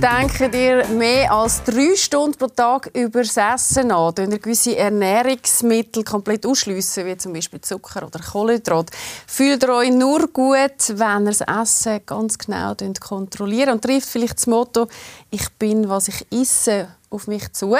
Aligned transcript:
Denken 0.00 0.52
ihr 0.54 0.86
mehr 0.88 1.30
als 1.30 1.62
drei 1.62 1.94
Stunden 1.94 2.38
pro 2.38 2.46
Tag 2.46 2.90
über 2.94 3.22
das 3.22 3.36
Essen 3.36 3.92
an? 3.92 4.14
Tun 4.14 4.32
ihr 4.32 4.38
gewisse 4.38 4.74
Ernährungsmittel 4.74 6.04
komplett 6.04 6.46
ausschliessen, 6.46 7.04
wie 7.04 7.18
zum 7.18 7.34
Beispiel 7.34 7.60
Zucker 7.60 8.06
oder 8.06 8.18
Kohlenhydrat? 8.18 8.90
Fühlt 9.26 9.62
ihr 9.62 9.68
euch 9.68 9.90
nur 9.90 10.28
gut, 10.28 10.88
wenn 10.88 11.26
ihr 11.26 11.32
das 11.32 11.42
Essen 11.42 12.00
ganz 12.06 12.38
genau 12.38 12.74
kontrolliert 12.98 13.68
und 13.68 13.82
trifft 13.82 14.08
vielleicht 14.08 14.38
das 14.38 14.46
Motto 14.46 14.88
«Ich 15.30 15.50
bin, 15.58 15.86
was 15.86 16.08
ich 16.08 16.26
esse» 16.30 16.88
auf 17.10 17.26
mich 17.26 17.52
zu? 17.52 17.76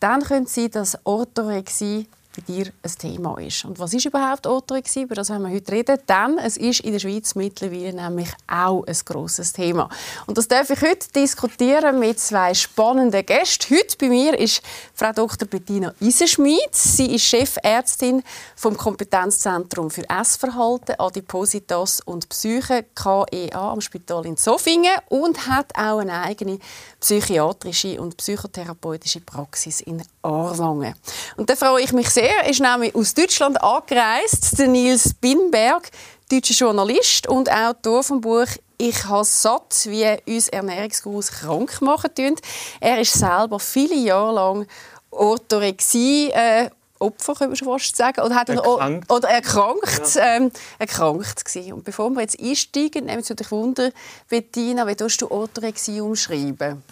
Dann 0.00 0.22
könnte 0.22 0.48
es 0.48 0.54
sein, 0.54 0.70
dass 0.70 0.98
Orthorexie 1.04 2.06
bei 2.38 2.52
dir 2.52 2.72
ein 2.82 2.92
Thema 2.98 3.38
ist. 3.38 3.64
Und 3.64 3.78
was 3.78 3.92
ist 3.92 4.06
überhaupt 4.06 4.46
Orthorexie? 4.46 5.02
Über 5.02 5.14
das 5.14 5.30
haben 5.30 5.42
wir 5.42 5.50
heute 5.54 5.72
reden. 5.72 5.98
Denn 6.08 6.38
es 6.38 6.56
ist 6.56 6.80
in 6.80 6.92
der 6.92 7.00
Schweiz 7.00 7.34
mittlerweile 7.34 7.92
nämlich 7.92 8.28
auch 8.46 8.84
ein 8.86 8.96
grosses 9.04 9.52
Thema. 9.52 9.88
Und 10.26 10.38
das 10.38 10.46
darf 10.46 10.70
ich 10.70 10.80
heute 10.80 11.08
diskutieren 11.14 11.98
mit 11.98 12.20
zwei 12.20 12.54
spannenden 12.54 13.24
Gästen. 13.26 13.74
Heute 13.76 13.96
bei 13.98 14.08
mir 14.08 14.38
ist 14.38 14.62
Frau 14.94 15.12
Dr. 15.12 15.48
Bettina 15.48 15.92
Isenschmidt. 16.00 16.74
Sie 16.74 17.14
ist 17.14 17.24
Chefärztin 17.24 18.22
vom 18.54 18.76
Kompetenzzentrum 18.76 19.90
für 19.90 20.08
Essverhalten, 20.08 20.94
Adipositas 20.98 22.00
und 22.00 22.28
Psyche 22.28 22.84
KEA 22.94 23.72
am 23.72 23.80
Spital 23.80 24.26
in 24.26 24.36
Zofingen 24.36 24.94
und 25.08 25.48
hat 25.48 25.72
auch 25.76 25.98
eine 25.98 26.22
eigene 26.22 26.58
psychiatrische 27.00 28.00
und 28.00 28.16
psychotherapeutische 28.16 29.20
Praxis 29.20 29.80
in 29.80 30.02
Aarwangen. 30.22 30.94
Und 31.36 31.50
da 31.50 31.56
freue 31.56 31.82
ich 31.82 31.92
mich 31.92 32.10
sehr. 32.10 32.27
Er 32.28 32.46
ist 32.46 32.60
nämlich 32.60 32.94
aus 32.94 33.14
Deutschland 33.14 33.62
angereist, 33.62 34.58
der 34.58 34.68
Nils 34.68 35.14
Binberg, 35.14 35.90
deutscher 36.30 36.52
Journalist 36.52 37.26
und 37.26 37.50
Autor 37.50 38.02
vom 38.02 38.20
Buch 38.20 38.48
ich 38.76 39.06
habe 39.06 39.24
satt, 39.24 39.86
wie 39.86 40.06
uns 40.26 40.48
Ernährungsgurus 40.48 41.32
krank 41.32 41.80
machen 41.80 42.14
tun. 42.14 42.36
Er 42.80 43.00
ist 43.00 43.14
selber 43.14 43.58
viele 43.58 43.94
Jahre 43.94 44.34
lang 44.34 44.66
Orthorexie 45.10 46.30
äh, 46.30 46.68
Opfer, 46.98 47.34
können 47.34 47.52
wir 47.52 47.56
schon 47.56 47.68
fast 47.68 47.96
sagen, 47.96 48.20
oder, 48.20 48.34
hat 48.34 48.50
erkrankt. 48.50 49.10
oder 49.10 49.28
erkrankt, 49.30 50.14
ja. 50.14 50.36
ähm, 50.36 50.52
erkrankt 50.78 51.46
gewesen. 51.46 51.72
Und 51.72 51.84
bevor 51.84 52.10
wir 52.10 52.20
jetzt 52.20 52.38
einsteigen, 52.38 53.06
nehmen 53.06 53.22
Sie 53.22 53.34
dich 53.34 53.50
Wunder, 53.50 53.90
Bettina, 54.28 54.86
wie 54.86 54.96
tust 54.96 55.22
du 55.22 55.30
Orthorexie 55.30 56.02
umschreiben? 56.02 56.82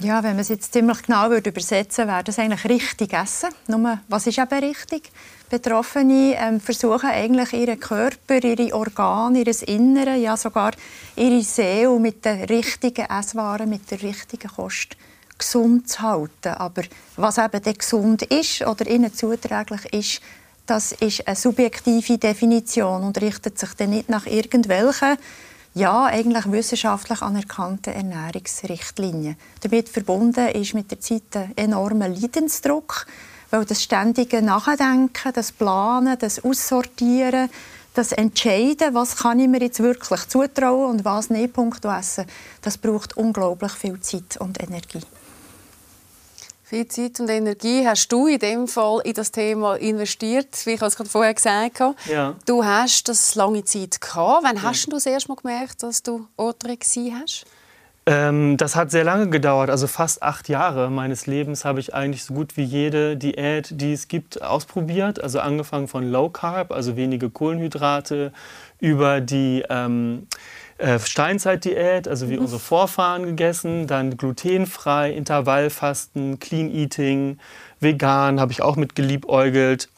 Ja, 0.00 0.22
wenn 0.22 0.30
man 0.30 0.40
es 0.40 0.48
jetzt 0.48 0.72
ziemlich 0.72 1.02
genau 1.02 1.28
würde 1.28 1.50
übersetzen 1.50 2.04
würde, 2.04 2.12
wäre 2.12 2.24
das 2.24 2.38
eigentlich 2.38 2.64
richtig 2.66 3.12
essen. 3.12 3.48
Nur, 3.66 3.98
was 4.06 4.28
ist 4.28 4.38
eben 4.38 4.64
richtig? 4.64 5.10
Betroffene 5.50 6.36
ähm, 6.38 6.60
versuchen 6.60 7.10
eigentlich 7.10 7.52
ihren 7.52 7.80
Körper, 7.80 8.44
ihre 8.44 8.72
Organe, 8.74 9.40
ihr 9.40 9.68
Innere, 9.68 10.14
ja 10.16 10.36
sogar 10.36 10.70
ihre 11.16 11.42
Seele 11.42 11.98
mit 11.98 12.24
den 12.24 12.44
richtigen 12.44 13.06
Esswaren, 13.06 13.68
mit 13.68 13.90
der 13.90 14.00
richtigen 14.00 14.48
Kost 14.48 14.96
gesund 15.36 15.88
zu 15.88 16.00
halten. 16.00 16.54
Aber 16.56 16.82
was 17.16 17.38
eben 17.38 17.60
dann 17.60 17.74
gesund 17.74 18.22
ist 18.22 18.62
oder 18.62 18.86
ihnen 18.86 19.12
zuträglich 19.12 19.92
ist, 19.92 20.22
das 20.66 20.92
ist 20.92 21.26
eine 21.26 21.34
subjektive 21.34 22.18
Definition 22.18 23.02
und 23.02 23.20
richtet 23.20 23.58
sich 23.58 23.74
dann 23.74 23.90
nicht 23.90 24.08
nach 24.08 24.26
irgendwelchen 24.26 25.16
ja, 25.74 26.06
eigentlich 26.06 26.50
wissenschaftlich 26.50 27.22
anerkannten 27.22 27.92
Ernährungsrichtlinien. 27.92 29.36
Damit 29.60 29.88
verbunden 29.88 30.48
ist 30.48 30.74
mit 30.74 30.90
der 30.90 31.00
Zeit 31.00 31.34
ein 31.34 31.52
enormer 31.56 32.08
Leidensdruck, 32.08 33.06
weil 33.50 33.64
das 33.64 33.82
ständige 33.82 34.42
Nachdenken, 34.42 35.32
das 35.32 35.52
Planen, 35.52 36.18
das 36.18 36.42
Aussortieren, 36.44 37.48
das 37.94 38.12
Entscheiden, 38.12 38.94
was 38.94 39.16
kann 39.16 39.40
ich 39.40 39.48
mir 39.48 39.60
jetzt 39.60 39.80
wirklich 39.80 40.28
zutrauen 40.28 40.90
und 40.90 41.04
was 41.04 41.30
nicht, 41.30 41.52
Punkt 41.52 41.84
essen, 41.84 42.26
das 42.62 42.78
braucht 42.78 43.16
unglaublich 43.16 43.72
viel 43.72 44.00
Zeit 44.00 44.36
und 44.38 44.62
Energie. 44.62 45.00
Viel 46.68 46.86
Zeit 46.86 47.18
und 47.18 47.30
Energie 47.30 47.86
hast 47.86 48.12
du 48.12 48.26
in 48.26 48.38
dem 48.38 48.68
Fall 48.68 49.00
in 49.02 49.14
das 49.14 49.32
Thema 49.32 49.76
investiert, 49.76 50.48
wie 50.66 50.72
ich 50.72 50.82
es 50.82 50.96
gerade 50.96 51.08
vorher 51.08 51.32
gesagt 51.32 51.80
habe. 51.80 51.96
Ja. 52.04 52.34
Du 52.44 52.62
hast 52.62 53.08
das 53.08 53.34
lange 53.36 53.64
Zeit 53.64 53.98
gehabt. 53.98 54.44
Wann 54.44 54.62
hast 54.62 54.84
du 54.84 54.90
das 54.90 55.06
erste 55.06 55.30
Mal 55.30 55.36
gemerkt, 55.36 55.82
dass 55.82 56.02
du 56.02 56.26
Orthorexie 56.36 57.14
hast? 57.18 57.46
Ähm, 58.04 58.58
das 58.58 58.76
hat 58.76 58.90
sehr 58.90 59.04
lange 59.04 59.30
gedauert, 59.30 59.70
also 59.70 59.86
fast 59.86 60.22
acht 60.22 60.50
Jahre 60.50 60.90
meines 60.90 61.26
Lebens 61.26 61.64
habe 61.64 61.80
ich 61.80 61.94
eigentlich 61.94 62.24
so 62.24 62.34
gut 62.34 62.58
wie 62.58 62.64
jede 62.64 63.16
Diät, 63.16 63.68
die 63.80 63.94
es 63.94 64.08
gibt, 64.08 64.42
ausprobiert. 64.42 65.22
Also 65.22 65.40
angefangen 65.40 65.88
von 65.88 66.10
Low 66.10 66.28
Carb, 66.28 66.72
also 66.72 66.96
wenige 66.96 67.30
Kohlenhydrate, 67.30 68.30
über 68.78 69.22
die 69.22 69.64
ähm, 69.70 70.26
äh, 70.78 70.98
Steinzeitdiät, 70.98 72.08
also 72.08 72.30
wie 72.30 72.36
mhm. 72.36 72.42
unsere 72.42 72.60
Vorfahren 72.60 73.24
gegessen, 73.24 73.86
dann 73.86 74.16
glutenfrei, 74.16 75.12
Intervallfasten, 75.12 76.38
Clean 76.38 76.70
Eating, 76.70 77.38
vegan 77.80 78.40
habe 78.40 78.52
ich 78.52 78.62
auch 78.62 78.76
mit 78.76 78.94
geliebäugelt 78.94 79.88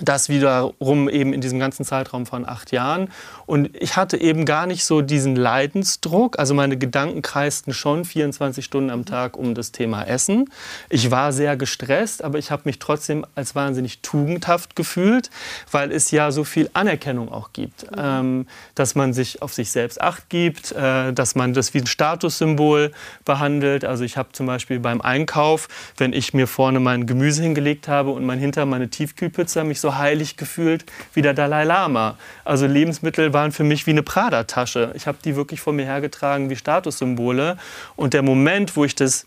das 0.00 0.28
wiederum 0.28 1.08
eben 1.08 1.32
in 1.32 1.40
diesem 1.40 1.58
ganzen 1.58 1.84
Zeitraum 1.84 2.24
von 2.24 2.48
acht 2.48 2.70
Jahren. 2.70 3.08
Und 3.44 3.76
ich 3.76 3.96
hatte 3.96 4.20
eben 4.20 4.44
gar 4.44 4.66
nicht 4.66 4.84
so 4.84 5.02
diesen 5.02 5.34
Leidensdruck. 5.34 6.38
Also 6.38 6.54
meine 6.54 6.76
Gedanken 6.76 7.22
kreisten 7.22 7.74
schon 7.74 8.04
24 8.04 8.64
Stunden 8.64 8.90
am 8.90 9.04
Tag 9.04 9.36
um 9.36 9.54
das 9.54 9.72
Thema 9.72 10.04
Essen. 10.04 10.48
Ich 10.88 11.10
war 11.10 11.32
sehr 11.32 11.56
gestresst, 11.56 12.22
aber 12.22 12.38
ich 12.38 12.52
habe 12.52 12.62
mich 12.66 12.78
trotzdem 12.78 13.26
als 13.34 13.56
wahnsinnig 13.56 14.00
tugendhaft 14.00 14.76
gefühlt, 14.76 15.28
weil 15.72 15.90
es 15.90 16.12
ja 16.12 16.30
so 16.30 16.44
viel 16.44 16.70
Anerkennung 16.72 17.30
auch 17.30 17.52
gibt. 17.52 17.86
Ähm, 17.96 18.46
dass 18.76 18.94
man 18.94 19.12
sich 19.12 19.42
auf 19.42 19.52
sich 19.52 19.72
selbst 19.72 20.00
acht 20.00 20.28
gibt, 20.28 20.70
äh, 20.70 21.12
dass 21.12 21.34
man 21.34 21.52
das 21.52 21.74
wie 21.74 21.78
ein 21.78 21.86
Statussymbol 21.86 22.92
behandelt. 23.24 23.84
Also 23.84 24.04
ich 24.04 24.16
habe 24.16 24.30
zum 24.32 24.46
Beispiel 24.46 24.78
beim 24.78 25.00
Einkauf, 25.00 25.68
wenn 25.96 26.12
ich 26.12 26.32
mir 26.32 26.46
vorne 26.46 26.78
mein 26.78 27.06
Gemüse 27.06 27.42
hingelegt 27.42 27.88
habe 27.88 28.10
und 28.10 28.24
mein 28.24 28.38
hinter 28.38 28.64
meine 28.66 28.88
Tiefkühlpizza 28.88 29.64
mich 29.64 29.80
so 29.80 29.89
heilig 29.98 30.36
gefühlt 30.36 30.84
wie 31.14 31.22
der 31.22 31.34
Dalai 31.34 31.64
Lama. 31.64 32.16
Also 32.44 32.66
Lebensmittel 32.66 33.32
waren 33.32 33.52
für 33.52 33.64
mich 33.64 33.86
wie 33.86 33.90
eine 33.90 34.02
Prada-Tasche. 34.02 34.92
Ich 34.94 35.06
habe 35.06 35.18
die 35.24 35.36
wirklich 35.36 35.60
vor 35.60 35.72
mir 35.72 35.84
hergetragen 35.84 36.50
wie 36.50 36.56
Statussymbole. 36.56 37.56
Und 37.96 38.14
der 38.14 38.22
Moment, 38.22 38.76
wo 38.76 38.84
ich 38.84 38.94
das 38.94 39.26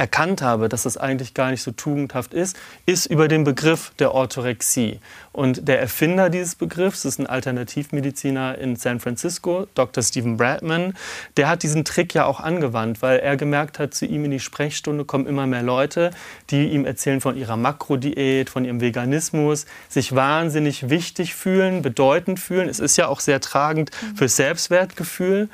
erkannt 0.00 0.40
habe, 0.40 0.70
dass 0.70 0.84
das 0.84 0.96
eigentlich 0.96 1.34
gar 1.34 1.50
nicht 1.50 1.62
so 1.62 1.72
tugendhaft 1.72 2.32
ist, 2.32 2.56
ist 2.86 3.04
über 3.04 3.28
den 3.28 3.44
Begriff 3.44 3.92
der 3.98 4.14
Orthorexie. 4.14 4.98
Und 5.30 5.68
der 5.68 5.78
Erfinder 5.78 6.30
dieses 6.30 6.54
Begriffs 6.54 7.04
ist 7.04 7.20
ein 7.20 7.26
Alternativmediziner 7.26 8.56
in 8.56 8.76
San 8.76 8.98
Francisco, 8.98 9.66
Dr. 9.74 10.02
Stephen 10.02 10.38
Bradman. 10.38 10.94
Der 11.36 11.48
hat 11.48 11.62
diesen 11.62 11.84
Trick 11.84 12.14
ja 12.14 12.24
auch 12.24 12.40
angewandt, 12.40 13.02
weil 13.02 13.18
er 13.18 13.36
gemerkt 13.36 13.78
hat, 13.78 13.92
zu 13.92 14.06
ihm 14.06 14.24
in 14.24 14.30
die 14.30 14.40
Sprechstunde 14.40 15.04
kommen 15.04 15.26
immer 15.26 15.46
mehr 15.46 15.62
Leute, 15.62 16.12
die 16.48 16.70
ihm 16.70 16.86
erzählen 16.86 17.20
von 17.20 17.36
ihrer 17.36 17.58
Makrodiät, 17.58 18.48
von 18.48 18.64
ihrem 18.64 18.80
Veganismus, 18.80 19.66
sich 19.90 20.14
wahnsinnig 20.14 20.88
wichtig 20.88 21.34
fühlen, 21.34 21.82
bedeutend 21.82 22.40
fühlen. 22.40 22.70
Es 22.70 22.80
ist 22.80 22.96
ja 22.96 23.06
auch 23.08 23.20
sehr 23.20 23.40
tragend 23.40 23.90
fürs 24.16 24.36
Selbstwertgefühl. 24.36 25.50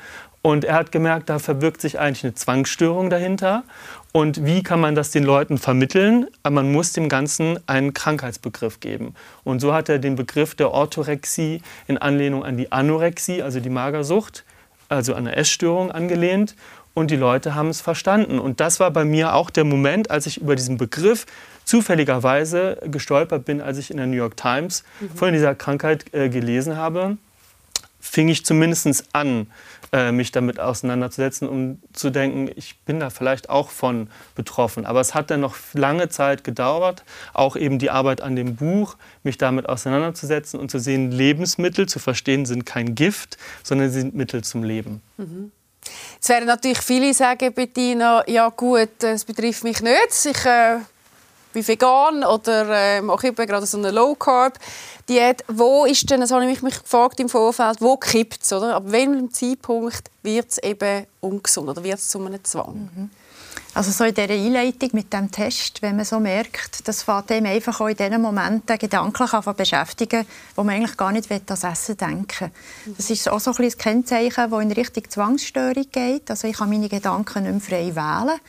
Und 0.47 0.63
er 0.63 0.75
hat 0.75 0.93
gemerkt, 0.93 1.27
da 1.27 1.39
verbirgt 1.39 1.81
sich 1.81 1.99
eigentlich 1.99 2.23
eine 2.23 2.33
Zwangsstörung 2.33 3.09
dahinter. 3.09 3.65
Und 4.13 4.45
wie 4.45 4.63
kann 4.63 4.79
man 4.79 4.95
das 4.95 5.11
den 5.11 5.25
Leuten 5.25 5.57
vermitteln? 5.57 6.27
Man 6.49 6.71
muss 6.71 6.93
dem 6.93 7.09
Ganzen 7.09 7.59
einen 7.67 7.93
Krankheitsbegriff 7.93 8.79
geben. 8.79 9.13
Und 9.43 9.59
so 9.59 9.73
hat 9.73 9.89
er 9.89 9.99
den 9.99 10.15
Begriff 10.15 10.55
der 10.55 10.71
Orthorexie 10.71 11.61
in 11.87 11.97
Anlehnung 11.97 12.45
an 12.45 12.55
die 12.55 12.71
Anorexie, 12.71 13.41
also 13.41 13.59
die 13.59 13.69
Magersucht, 13.69 14.45
also 14.87 15.15
an 15.15 15.27
eine 15.27 15.35
Essstörung 15.35 15.91
angelehnt. 15.91 16.55
Und 16.93 17.11
die 17.11 17.17
Leute 17.17 17.53
haben 17.53 17.67
es 17.67 17.81
verstanden. 17.81 18.39
Und 18.39 18.61
das 18.61 18.79
war 18.79 18.91
bei 18.91 19.03
mir 19.03 19.33
auch 19.33 19.49
der 19.49 19.65
Moment, 19.65 20.09
als 20.09 20.27
ich 20.27 20.39
über 20.39 20.55
diesen 20.55 20.77
Begriff 20.77 21.25
zufälligerweise 21.65 22.77
gestolpert 22.85 23.43
bin, 23.43 23.59
als 23.59 23.79
ich 23.79 23.91
in 23.91 23.97
der 23.97 24.07
New 24.07 24.15
York 24.15 24.37
Times 24.37 24.85
mhm. 25.01 25.09
von 25.09 25.33
dieser 25.33 25.55
Krankheit 25.55 26.05
äh, 26.13 26.29
gelesen 26.29 26.77
habe 26.77 27.17
fing 27.99 28.29
ich 28.29 28.45
zumindest 28.45 29.05
an, 29.13 29.47
äh, 29.93 30.11
mich 30.11 30.31
damit 30.31 30.59
auseinanderzusetzen, 30.59 31.47
um 31.47 31.81
zu 31.93 32.09
denken, 32.09 32.49
ich 32.55 32.79
bin 32.81 32.99
da 32.99 33.09
vielleicht 33.09 33.49
auch 33.49 33.69
von 33.69 34.09
betroffen. 34.35 34.85
Aber 34.85 34.99
es 34.99 35.13
hat 35.13 35.31
dann 35.31 35.39
noch 35.39 35.55
lange 35.73 36.09
Zeit 36.09 36.43
gedauert, 36.43 37.03
auch 37.33 37.55
eben 37.55 37.79
die 37.79 37.89
Arbeit 37.89 38.21
an 38.21 38.35
dem 38.35 38.55
Buch, 38.55 38.97
mich 39.23 39.37
damit 39.37 39.69
auseinanderzusetzen 39.69 40.59
und 40.59 40.69
zu 40.69 40.79
sehen, 40.79 41.11
Lebensmittel 41.11 41.87
zu 41.87 41.99
verstehen 41.99 42.45
sind 42.45 42.65
kein 42.65 42.95
Gift, 42.95 43.37
sondern 43.63 43.89
sie 43.89 44.01
sind 44.01 44.15
Mittel 44.15 44.43
zum 44.43 44.63
Leben. 44.63 45.01
Mhm. 45.17 45.51
Jetzt 46.15 46.27
werden 46.27 46.47
natürlich 46.47 46.79
viele 46.79 47.13
sagen, 47.13 47.53
Bettina, 47.53 48.23
ja 48.27 48.49
gut, 48.49 49.01
es 49.03 49.23
betrifft 49.23 49.63
mich 49.63 49.81
nicht. 49.81 50.25
Ich 50.25 50.45
äh 50.45 50.79
bin 51.57 51.67
vegan 51.67 52.23
oder 52.23 52.69
äh, 52.69 53.01
mache 53.01 53.27
eben 53.27 53.47
gerade 53.47 53.65
so 53.65 53.77
eine 53.77 53.91
Low 53.91 54.15
Carb 54.15 54.59
Diät. 55.09 55.43
Wo 55.47 55.85
ist 55.85 56.09
denn, 56.09 56.21
das 56.21 56.31
habe 56.31 56.49
ich 56.49 56.61
mich 56.61 56.81
gefragt 56.81 57.19
im 57.19 57.29
Vorfeld, 57.29 57.81
wo 57.81 57.97
kippt 57.97 58.43
es, 58.43 58.53
Ab 58.53 58.83
welchem 58.87 59.31
Zeitpunkt 59.31 60.11
wird 60.21 60.51
es 60.51 60.57
eben 60.59 61.05
ungesund 61.21 61.69
oder 61.69 61.83
wird 61.83 61.97
es 61.97 62.09
zu 62.09 62.23
einem 62.23 62.43
Zwang? 62.43 62.89
Mhm. 62.95 63.09
Also 63.73 63.91
so 63.91 64.05
in 64.05 64.13
dieser 64.13 64.33
Einleitung 64.33 64.89
mit 64.93 65.13
dem 65.13 65.29
Test, 65.29 65.83
wenn 65.83 65.97
man 65.97 66.05
so 66.05 66.19
merkt, 66.19 66.87
das 66.87 67.03
fängt 67.03 67.31
einem 67.31 67.45
einfach 67.45 67.79
auch 67.79 67.87
in 67.87 67.95
diesen 67.95 68.21
Momenten 68.21 68.77
gedanklich 68.77 69.33
an 69.33 69.55
beschäftigen, 69.55 70.25
wo 70.55 70.63
man 70.63 70.75
eigentlich 70.75 70.97
gar 70.97 71.11
nicht 71.11 71.31
an 71.31 71.41
das 71.45 71.63
Essen 71.63 71.95
denken 71.95 72.51
Das 72.97 73.09
ist 73.11 73.29
auch 73.29 73.39
so 73.39 73.51
ein, 73.51 73.63
ein 73.63 73.77
Kennzeichen, 73.77 74.49
das 74.49 74.61
in 74.61 74.71
Richtung 74.71 75.03
Zwangsstörung 75.07 75.85
geht. 75.91 76.29
Also 76.31 76.47
ich 76.47 76.57
kann 76.57 76.69
meine 76.69 76.89
Gedanken 76.89 77.43
nicht 77.43 77.69
mehr 77.69 77.79
frei 77.79 77.95
wählen 77.95 78.39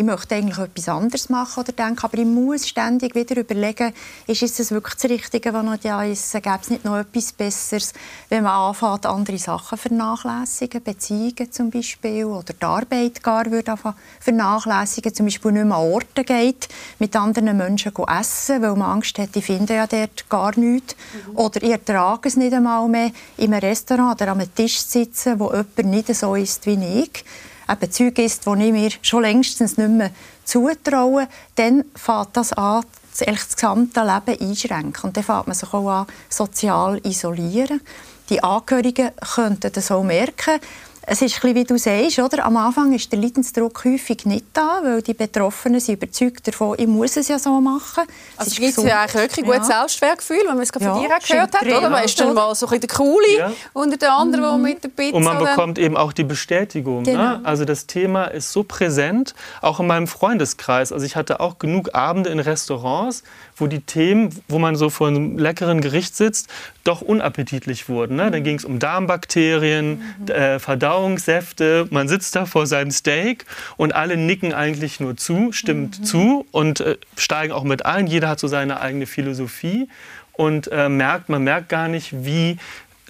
ich 0.00 0.06
möchte 0.06 0.34
eigentlich 0.34 0.56
etwas 0.56 0.88
anderes 0.88 1.28
machen 1.28 1.62
oder 1.62 1.72
denken, 1.72 2.00
aber 2.02 2.16
ich 2.16 2.24
muss 2.24 2.66
ständig 2.66 3.14
wieder 3.14 3.36
überlegen, 3.36 3.92
ist 4.26 4.42
es 4.42 4.70
wirklich 4.70 4.94
das 4.94 5.10
Richtige, 5.10 5.52
was 5.52 5.62
noch 5.62 5.76
da 5.76 6.02
ist, 6.02 6.32
gäbe 6.32 6.58
es 6.58 6.70
nicht 6.70 6.86
noch 6.86 6.96
etwas 6.96 7.34
Besseres, 7.34 7.92
wenn 8.30 8.44
man 8.44 8.52
anfängt, 8.52 9.04
andere 9.04 9.36
Sachen 9.36 9.76
vernachlässigen, 9.76 10.82
Beziehungen 10.82 11.52
zum 11.52 11.68
Beispiel 11.68 12.24
oder 12.24 12.54
die 12.54 12.64
Arbeit 12.64 13.22
gar 13.22 13.50
würde 13.50 13.74
vernachlässigen, 14.20 15.12
zum 15.12 15.26
Beispiel 15.26 15.52
nicht 15.52 15.66
mehr 15.66 15.76
an 15.76 15.92
Orte 15.92 16.24
geht, 16.24 16.68
mit 16.98 17.14
anderen 17.14 17.54
Menschen 17.58 17.92
essen, 17.94 18.62
weil 18.62 18.76
man 18.76 18.92
Angst 18.92 19.18
hat, 19.18 19.36
ich 19.36 19.44
finde 19.44 19.74
ja 19.74 19.86
dort 19.86 20.30
gar 20.30 20.58
nichts. 20.58 20.96
Mhm. 21.26 21.36
Oder 21.36 21.62
ich 21.62 21.72
ertrage 21.72 22.26
es 22.26 22.36
nicht 22.36 22.54
einmal 22.54 22.88
mehr, 22.88 23.10
in 23.36 23.52
einem 23.52 23.60
Restaurant 23.68 24.18
oder 24.18 24.32
am 24.32 24.54
Tisch 24.54 24.78
zu 24.78 25.00
sitzen, 25.00 25.38
wo 25.38 25.50
jemand 25.50 25.84
nicht 25.84 26.14
so 26.14 26.34
ist 26.36 26.64
wie 26.64 27.02
ich 27.02 27.22
eben 27.70 27.90
Zeug 27.90 28.18
ist, 28.18 28.46
die 28.46 28.64
ich 28.64 28.72
mir 28.72 28.90
schon 29.02 29.22
längstens 29.22 29.76
nicht 29.76 29.90
mehr 29.90 30.10
zutraue, 30.44 31.28
dann 31.56 31.84
fängt 31.94 32.36
das 32.36 32.52
an, 32.52 32.84
das 33.18 33.54
gesamte 33.54 34.00
Leben 34.00 34.40
einschränken. 34.40 35.04
Und 35.04 35.16
dann 35.16 35.24
fängt 35.24 35.46
man 35.46 35.56
sich 35.56 35.72
auch 35.72 35.88
an, 35.88 36.06
sozial 36.28 37.00
isolieren. 37.04 37.80
Die 38.28 38.42
Angehörigen 38.42 39.10
könnten 39.34 39.72
das 39.72 39.90
auch 39.90 40.04
merken 40.04 40.60
es 41.06 41.22
ist 41.22 41.44
ein 41.44 41.54
wie 41.54 41.64
du 41.64 41.78
sagst, 41.78 42.18
oder? 42.18 42.44
am 42.44 42.56
Anfang 42.56 42.92
ist 42.92 43.10
der 43.10 43.18
Leidensdruck 43.18 43.84
häufig 43.84 44.26
nicht 44.26 44.44
da, 44.52 44.80
weil 44.82 45.02
die 45.02 45.14
Betroffenen 45.14 45.80
sind 45.80 45.94
überzeugt 45.94 46.46
davon, 46.46 46.76
ich 46.78 46.86
muss 46.86 47.16
es 47.16 47.28
ja 47.28 47.38
so 47.38 47.60
machen. 47.60 48.04
Es 48.34 48.38
also 48.38 48.60
gibt 48.60 48.78
es 48.78 48.84
ja 48.84 49.00
eigentlich 49.00 49.14
wirklich 49.14 49.38
ein 49.38 49.50
gutes 49.50 49.68
ja. 49.68 49.78
Selbstwertgefühl, 49.78 50.40
wenn 50.46 50.54
man 50.54 50.60
es 50.60 50.70
ja, 50.78 50.92
von 50.92 51.02
dir 51.02 51.08
gehört 51.08 51.54
hat, 51.54 51.66
oder? 51.66 51.90
Man 51.90 52.04
ist 52.04 52.20
dann 52.20 52.34
mal 52.34 52.54
so 52.54 52.66
ein 52.68 52.80
der 52.80 52.88
Coole 52.88 53.36
ja. 53.36 53.52
unter 53.72 53.96
den 53.96 54.08
anderen, 54.08 54.58
mhm. 54.58 54.62
mit 54.62 54.84
der 54.84 54.88
Pizza... 54.88 55.16
Und 55.16 55.24
man 55.24 55.38
bekommt 55.38 55.78
eben 55.78 55.96
auch 55.96 56.12
die 56.12 56.24
Bestätigung. 56.24 57.02
Ne? 57.02 57.12
Genau. 57.12 57.22
Ne? 57.22 57.40
Also 57.44 57.64
das 57.64 57.86
Thema 57.86 58.24
ist 58.26 58.52
so 58.52 58.62
präsent, 58.62 59.34
auch 59.62 59.80
in 59.80 59.86
meinem 59.86 60.06
Freundeskreis. 60.06 60.92
Also 60.92 61.06
ich 61.06 61.16
hatte 61.16 61.40
auch 61.40 61.58
genug 61.58 61.94
Abende 61.94 62.30
in 62.30 62.40
Restaurants, 62.40 63.22
wo 63.60 63.66
die 63.66 63.80
Themen, 63.80 64.30
wo 64.48 64.58
man 64.58 64.76
so 64.76 64.90
vor 64.90 65.08
einem 65.08 65.38
leckeren 65.38 65.80
Gericht 65.80 66.16
sitzt, 66.16 66.48
doch 66.84 67.02
unappetitlich 67.02 67.88
wurden. 67.88 68.16
Ne? 68.16 68.30
Dann 68.30 68.42
ging 68.42 68.56
es 68.56 68.64
um 68.64 68.78
Darmbakterien, 68.78 70.02
mhm. 70.18 70.28
äh, 70.28 70.58
Verdauungssäfte. 70.58 71.86
Man 71.90 72.08
sitzt 72.08 72.34
da 72.36 72.46
vor 72.46 72.66
seinem 72.66 72.90
Steak 72.90 73.44
und 73.76 73.94
alle 73.94 74.16
nicken 74.16 74.52
eigentlich 74.52 75.00
nur 75.00 75.16
zu, 75.16 75.52
stimmt 75.52 76.00
mhm. 76.00 76.04
zu 76.04 76.46
und 76.50 76.80
äh, 76.80 76.96
steigen 77.16 77.52
auch 77.52 77.64
mit 77.64 77.86
ein. 77.86 78.06
Jeder 78.06 78.28
hat 78.28 78.40
so 78.40 78.48
seine 78.48 78.80
eigene 78.80 79.06
Philosophie 79.06 79.88
und 80.32 80.70
äh, 80.72 80.88
merkt, 80.88 81.28
man 81.28 81.44
merkt 81.44 81.68
gar 81.68 81.88
nicht, 81.88 82.24
wie 82.24 82.56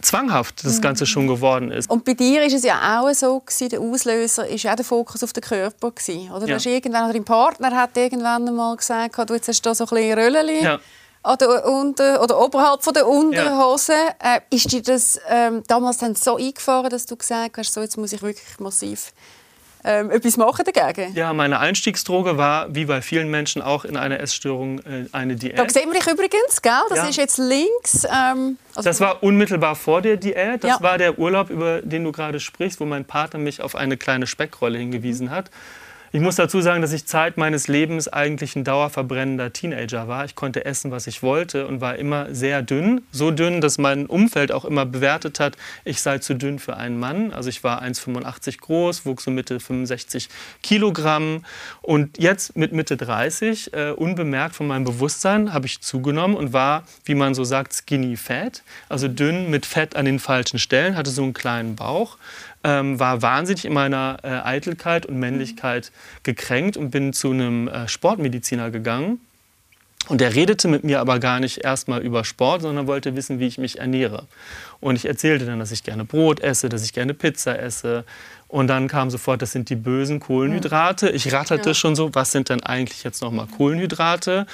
zwanghaft 0.02 0.64
das 0.64 0.80
Ganze 0.80 1.06
schon 1.06 1.26
geworden 1.26 1.70
ist. 1.70 1.90
Und 1.90 2.04
bei 2.04 2.14
dir 2.14 2.44
ist 2.44 2.54
es 2.54 2.64
ja 2.64 3.00
auch 3.00 3.12
so 3.12 3.40
gewesen, 3.40 3.68
der 3.68 3.80
Auslöser 3.80 4.46
ist 4.46 4.62
ja 4.62 4.76
der 4.76 4.84
Fokus 4.84 5.22
auf 5.22 5.32
den 5.32 5.42
Körper 5.42 5.90
gewesen, 5.90 6.30
oder? 6.30 6.46
Ja. 6.46 6.58
Du 6.58 6.68
irgendwann, 6.68 7.04
oder 7.04 7.12
dein 7.12 7.24
Partner 7.24 7.70
hat 7.76 7.96
irgendwann 7.96 8.46
einmal 8.48 8.76
gesagt, 8.76 9.18
du 9.28 9.34
jetzt 9.34 9.48
hast 9.48 9.62
da 9.62 9.74
so 9.74 9.84
ein 9.84 9.88
bisschen 9.88 10.18
Röllchen. 10.18 10.64
Ja. 10.64 10.80
Oder, 11.22 11.66
unter, 11.66 12.22
oder 12.22 12.40
oberhalb 12.40 12.82
von 12.82 12.94
der 12.94 13.06
Unterhose. 13.06 13.92
Ja. 13.92 14.36
Äh, 14.36 14.40
ist 14.50 14.72
dir 14.72 14.80
das 14.80 15.20
ähm, 15.28 15.62
damals 15.66 15.98
dann 15.98 16.14
so 16.14 16.36
eingefahren, 16.36 16.88
dass 16.88 17.04
du 17.04 17.14
gesagt 17.14 17.58
hast, 17.58 17.74
so, 17.74 17.82
jetzt 17.82 17.98
muss 17.98 18.12
ich 18.12 18.22
wirklich 18.22 18.58
massiv 18.58 19.12
ähm, 19.84 20.10
etwas 20.10 20.36
machen 20.36 20.64
dagegen? 20.64 21.14
Ja, 21.14 21.32
meine 21.32 21.58
Einstiegsdroge 21.58 22.36
war, 22.36 22.74
wie 22.74 22.84
bei 22.84 23.02
vielen 23.02 23.30
Menschen 23.30 23.62
auch 23.62 23.84
in 23.84 23.96
einer 23.96 24.20
Essstörung, 24.20 24.80
äh, 24.80 25.06
eine 25.12 25.36
Diät. 25.36 25.58
Da 25.58 25.68
sehen 25.68 25.90
wir 25.90 26.00
dich 26.00 26.06
übrigens, 26.06 26.62
gell? 26.62 26.72
Das 26.88 26.98
ja. 26.98 27.08
ist 27.08 27.16
jetzt 27.16 27.38
links. 27.38 28.04
Ähm, 28.04 28.58
also 28.74 28.88
das 28.88 29.00
war 29.00 29.22
unmittelbar 29.22 29.76
vor 29.76 30.02
der 30.02 30.16
Diät. 30.16 30.64
Das 30.64 30.70
ja. 30.70 30.80
war 30.80 30.98
der 30.98 31.18
Urlaub, 31.18 31.50
über 31.50 31.82
den 31.82 32.04
du 32.04 32.12
gerade 32.12 32.40
sprichst, 32.40 32.80
wo 32.80 32.84
mein 32.84 33.04
Partner 33.04 33.38
mich 33.38 33.62
auf 33.62 33.74
eine 33.74 33.96
kleine 33.96 34.26
Speckrolle 34.26 34.78
hingewiesen 34.78 35.30
hat. 35.30 35.50
Ich 36.12 36.20
muss 36.20 36.34
dazu 36.34 36.60
sagen, 36.60 36.82
dass 36.82 36.92
ich 36.92 37.06
Zeit 37.06 37.36
meines 37.36 37.68
Lebens 37.68 38.08
eigentlich 38.08 38.56
ein 38.56 38.64
dauerverbrennender 38.64 39.52
Teenager 39.52 40.08
war. 40.08 40.24
Ich 40.24 40.34
konnte 40.34 40.64
essen, 40.64 40.90
was 40.90 41.06
ich 41.06 41.22
wollte 41.22 41.68
und 41.68 41.80
war 41.80 41.94
immer 41.94 42.34
sehr 42.34 42.62
dünn. 42.62 43.02
So 43.12 43.30
dünn, 43.30 43.60
dass 43.60 43.78
mein 43.78 44.06
Umfeld 44.06 44.50
auch 44.50 44.64
immer 44.64 44.84
bewertet 44.84 45.38
hat, 45.38 45.56
ich 45.84 46.02
sei 46.02 46.18
zu 46.18 46.34
dünn 46.34 46.58
für 46.58 46.76
einen 46.76 46.98
Mann. 46.98 47.32
Also 47.32 47.48
ich 47.48 47.62
war 47.62 47.80
1,85 47.80 48.58
groß, 48.58 49.06
wog 49.06 49.20
so 49.20 49.30
Mitte 49.30 49.60
65 49.60 50.28
Kilogramm. 50.64 51.44
Und 51.80 52.18
jetzt 52.18 52.56
mit 52.56 52.72
Mitte 52.72 52.96
30, 52.96 53.72
äh, 53.72 53.90
unbemerkt 53.90 54.56
von 54.56 54.66
meinem 54.66 54.82
Bewusstsein, 54.82 55.52
habe 55.52 55.66
ich 55.66 55.80
zugenommen 55.80 56.36
und 56.36 56.52
war, 56.52 56.82
wie 57.04 57.14
man 57.14 57.34
so 57.34 57.44
sagt, 57.44 57.72
skinny 57.72 58.16
fat. 58.16 58.64
Also 58.88 59.06
dünn 59.06 59.48
mit 59.48 59.64
Fett 59.64 59.94
an 59.94 60.06
den 60.06 60.18
falschen 60.18 60.58
Stellen, 60.58 60.96
hatte 60.96 61.10
so 61.10 61.22
einen 61.22 61.34
kleinen 61.34 61.76
Bauch 61.76 62.16
ähm, 62.64 62.98
war 62.98 63.22
wahnsinnig 63.22 63.64
in 63.64 63.72
meiner 63.72 64.18
äh, 64.22 64.28
Eitelkeit 64.28 65.06
und 65.06 65.18
Männlichkeit 65.18 65.92
gekränkt 66.22 66.76
und 66.76 66.90
bin 66.90 67.12
zu 67.12 67.30
einem 67.30 67.68
äh, 67.68 67.88
Sportmediziner 67.88 68.70
gegangen. 68.70 69.20
Und 70.08 70.20
der 70.20 70.34
redete 70.34 70.66
mit 70.66 70.82
mir 70.82 70.98
aber 71.00 71.18
gar 71.18 71.40
nicht 71.40 71.58
erstmal 71.58 72.00
über 72.00 72.24
Sport, 72.24 72.62
sondern 72.62 72.86
wollte 72.86 73.14
wissen, 73.16 73.38
wie 73.38 73.46
ich 73.46 73.58
mich 73.58 73.78
ernähre. 73.78 74.26
Und 74.80 74.96
ich 74.96 75.04
erzählte 75.04 75.44
dann, 75.44 75.58
dass 75.58 75.72
ich 75.72 75.84
gerne 75.84 76.04
Brot 76.04 76.40
esse, 76.40 76.68
dass 76.68 76.84
ich 76.84 76.92
gerne 76.92 77.14
Pizza 77.14 77.58
esse. 77.58 78.04
Und 78.48 78.66
dann 78.66 78.88
kam 78.88 79.10
sofort, 79.10 79.42
das 79.42 79.52
sind 79.52 79.68
die 79.68 79.76
bösen 79.76 80.18
Kohlenhydrate. 80.18 81.10
Ich 81.10 81.32
ratterte 81.32 81.70
ja. 81.70 81.74
schon 81.74 81.94
so, 81.94 82.14
was 82.14 82.32
sind 82.32 82.48
denn 82.48 82.62
eigentlich 82.62 83.04
jetzt 83.04 83.22
nochmal 83.22 83.46
Kohlenhydrate? 83.46 84.46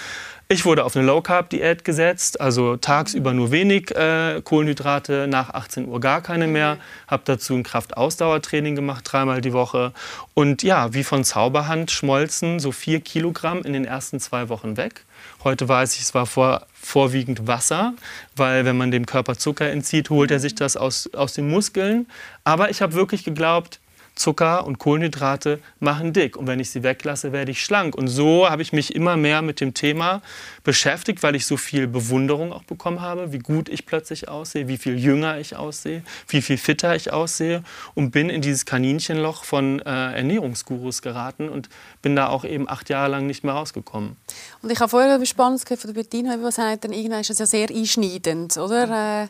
Ich 0.48 0.64
wurde 0.64 0.84
auf 0.84 0.94
eine 0.94 1.04
Low-Carb-Diät 1.04 1.84
gesetzt, 1.84 2.40
also 2.40 2.76
tagsüber 2.76 3.32
nur 3.32 3.50
wenig 3.50 3.90
äh, 3.96 4.40
Kohlenhydrate, 4.44 5.26
nach 5.26 5.50
18 5.50 5.88
Uhr 5.88 5.98
gar 5.98 6.20
keine 6.20 6.46
mehr. 6.46 6.78
Habe 7.08 7.24
dazu 7.24 7.54
ein 7.54 7.64
Kraftausdauertraining 7.64 8.76
gemacht, 8.76 9.04
dreimal 9.10 9.40
die 9.40 9.52
Woche. 9.52 9.92
Und 10.34 10.62
ja, 10.62 10.94
wie 10.94 11.02
von 11.02 11.24
Zauberhand 11.24 11.90
schmolzen 11.90 12.60
so 12.60 12.70
vier 12.70 13.00
Kilogramm 13.00 13.62
in 13.62 13.72
den 13.72 13.84
ersten 13.84 14.20
zwei 14.20 14.48
Wochen 14.48 14.76
weg. 14.76 15.04
Heute 15.42 15.68
weiß 15.68 15.96
ich, 15.96 16.02
es 16.02 16.14
war 16.14 16.26
vor, 16.26 16.64
vorwiegend 16.74 17.48
Wasser, 17.48 17.94
weil 18.36 18.64
wenn 18.64 18.76
man 18.76 18.92
dem 18.92 19.04
Körper 19.04 19.36
Zucker 19.36 19.68
entzieht, 19.68 20.10
holt 20.10 20.30
er 20.30 20.38
sich 20.38 20.54
das 20.54 20.76
aus, 20.76 21.10
aus 21.12 21.32
den 21.32 21.48
Muskeln. 21.48 22.06
Aber 22.44 22.70
ich 22.70 22.82
habe 22.82 22.92
wirklich 22.92 23.24
geglaubt, 23.24 23.80
Zucker 24.16 24.66
und 24.66 24.78
Kohlenhydrate 24.78 25.60
machen 25.78 26.12
dick. 26.12 26.36
Und 26.36 26.46
wenn 26.46 26.58
ich 26.58 26.70
sie 26.70 26.82
weglasse, 26.82 27.32
werde 27.32 27.52
ich 27.52 27.62
schlank. 27.62 27.94
Und 27.94 28.08
so 28.08 28.48
habe 28.50 28.62
ich 28.62 28.72
mich 28.72 28.94
immer 28.94 29.16
mehr 29.16 29.42
mit 29.42 29.60
dem 29.60 29.74
Thema 29.74 30.22
beschäftigt, 30.64 31.22
weil 31.22 31.36
ich 31.36 31.46
so 31.46 31.56
viel 31.56 31.86
Bewunderung 31.86 32.52
auch 32.52 32.64
bekommen 32.64 33.00
habe, 33.00 33.32
wie 33.32 33.38
gut 33.38 33.68
ich 33.68 33.86
plötzlich 33.86 34.28
aussehe, 34.28 34.68
wie 34.68 34.78
viel 34.78 34.98
jünger 34.98 35.38
ich 35.38 35.54
aussehe, 35.54 36.02
wie 36.28 36.42
viel 36.42 36.56
fitter 36.56 36.96
ich 36.96 37.12
aussehe. 37.12 37.62
Und 37.94 38.10
bin 38.10 38.30
in 38.30 38.40
dieses 38.40 38.64
Kaninchenloch 38.64 39.44
von 39.44 39.80
äh, 39.80 39.84
Ernährungsgurus 39.84 41.02
geraten 41.02 41.48
und 41.48 41.68
bin 42.02 42.16
da 42.16 42.28
auch 42.28 42.44
eben 42.44 42.68
acht 42.68 42.88
Jahre 42.88 43.10
lang 43.10 43.26
nicht 43.26 43.44
mehr 43.44 43.54
rausgekommen. 43.54 44.16
Und 44.62 44.72
ich 44.72 44.80
habe 44.80 44.88
vorher 44.88 45.14
etwas 45.14 45.28
Spannendes 45.28 45.64
gehört 45.66 45.80
von 45.80 45.92
der 45.92 46.00
Bettina, 46.00 46.36
was 46.40 46.56
sagt, 46.56 46.84
dann 46.84 46.92
irgendwann 46.92 47.20
ist 47.20 47.30
das 47.30 47.38
ja 47.38 47.46
sehr 47.46 47.68
einschneidend, 47.68 48.56
oder? 48.56 49.24
Äh 49.24 49.28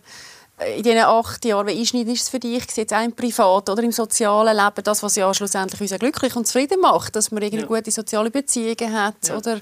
in 0.77 0.83
diesen 0.83 0.99
acht 1.01 1.45
Jahren, 1.45 1.67
wie 1.67 1.79
einschneidend 1.79 2.15
ist 2.15 2.23
es 2.23 2.29
für 2.31 2.41
dich, 2.41 2.65
jetzt 2.77 2.95
auch 2.95 3.05
im 3.05 3.13
Privat 3.13 3.69
oder 3.69 3.83
im 3.83 3.93
sozialen 3.93 4.57
Leben, 4.57 4.83
das, 4.83 5.03
was 5.03 5.17
ja 5.17 5.33
schlussendlich 5.35 5.81
uns 5.81 6.01
glücklich 6.01 6.35
und 6.35 6.47
zufrieden 6.47 6.81
macht, 6.81 7.15
dass 7.15 7.31
man 7.31 7.43
irgendwie 7.43 7.63
ja. 7.63 7.67
gute 7.67 7.91
soziale 7.91 8.31
Beziehungen 8.31 8.93
hat 8.93 9.29
ja. 9.29 9.37
oder 9.37 9.61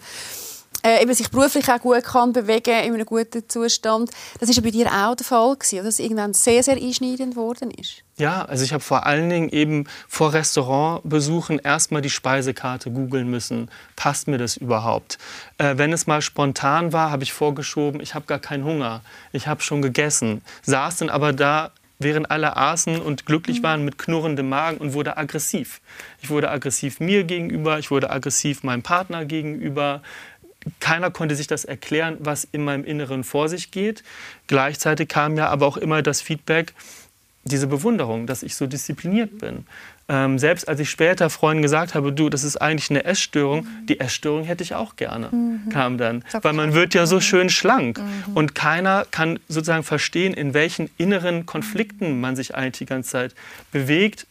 äh, 0.84 1.02
eben 1.02 1.14
sich 1.14 1.30
beruflich 1.30 1.68
auch 1.68 1.80
gut 1.80 2.04
kann 2.04 2.32
bewegen 2.32 2.84
in 2.84 2.94
einem 2.94 3.06
guten 3.06 3.48
Zustand. 3.48 4.10
Das 4.38 4.48
ist 4.48 4.56
ja 4.56 4.62
bei 4.62 4.70
dir 4.70 4.86
auch 4.86 5.14
der 5.14 5.24
Fall 5.24 5.56
gewesen, 5.56 5.78
dass 5.78 5.94
es 5.94 5.98
irgendwann 5.98 6.34
sehr, 6.34 6.62
sehr 6.62 6.76
einschneidend 6.76 7.34
geworden 7.34 7.70
ist. 7.70 8.04
Ja, 8.16 8.44
also 8.44 8.64
ich 8.64 8.72
habe 8.72 8.82
vor 8.82 9.06
allen 9.06 9.28
Dingen 9.28 9.48
eben 9.48 9.86
vor 10.06 10.34
Restaurantbesuchen 10.34 11.58
erstmal 11.58 12.02
die 12.02 12.10
Speisekarte 12.10 12.90
googeln 12.90 13.28
müssen. 13.28 13.70
Passt 13.96 14.28
mir 14.28 14.38
das 14.38 14.56
überhaupt? 14.56 15.18
Äh, 15.58 15.78
wenn 15.78 15.92
es 15.92 16.06
mal 16.06 16.22
spontan 16.22 16.92
war, 16.92 17.10
habe 17.10 17.24
ich 17.24 17.32
vorgeschoben, 17.32 18.00
ich 18.00 18.14
habe 18.14 18.26
gar 18.26 18.38
keinen 18.38 18.64
Hunger. 18.64 19.00
Ich 19.32 19.48
habe 19.48 19.62
schon 19.62 19.82
gegessen. 19.82 20.42
Saß 20.62 20.98
dann 20.98 21.08
aber 21.10 21.32
da 21.32 21.72
während 21.98 22.30
alle 22.30 22.56
aßen 22.56 23.00
und 23.00 23.26
glücklich 23.26 23.60
mhm. 23.60 23.64
waren 23.64 23.84
mit 23.84 23.98
knurrendem 23.98 24.48
Magen 24.48 24.78
und 24.78 24.92
wurde 24.94 25.16
aggressiv. 25.16 25.80
Ich 26.22 26.30
wurde 26.30 26.50
aggressiv 26.50 27.00
mir 27.00 27.24
gegenüber, 27.24 27.78
ich 27.78 27.90
wurde 27.90 28.10
aggressiv 28.10 28.62
meinem 28.62 28.82
Partner 28.82 29.24
gegenüber 29.24 30.02
keiner 30.80 31.10
konnte 31.10 31.36
sich 31.36 31.46
das 31.46 31.64
erklären, 31.64 32.16
was 32.20 32.44
in 32.44 32.64
meinem 32.64 32.84
Inneren 32.84 33.24
vor 33.24 33.48
sich 33.48 33.70
geht. 33.70 34.02
Gleichzeitig 34.46 35.08
kam 35.08 35.36
ja 35.36 35.48
aber 35.48 35.66
auch 35.66 35.76
immer 35.76 36.02
das 36.02 36.20
Feedback, 36.20 36.72
diese 37.44 37.66
Bewunderung, 37.66 38.26
dass 38.26 38.42
ich 38.42 38.54
so 38.54 38.66
diszipliniert 38.66 39.38
bin. 39.38 39.66
Ähm, 40.06 40.38
selbst 40.38 40.68
als 40.68 40.80
ich 40.80 40.90
später 40.90 41.30
Freunden 41.30 41.62
gesagt 41.62 41.94
habe, 41.94 42.12
du, 42.12 42.28
das 42.28 42.44
ist 42.44 42.58
eigentlich 42.58 42.90
eine 42.90 43.04
Essstörung, 43.04 43.64
mhm. 43.64 43.86
die 43.86 44.00
Essstörung 44.00 44.44
hätte 44.44 44.62
ich 44.62 44.74
auch 44.74 44.96
gerne, 44.96 45.28
mhm. 45.30 45.70
kam 45.70 45.96
dann. 45.96 46.24
Weil 46.42 46.52
man 46.52 46.74
wird 46.74 46.92
ja 46.92 47.06
so 47.06 47.20
schön 47.20 47.48
schlank 47.48 47.98
mhm. 47.98 48.34
und 48.34 48.54
keiner 48.54 49.06
kann 49.10 49.38
sozusagen 49.48 49.82
verstehen, 49.82 50.34
in 50.34 50.52
welchen 50.52 50.90
inneren 50.98 51.46
Konflikten 51.46 52.20
man 52.20 52.36
sich 52.36 52.54
eigentlich 52.54 52.78
die 52.78 52.86
ganze 52.86 53.10
Zeit 53.10 53.34
bewegt, 53.72 54.26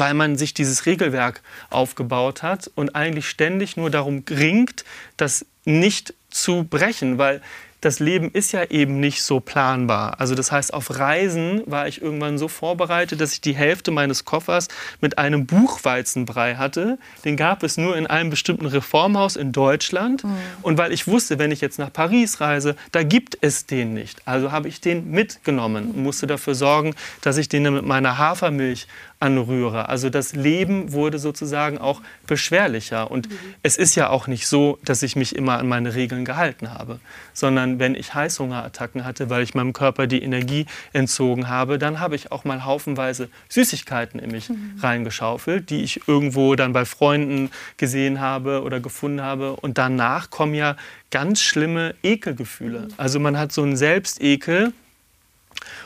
weil 0.00 0.14
man 0.14 0.36
sich 0.36 0.54
dieses 0.54 0.86
Regelwerk 0.86 1.42
aufgebaut 1.70 2.42
hat 2.42 2.70
und 2.74 2.94
eigentlich 2.94 3.28
ständig 3.28 3.76
nur 3.76 3.90
darum 3.90 4.24
ringt, 4.28 4.84
das 5.16 5.46
nicht 5.64 6.14
zu 6.30 6.64
brechen, 6.64 7.18
weil 7.18 7.40
das 7.84 8.00
Leben 8.00 8.30
ist 8.30 8.52
ja 8.52 8.64
eben 8.64 8.98
nicht 8.98 9.22
so 9.22 9.40
planbar. 9.40 10.18
Also 10.18 10.34
das 10.34 10.50
heißt, 10.50 10.72
auf 10.72 10.98
Reisen 10.98 11.62
war 11.66 11.86
ich 11.86 12.00
irgendwann 12.00 12.38
so 12.38 12.48
vorbereitet, 12.48 13.20
dass 13.20 13.34
ich 13.34 13.40
die 13.42 13.54
Hälfte 13.54 13.90
meines 13.90 14.24
Koffers 14.24 14.68
mit 15.00 15.18
einem 15.18 15.44
Buchweizenbrei 15.44 16.54
hatte. 16.54 16.98
Den 17.24 17.36
gab 17.36 17.62
es 17.62 17.76
nur 17.76 17.96
in 17.96 18.06
einem 18.06 18.30
bestimmten 18.30 18.66
Reformhaus 18.66 19.36
in 19.36 19.52
Deutschland. 19.52 20.24
Mhm. 20.24 20.36
Und 20.62 20.78
weil 20.78 20.92
ich 20.92 21.06
wusste, 21.06 21.38
wenn 21.38 21.50
ich 21.50 21.60
jetzt 21.60 21.78
nach 21.78 21.92
Paris 21.92 22.40
reise, 22.40 22.74
da 22.92 23.02
gibt 23.02 23.36
es 23.42 23.66
den 23.66 23.92
nicht. 23.92 24.22
Also 24.26 24.50
habe 24.50 24.68
ich 24.68 24.80
den 24.80 25.10
mitgenommen 25.10 25.90
und 25.90 26.02
musste 26.02 26.26
dafür 26.26 26.54
sorgen, 26.54 26.94
dass 27.20 27.36
ich 27.36 27.50
den 27.50 27.64
mit 27.74 27.84
meiner 27.84 28.16
Hafermilch 28.16 28.86
anrühre. 29.24 29.88
Also 29.88 30.10
das 30.10 30.34
Leben 30.34 30.92
wurde 30.92 31.18
sozusagen 31.18 31.78
auch 31.78 32.02
beschwerlicher. 32.26 33.10
Und 33.10 33.30
mhm. 33.30 33.38
es 33.62 33.78
ist 33.78 33.94
ja 33.94 34.10
auch 34.10 34.26
nicht 34.26 34.46
so, 34.46 34.78
dass 34.84 35.02
ich 35.02 35.16
mich 35.16 35.34
immer 35.34 35.58
an 35.58 35.66
meine 35.66 35.94
Regeln 35.94 36.26
gehalten 36.26 36.70
habe, 36.70 37.00
sondern 37.32 37.78
wenn 37.78 37.94
ich 37.94 38.12
Heißhungerattacken 38.12 39.02
hatte, 39.04 39.30
weil 39.30 39.42
ich 39.42 39.54
meinem 39.54 39.72
Körper 39.72 40.06
die 40.06 40.22
Energie 40.22 40.66
entzogen 40.92 41.48
habe, 41.48 41.78
dann 41.78 42.00
habe 42.00 42.16
ich 42.16 42.32
auch 42.32 42.44
mal 42.44 42.66
haufenweise 42.66 43.30
Süßigkeiten 43.48 44.20
in 44.20 44.30
mich 44.30 44.50
mhm. 44.50 44.74
reingeschaufelt, 44.82 45.70
die 45.70 45.82
ich 45.82 46.06
irgendwo 46.06 46.54
dann 46.54 46.74
bei 46.74 46.84
Freunden 46.84 47.50
gesehen 47.78 48.20
habe 48.20 48.62
oder 48.62 48.78
gefunden 48.78 49.22
habe. 49.22 49.56
Und 49.56 49.78
danach 49.78 50.28
kommen 50.28 50.54
ja 50.54 50.76
ganz 51.10 51.40
schlimme 51.40 51.94
Ekelgefühle. 52.02 52.80
Mhm. 52.80 52.88
Also 52.98 53.18
man 53.20 53.38
hat 53.38 53.52
so 53.52 53.62
einen 53.62 53.76
Selbstekel, 53.76 54.74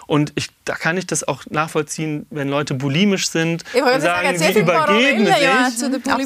und 0.06 0.32
ich, 0.34 0.48
da 0.64 0.74
kann 0.74 0.96
ich 0.96 1.06
das 1.06 1.26
auch 1.26 1.44
nachvollziehen, 1.50 2.26
wenn 2.30 2.48
Leute 2.48 2.74
bulimisch 2.74 3.28
sind 3.28 3.64
ich 3.74 3.82
und 3.82 4.00
sagen, 4.00 4.38
sie 4.38 4.58
übergeben 4.58 5.26
sich. 5.26 5.42
Ja, 5.42 5.68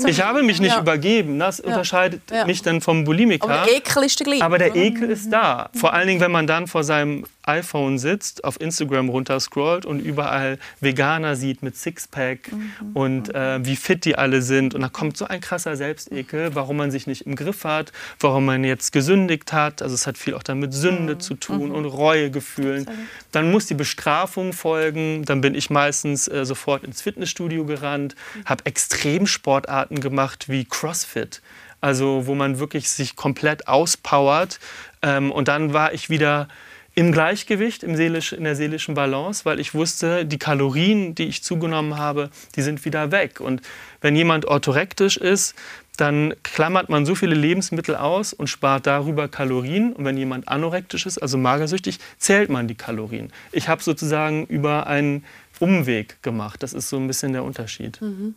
ich 0.06 0.22
habe 0.22 0.42
mich 0.42 0.60
nicht 0.60 0.74
ja. 0.74 0.80
übergeben. 0.80 1.38
Das 1.38 1.58
ja. 1.58 1.64
unterscheidet 1.64 2.22
mich 2.46 2.62
dann 2.62 2.80
vom 2.80 3.04
Bulimiker. 3.04 3.44
Aber 3.44 3.64
der 3.64 3.76
Ekel 3.76 4.04
ist 4.04 4.20
der 4.20 4.24
gleiche. 4.26 4.44
Aber 4.44 4.58
der 4.58 4.76
Ekel 4.76 5.10
ist 5.10 5.30
da. 5.30 5.70
Vor 5.74 5.92
allen 5.92 6.06
Dingen, 6.06 6.20
wenn 6.20 6.32
man 6.32 6.46
dann 6.46 6.66
vor 6.66 6.84
seinem 6.84 7.24
iPhone 7.44 7.98
sitzt, 7.98 8.44
auf 8.44 8.60
Instagram 8.60 9.08
runterscrollt 9.08 9.84
und 9.84 10.00
überall 10.00 10.58
Veganer 10.80 11.36
sieht 11.36 11.62
mit 11.62 11.76
Sixpack 11.76 12.52
mhm. 12.52 12.72
und 12.94 13.34
äh, 13.34 13.64
wie 13.64 13.76
fit 13.76 14.04
die 14.04 14.16
alle 14.16 14.42
sind. 14.42 14.74
Und 14.74 14.82
da 14.82 14.88
kommt 14.88 15.16
so 15.16 15.26
ein 15.26 15.40
krasser 15.40 15.76
Selbstekel, 15.76 16.54
warum 16.54 16.76
man 16.76 16.90
sich 16.90 17.06
nicht 17.06 17.26
im 17.26 17.36
Griff 17.36 17.64
hat, 17.64 17.92
warum 18.20 18.44
man 18.44 18.64
jetzt 18.64 18.92
gesündigt 18.92 19.52
hat. 19.52 19.82
Also 19.82 19.94
es 19.94 20.06
hat 20.06 20.18
viel 20.18 20.34
auch 20.34 20.42
dann 20.42 20.60
mit 20.60 20.72
Sünde 20.72 21.14
mhm. 21.14 21.20
zu 21.20 21.34
tun 21.34 21.68
mhm. 21.68 21.74
und 21.74 21.84
Reuegefühlen. 21.86 22.86
Dann 23.32 23.50
muss 23.50 23.66
die 23.66 23.74
Bestrafung 23.74 24.52
folgen. 24.52 25.24
Dann 25.24 25.40
bin 25.40 25.54
ich 25.54 25.70
meistens 25.70 26.28
äh, 26.28 26.44
sofort 26.44 26.84
ins 26.84 27.02
Fitnessstudio 27.02 27.64
gerannt, 27.64 28.14
mhm. 28.34 28.44
habe 28.44 28.66
Extremsportarten 28.66 30.00
gemacht 30.00 30.48
wie 30.48 30.64
CrossFit. 30.64 31.42
Also 31.80 32.26
wo 32.26 32.36
man 32.36 32.60
wirklich 32.60 32.88
sich 32.90 33.16
komplett 33.16 33.66
auspowert. 33.66 34.60
Ähm, 35.02 35.32
und 35.32 35.48
dann 35.48 35.72
war 35.72 35.92
ich 35.92 36.08
wieder 36.08 36.48
im 36.94 37.12
Gleichgewicht, 37.12 37.82
im 37.82 37.96
seelisch, 37.96 38.32
in 38.32 38.44
der 38.44 38.54
seelischen 38.54 38.94
Balance, 38.94 39.44
weil 39.44 39.60
ich 39.60 39.74
wusste, 39.74 40.26
die 40.26 40.38
Kalorien, 40.38 41.14
die 41.14 41.24
ich 41.24 41.42
zugenommen 41.42 41.96
habe, 41.96 42.30
die 42.54 42.62
sind 42.62 42.84
wieder 42.84 43.10
weg. 43.10 43.40
Und 43.40 43.62
wenn 44.00 44.14
jemand 44.14 44.44
orthorektisch 44.44 45.16
ist, 45.16 45.54
dann 45.96 46.34
klammert 46.42 46.88
man 46.88 47.06
so 47.06 47.14
viele 47.14 47.34
Lebensmittel 47.34 47.96
aus 47.96 48.32
und 48.32 48.48
spart 48.48 48.86
darüber 48.86 49.28
Kalorien. 49.28 49.92
Und 49.92 50.04
wenn 50.04 50.16
jemand 50.16 50.48
anorektisch 50.48 51.06
ist, 51.06 51.18
also 51.18 51.38
magersüchtig, 51.38 51.98
zählt 52.18 52.50
man 52.50 52.68
die 52.68 52.74
Kalorien. 52.74 53.32
Ich 53.52 53.68
habe 53.68 53.82
sozusagen 53.82 54.46
über 54.46 54.86
einen 54.86 55.24
Umweg 55.60 56.22
gemacht. 56.22 56.62
Das 56.62 56.72
ist 56.72 56.88
so 56.88 56.96
ein 56.96 57.06
bisschen 57.06 57.32
der 57.32 57.44
Unterschied. 57.44 58.00
Mhm. 58.00 58.34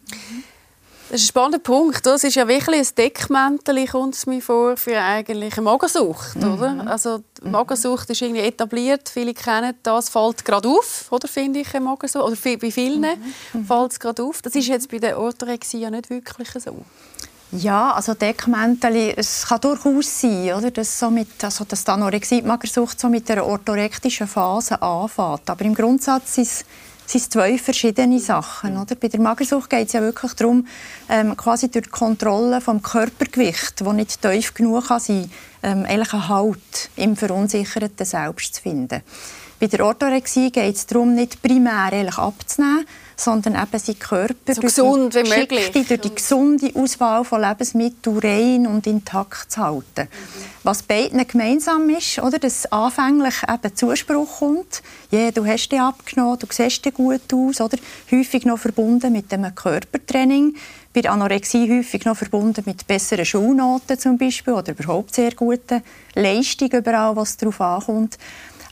Das 1.10 1.22
ist 1.22 1.26
ein 1.26 1.30
spannender 1.30 1.60
Punkt. 1.60 2.04
Das 2.06 2.24
ist 2.24 2.36
ja 2.36 2.48
wirklich 2.48 2.80
ein 2.80 2.96
Deckmäntel, 2.98 3.88
kommt 3.88 4.16
es 4.16 4.26
mir 4.26 4.42
vor, 4.42 4.76
für 4.76 5.00
eigentlich 5.00 5.54
eine 5.54 5.64
Magersucht. 5.64 6.36
Mhm. 6.36 6.54
Oder? 6.54 6.88
Also, 6.88 7.24
Magersucht 7.44 8.10
ist 8.10 8.22
irgendwie 8.22 8.42
etabliert. 8.42 9.08
Viele 9.10 9.34
kennen 9.36 9.76
das, 9.84 10.10
fällt 10.10 10.44
gerade 10.44 10.68
auf, 10.68 11.06
oder, 11.12 11.28
finde 11.28 11.60
ich, 11.60 11.76
eine 11.76 11.86
Magersucht. 11.86 12.24
Oder 12.24 12.58
bei 12.58 12.72
vielen 12.72 13.02
mhm. 13.02 13.66
fällt 13.66 13.92
es 13.92 14.00
gerade 14.00 14.24
auf. 14.24 14.42
Das 14.42 14.56
ist 14.56 14.68
jetzt 14.68 14.90
bei 14.90 14.98
der 14.98 15.20
Orthorexie 15.20 15.80
ja 15.80 15.92
nicht 15.92 16.10
wirklich 16.10 16.50
so. 16.58 16.84
Ja, 17.52 17.92
also 17.92 18.16
Deckmäntel, 18.16 19.14
es 19.16 19.46
kann 19.48 19.62
durchaus 19.62 20.22
sein, 20.22 20.54
oder, 20.54 20.72
dass, 20.72 21.00
so 21.00 21.12
mit, 21.12 21.44
also 21.44 21.64
dass 21.64 21.84
die 21.84 21.92
Anorexie, 21.92 22.42
die 22.42 22.48
Magersucht 22.48 23.00
so 23.00 23.08
mit 23.08 23.30
einer 23.30 23.46
orthorektischen 23.46 24.28
Phase 24.28 24.82
anfängt. 24.82 25.50
Aber 25.50 25.64
im 25.64 25.76
Grundsatz 25.76 26.40
sind 27.06 27.22
es 27.22 27.30
zwei 27.30 27.58
verschiedene 27.58 28.20
Sachen. 28.20 28.78
Oder? 28.78 28.96
Bei 28.96 29.08
der 29.08 29.20
Magersucht 29.20 29.70
geht 29.70 29.88
es 29.88 29.94
ja 29.94 30.02
wirklich 30.02 30.34
darum, 30.34 30.68
ähm, 31.10 31.36
quasi 31.38 31.70
durch 31.70 31.86
die 31.86 31.92
Kontrolle 31.92 32.62
vom 32.62 32.82
Körpergewicht, 32.82 33.82
das 33.82 33.94
nicht 33.94 34.22
tief 34.22 34.54
genug 34.54 34.88
kann 34.88 35.00
sein 35.00 35.30
ähm, 35.64 35.86
einen 35.88 36.30
Halt 36.30 36.90
im 36.96 37.16
verunsicherten 37.16 38.06
Selbst 38.06 38.56
zu 38.56 38.62
finden. 38.62 39.02
Bei 39.60 39.68
der 39.68 39.86
Orthorexie 39.86 40.52
geht 40.52 40.76
es 40.76 40.86
darum, 40.86 41.16
nicht 41.16 41.42
primär 41.42 41.92
abzunehmen, 42.18 42.86
sondern 43.16 43.56
eben 43.56 43.80
seinen 43.80 44.00
Körper 44.00 44.54
so 44.54 44.62
gesund 44.62 45.16
wie 45.16 45.30
möglich. 45.30 45.72
durch 45.72 46.02
die 46.02 46.14
gesunde 46.14 46.72
Auswahl 46.76 47.24
von 47.24 47.42
Lebensmitteln 47.42 48.18
rein 48.20 48.68
und 48.68 48.86
intakt 48.88 49.52
zu 49.52 49.62
halten. 49.62 50.02
Mhm. 50.02 50.46
Was 50.64 50.84
beiden 50.84 51.26
gemeinsam 51.26 51.90
ist, 51.90 52.20
oder, 52.20 52.40
dass 52.40 52.70
anfänglich 52.72 53.36
eben 53.48 53.76
Zuspruch 53.76 54.40
kommt, 54.40 54.84
yeah, 55.14 55.32
du 55.32 55.46
hast 55.46 55.70
dich 55.70 55.80
abgenommen, 55.80 56.40
du 56.40 56.48
siehst 56.50 56.84
gut 56.94 57.34
aus, 57.34 57.62
oder, 57.62 57.78
häufig 58.12 58.46
noch 58.46 58.60
verbunden 58.60 59.14
mit 59.14 59.32
dem 59.32 59.54
Körpertraining, 59.56 60.56
bei 60.94 61.02
der 61.02 61.12
Anorexie 61.12 61.70
häufig 61.70 62.06
noch 62.06 62.16
verbunden 62.16 62.64
mit 62.66 62.88
besseren 62.88 63.26
Schulnoten 63.26 64.00
zum 64.00 64.18
Beispiel 64.18 64.54
oder 64.54 64.72
überhaupt 64.72 65.14
sehr 65.14 65.32
guten 65.34 65.84
Leistungen 66.14 66.72
überall, 66.72 67.16
was 67.16 67.36
darauf 67.36 67.60
ankommt. 67.60 68.18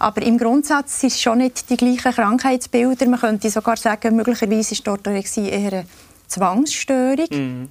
Aber 0.04 0.22
im 0.22 0.38
Grundsatz 0.38 1.00
sind 1.00 1.14
es 1.14 1.22
schon 1.22 1.38
nicht 1.38 1.70
die 1.70 1.78
gleichen 1.78 2.12
Krankheitsbilder. 2.12 3.08
Man 3.08 3.22
könnte 3.22 3.50
sogar 3.50 3.78
sagen, 3.78 4.18
möglicherweise 4.18 4.74
ist 4.74 4.86
die 4.86 4.90
Orthorexie 4.90 5.48
eher 5.48 5.72
eine 5.72 5.86
Zwangsstörung. 6.28 7.28
Mhm. 7.32 7.70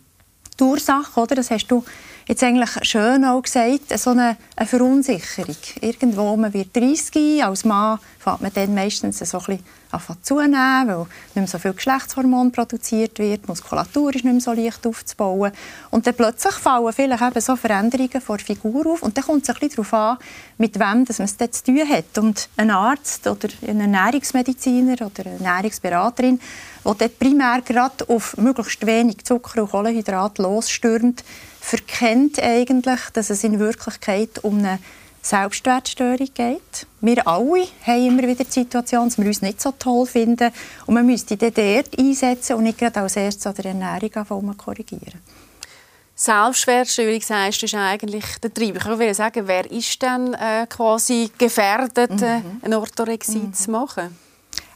Die 0.59 0.65
Ursache, 0.65 1.21
oder, 1.21 1.35
das 1.35 1.51
hast 1.51 1.67
du 1.67 1.85
jetzt 2.26 2.43
eigentlich 2.43 2.71
schön 2.83 3.25
auch 3.25 3.43
gesagt, 3.43 3.99
so 3.99 4.11
eine, 4.11 4.37
eine 4.57 4.67
Verunsicherung. 4.67 5.57
Irgendwo, 5.81 6.37
man 6.37 6.52
wird 6.52 6.75
30, 6.76 7.45
als 7.45 7.64
Mann 7.64 7.99
fängt 8.19 8.41
man 8.41 8.52
dann 8.55 8.75
meistens 8.75 9.19
so 9.19 9.38
ein 9.38 9.59
bisschen 9.93 10.23
zunehmen, 10.23 10.88
weil 10.88 10.99
nicht 10.99 11.35
mehr 11.35 11.47
so 11.47 11.59
viel 11.59 11.73
Geschlechtshormon 11.73 12.52
produziert 12.52 13.19
wird, 13.19 13.45
die 13.45 13.49
Muskulatur 13.49 14.14
ist 14.14 14.25
nicht 14.25 14.33
mehr 14.33 14.41
so 14.41 14.52
leicht 14.52 14.87
aufzubauen. 14.87 15.52
Und 15.91 16.07
dann 16.07 16.14
plötzlich 16.14 16.55
fallen 16.55 16.93
vielleicht 16.93 17.23
eben 17.23 17.41
so 17.41 17.57
Veränderungen 17.57 18.21
vor 18.21 18.38
der 18.38 18.47
Figur 18.47 18.87
auf 18.87 19.02
und 19.02 19.17
dann 19.17 19.25
kommt 19.25 19.43
es 19.43 19.50
ein 19.50 19.55
bisschen 19.55 19.76
darauf 19.76 19.95
an, 19.95 20.19
mit 20.59 20.79
wem 20.79 21.05
das 21.05 21.19
man 21.19 21.26
es 21.26 21.37
zu 21.37 21.64
tun 21.64 21.88
hat. 21.88 22.19
Und 22.19 22.49
ein 22.57 22.71
Arzt 22.71 23.26
oder 23.26 23.49
ein 23.67 23.81
Ernährungsmediziner 23.81 24.95
oder 24.95 25.26
eine 25.26 25.45
Ernährungsberaterin, 25.45 26.38
die 26.38 26.83
dort 26.85 27.19
primär 27.19 27.61
gerade 27.62 28.09
auf 28.09 28.37
möglichst 28.37 28.87
wenig 28.87 29.25
Zucker 29.25 29.62
und 29.62 29.71
Kohlenhydrate 29.71 30.43
losstürmt, 30.43 31.25
verkennt 31.62 32.42
eigentlich, 32.42 33.00
dass 33.12 33.31
es 33.31 33.45
in 33.45 33.59
Wirklichkeit 33.59 34.42
um 34.42 34.59
eine 34.59 34.78
Selbstwertstörung 35.23 36.28
geht. 36.35 36.87
Wir 37.00 37.26
alle 37.26 37.66
haben 37.87 38.07
immer 38.07 38.23
wieder 38.26 38.45
die 38.45 38.50
Situation, 38.50 39.09
dass 39.09 39.16
wir 39.16 39.26
uns 39.26 39.40
nicht 39.40 39.62
so 39.62 39.73
toll 39.78 40.04
finden 40.04 40.50
und 40.87 40.95
man 40.95 41.07
müsste 41.07 41.37
die 41.37 41.52
dort 41.52 41.97
einsetzen 41.97 42.57
und 42.57 42.64
nicht 42.64 42.78
gerade 42.78 43.00
als 43.00 43.16
erstes 43.16 43.47
an 43.47 43.54
der 43.54 43.66
Ernährung 43.66 44.14
anfangen 44.14 44.57
korrigieren. 44.57 45.21
Selbstwertstörung, 46.16 47.21
sagst 47.21 47.62
ist 47.62 47.75
eigentlich 47.75 48.25
der 48.42 48.52
Treiber. 48.52 48.78
Ich 48.78 48.87
würde 48.87 49.14
sagen, 49.14 49.47
wer 49.47 49.71
ist 49.71 50.02
denn 50.02 50.35
äh, 50.35 50.66
quasi 50.69 51.31
gefährdet, 51.38 52.21
äh, 52.21 52.38
mhm. 52.38 52.61
eine 52.62 52.81
Orthorexie 52.81 53.38
mhm. 53.38 53.54
zu 53.54 53.71
machen? 53.71 54.16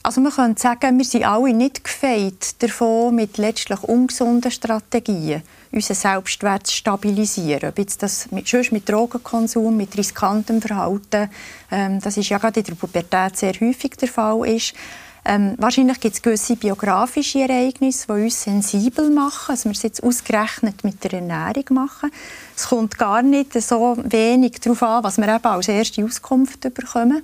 Also 0.02 0.20
man 0.20 0.32
könnte 0.32 0.62
sagen, 0.62 0.96
wir 0.96 1.04
sind 1.04 1.24
alle 1.24 1.52
nicht 1.52 1.82
gefeit 1.82 2.62
davon, 2.62 3.16
mit 3.16 3.38
letztlich 3.38 3.82
ungesunden 3.82 4.52
Strategien 4.52 5.42
unseren 5.76 5.94
Selbstwert 5.94 6.66
zu 6.66 6.74
stabilisieren. 6.74 7.68
Ob 7.68 7.78
jetzt 7.78 8.02
das 8.02 8.30
mit, 8.32 8.52
mit 8.72 8.88
Drogenkonsum, 8.88 9.76
mit 9.76 9.96
riskantem 9.96 10.60
Verhalten, 10.60 11.30
ähm, 11.70 12.00
das 12.00 12.16
ist 12.16 12.28
ja 12.28 12.38
gerade 12.38 12.60
in 12.60 12.66
der 12.66 12.74
Pubertät 12.74 13.36
sehr 13.36 13.52
häufig 13.60 13.96
der 13.96 14.08
Fall 14.08 14.46
ist. 14.48 14.74
Ähm, 15.28 15.54
wahrscheinlich 15.58 15.98
gibt 15.98 16.14
es 16.14 16.22
gewisse 16.22 16.54
biografische 16.54 17.40
Ereignisse, 17.40 18.06
die 18.06 18.22
uns 18.24 18.42
sensibel 18.44 19.10
machen, 19.10 19.50
also 19.50 19.64
wir 19.64 19.72
es 19.72 19.82
jetzt 19.82 20.02
ausgerechnet 20.02 20.84
mit 20.84 21.02
der 21.02 21.14
Ernährung 21.14 21.64
machen. 21.70 22.12
Es 22.56 22.68
kommt 22.68 22.96
gar 22.96 23.22
nicht 23.22 23.52
so 23.60 23.96
wenig 24.04 24.60
darauf 24.60 24.82
an, 24.84 25.02
was 25.02 25.18
wir 25.18 25.28
eben 25.28 25.44
als 25.44 25.66
erste 25.66 26.04
Auskunft 26.04 26.60
bekommen. 26.60 27.22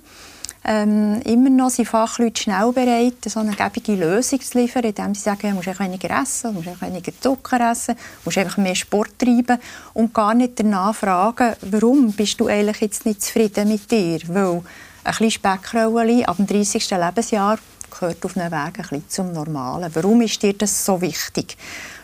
Ähm, 0.64 1.20
immer 1.22 1.50
noch 1.50 1.70
sind 1.70 1.88
Fachleute 1.88 2.40
schnell 2.40 2.70
bereit, 2.72 3.14
so 3.26 3.40
eine 3.40 3.56
gebige 3.56 3.94
Lösung 3.94 4.40
zu 4.40 4.58
liefern, 4.58 4.84
indem 4.84 5.14
sie 5.14 5.22
sagen, 5.22 5.50
du 5.50 5.56
musst 5.56 5.80
weniger 5.80 6.22
essen, 6.22 6.54
du 6.54 6.62
musst 6.62 6.80
weniger 6.80 7.12
Zucker 7.20 7.72
essen, 7.72 7.96
du 7.96 8.00
musst 8.26 8.38
einfach 8.38 8.58
mehr 8.58 8.76
Sport 8.76 9.18
treiben 9.18 9.58
und 9.94 10.14
gar 10.14 10.34
nicht 10.34 10.60
danach 10.60 10.94
fragen, 10.94 11.54
warum 11.62 12.12
bist 12.12 12.38
du 12.38 12.46
eigentlich 12.46 12.80
jetzt 12.80 13.06
nicht 13.06 13.22
zufrieden 13.22 13.68
mit 13.68 13.90
dir? 13.90 14.20
Weil 14.28 14.62
ein 15.04 15.10
bisschen 15.10 15.30
Speckrollen 15.32 16.24
ab 16.26 16.36
dem 16.36 16.46
30. 16.46 16.90
Lebensjahr 16.90 17.58
gehört 17.90 18.24
auf 18.24 18.36
einem 18.36 18.52
Weg 18.52 18.52
ein 18.52 18.72
bisschen 18.72 19.08
zum 19.08 19.32
Normalen. 19.32 19.90
Warum 19.94 20.20
ist 20.22 20.42
dir 20.42 20.52
das 20.54 20.84
so 20.84 21.00
wichtig? 21.00 21.56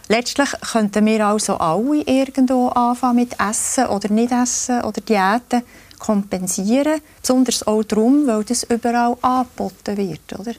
Letztlich 0.08 0.48
könnten 0.72 1.04
wir 1.04 1.26
also 1.26 1.58
alle 1.58 2.02
irgendwo 2.02 2.68
anfangen 2.68 3.16
mit 3.16 3.36
Essen 3.38 3.86
oder 3.86 4.10
nicht 4.10 4.32
Essen 4.32 4.82
oder 4.82 5.00
Diäten 5.00 5.62
kompensieren. 5.98 7.00
Besonders 7.20 7.66
auch 7.66 7.82
darum, 7.82 8.26
weil 8.26 8.44
das 8.44 8.64
überall 8.64 9.16
angeboten 9.22 9.96
wird. 9.96 10.38
Oder? 10.38 10.52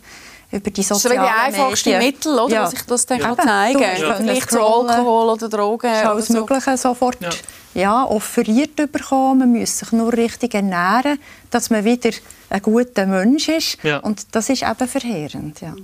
Über 0.52 0.72
die 0.72 0.82
sozialen 0.82 1.18
Das 1.18 1.28
ist 1.28 1.86
die 1.86 1.94
einfachste 1.94 1.98
Mittel, 2.00 2.40
oder, 2.40 2.54
ja. 2.54 2.64
was 2.64 2.74
ich 2.74 2.82
das 2.82 3.06
dann 3.06 3.20
ja. 3.20 3.38
zeigen 3.38 3.80
kann. 3.80 4.02
Ja. 4.02 4.20
Nicht 4.20 4.50
so 4.50 4.60
Alkohol 4.60 5.30
oder 5.30 5.48
Drogen. 5.48 5.88
Alles 5.88 6.28
so. 6.28 6.34
Mögliche 6.34 6.76
sofort 6.76 7.18
ja. 7.22 7.30
Ja, 7.76 8.04
offeriert 8.04 8.76
bekommen. 8.76 9.40
Man 9.40 9.60
muss 9.60 9.78
sich 9.78 9.92
nur 9.92 10.12
richtig 10.12 10.56
ernähren, 10.56 11.20
dass 11.52 11.70
man 11.70 11.84
wieder 11.86 12.10
ein 12.50 12.62
guter 12.64 13.06
Mensch 13.06 13.48
ist. 13.48 13.84
Ja. 13.84 13.98
Und 14.00 14.36
das 14.36 14.50
ist 14.50 14.64
eben 14.64 14.88
verheerend. 14.88 15.62
Ja. 15.62 15.76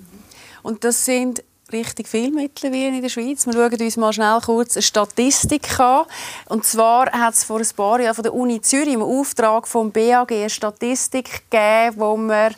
Und 0.63 0.83
das 0.83 1.05
sind 1.05 1.43
richtig 1.71 2.07
viel 2.07 2.31
mittlerweile 2.31 2.95
in 2.95 3.01
der 3.01 3.09
Schweiz. 3.09 3.45
Wir 3.45 3.53
schauen 3.53 3.79
uns 3.79 3.97
mal 3.97 4.13
schnell 4.13 4.39
kurz 4.45 4.75
eine 4.75 4.83
Statistik 4.83 5.79
an. 5.79 6.05
Und 6.47 6.65
zwar 6.65 7.11
hat 7.11 7.33
es 7.33 7.43
vor 7.43 7.59
ein 7.59 7.67
paar 7.75 7.99
Jahren 7.99 8.15
von 8.15 8.23
der 8.23 8.33
Uni 8.33 8.61
Zürich 8.61 8.93
im 8.93 9.01
Auftrag 9.01 9.67
vom 9.67 9.91
BAG 9.91 10.31
eine 10.31 10.49
Statistik 10.49 11.49
gegeben, 11.49 11.95
wo 11.97 12.17
man 12.17 12.53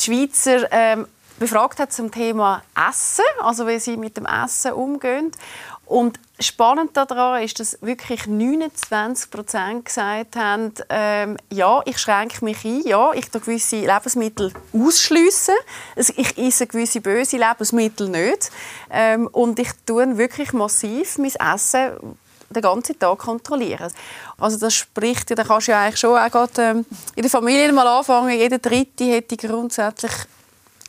die 0.00 0.04
Schweizer 0.04 0.68
ähm, 0.70 1.06
befragt 1.38 1.80
hat 1.80 1.92
zum 1.92 2.10
Thema 2.10 2.62
Essen, 2.88 3.24
also 3.40 3.66
wie 3.66 3.78
sie 3.78 3.96
mit 3.96 4.16
dem 4.16 4.26
Essen 4.26 4.72
umgehen. 4.72 5.32
Und 5.86 6.18
spannend 6.40 6.96
daran 6.96 7.42
ist, 7.42 7.60
dass 7.60 7.78
wirklich 7.82 8.26
29 8.26 9.30
Prozent 9.30 9.84
gesagt 9.84 10.36
haben, 10.36 10.72
ähm, 10.88 11.36
ja, 11.50 11.82
ich 11.84 11.98
schränke 11.98 12.44
mich 12.44 12.64
ein, 12.64 12.82
ja, 12.86 13.12
ich 13.12 13.30
tue 13.30 13.40
gewisse 13.40 13.80
Lebensmittel 13.80 14.52
ausschliessen, 14.72 15.54
ich 15.96 16.38
esse 16.38 16.66
gewisse 16.66 17.00
böse 17.00 17.36
Lebensmittel 17.36 18.08
nicht. 18.08 18.50
Ähm, 18.90 19.28
und 19.28 19.58
ich 19.58 19.70
tue 19.84 20.16
wirklich 20.16 20.52
massiv 20.52 21.18
mein 21.18 21.34
Essen 21.54 22.16
den 22.50 22.62
ganzen 22.62 22.98
Tag 22.98 23.18
kontrollieren. 23.18 23.92
Also 24.38 24.58
das 24.58 24.74
spricht, 24.74 25.36
da 25.36 25.44
kannst 25.44 25.68
du 25.68 25.72
ja 25.72 25.82
eigentlich 25.82 26.00
schon 26.00 26.16
auch 26.16 26.30
gerade, 26.30 26.62
ähm, 26.62 26.86
in 27.14 27.22
der 27.22 27.30
Familie 27.30 27.72
mal 27.72 27.86
anfangen, 27.86 28.30
jeder 28.30 28.58
Dritte 28.58 29.04
hätte 29.04 29.36
grundsätzlich 29.36 30.12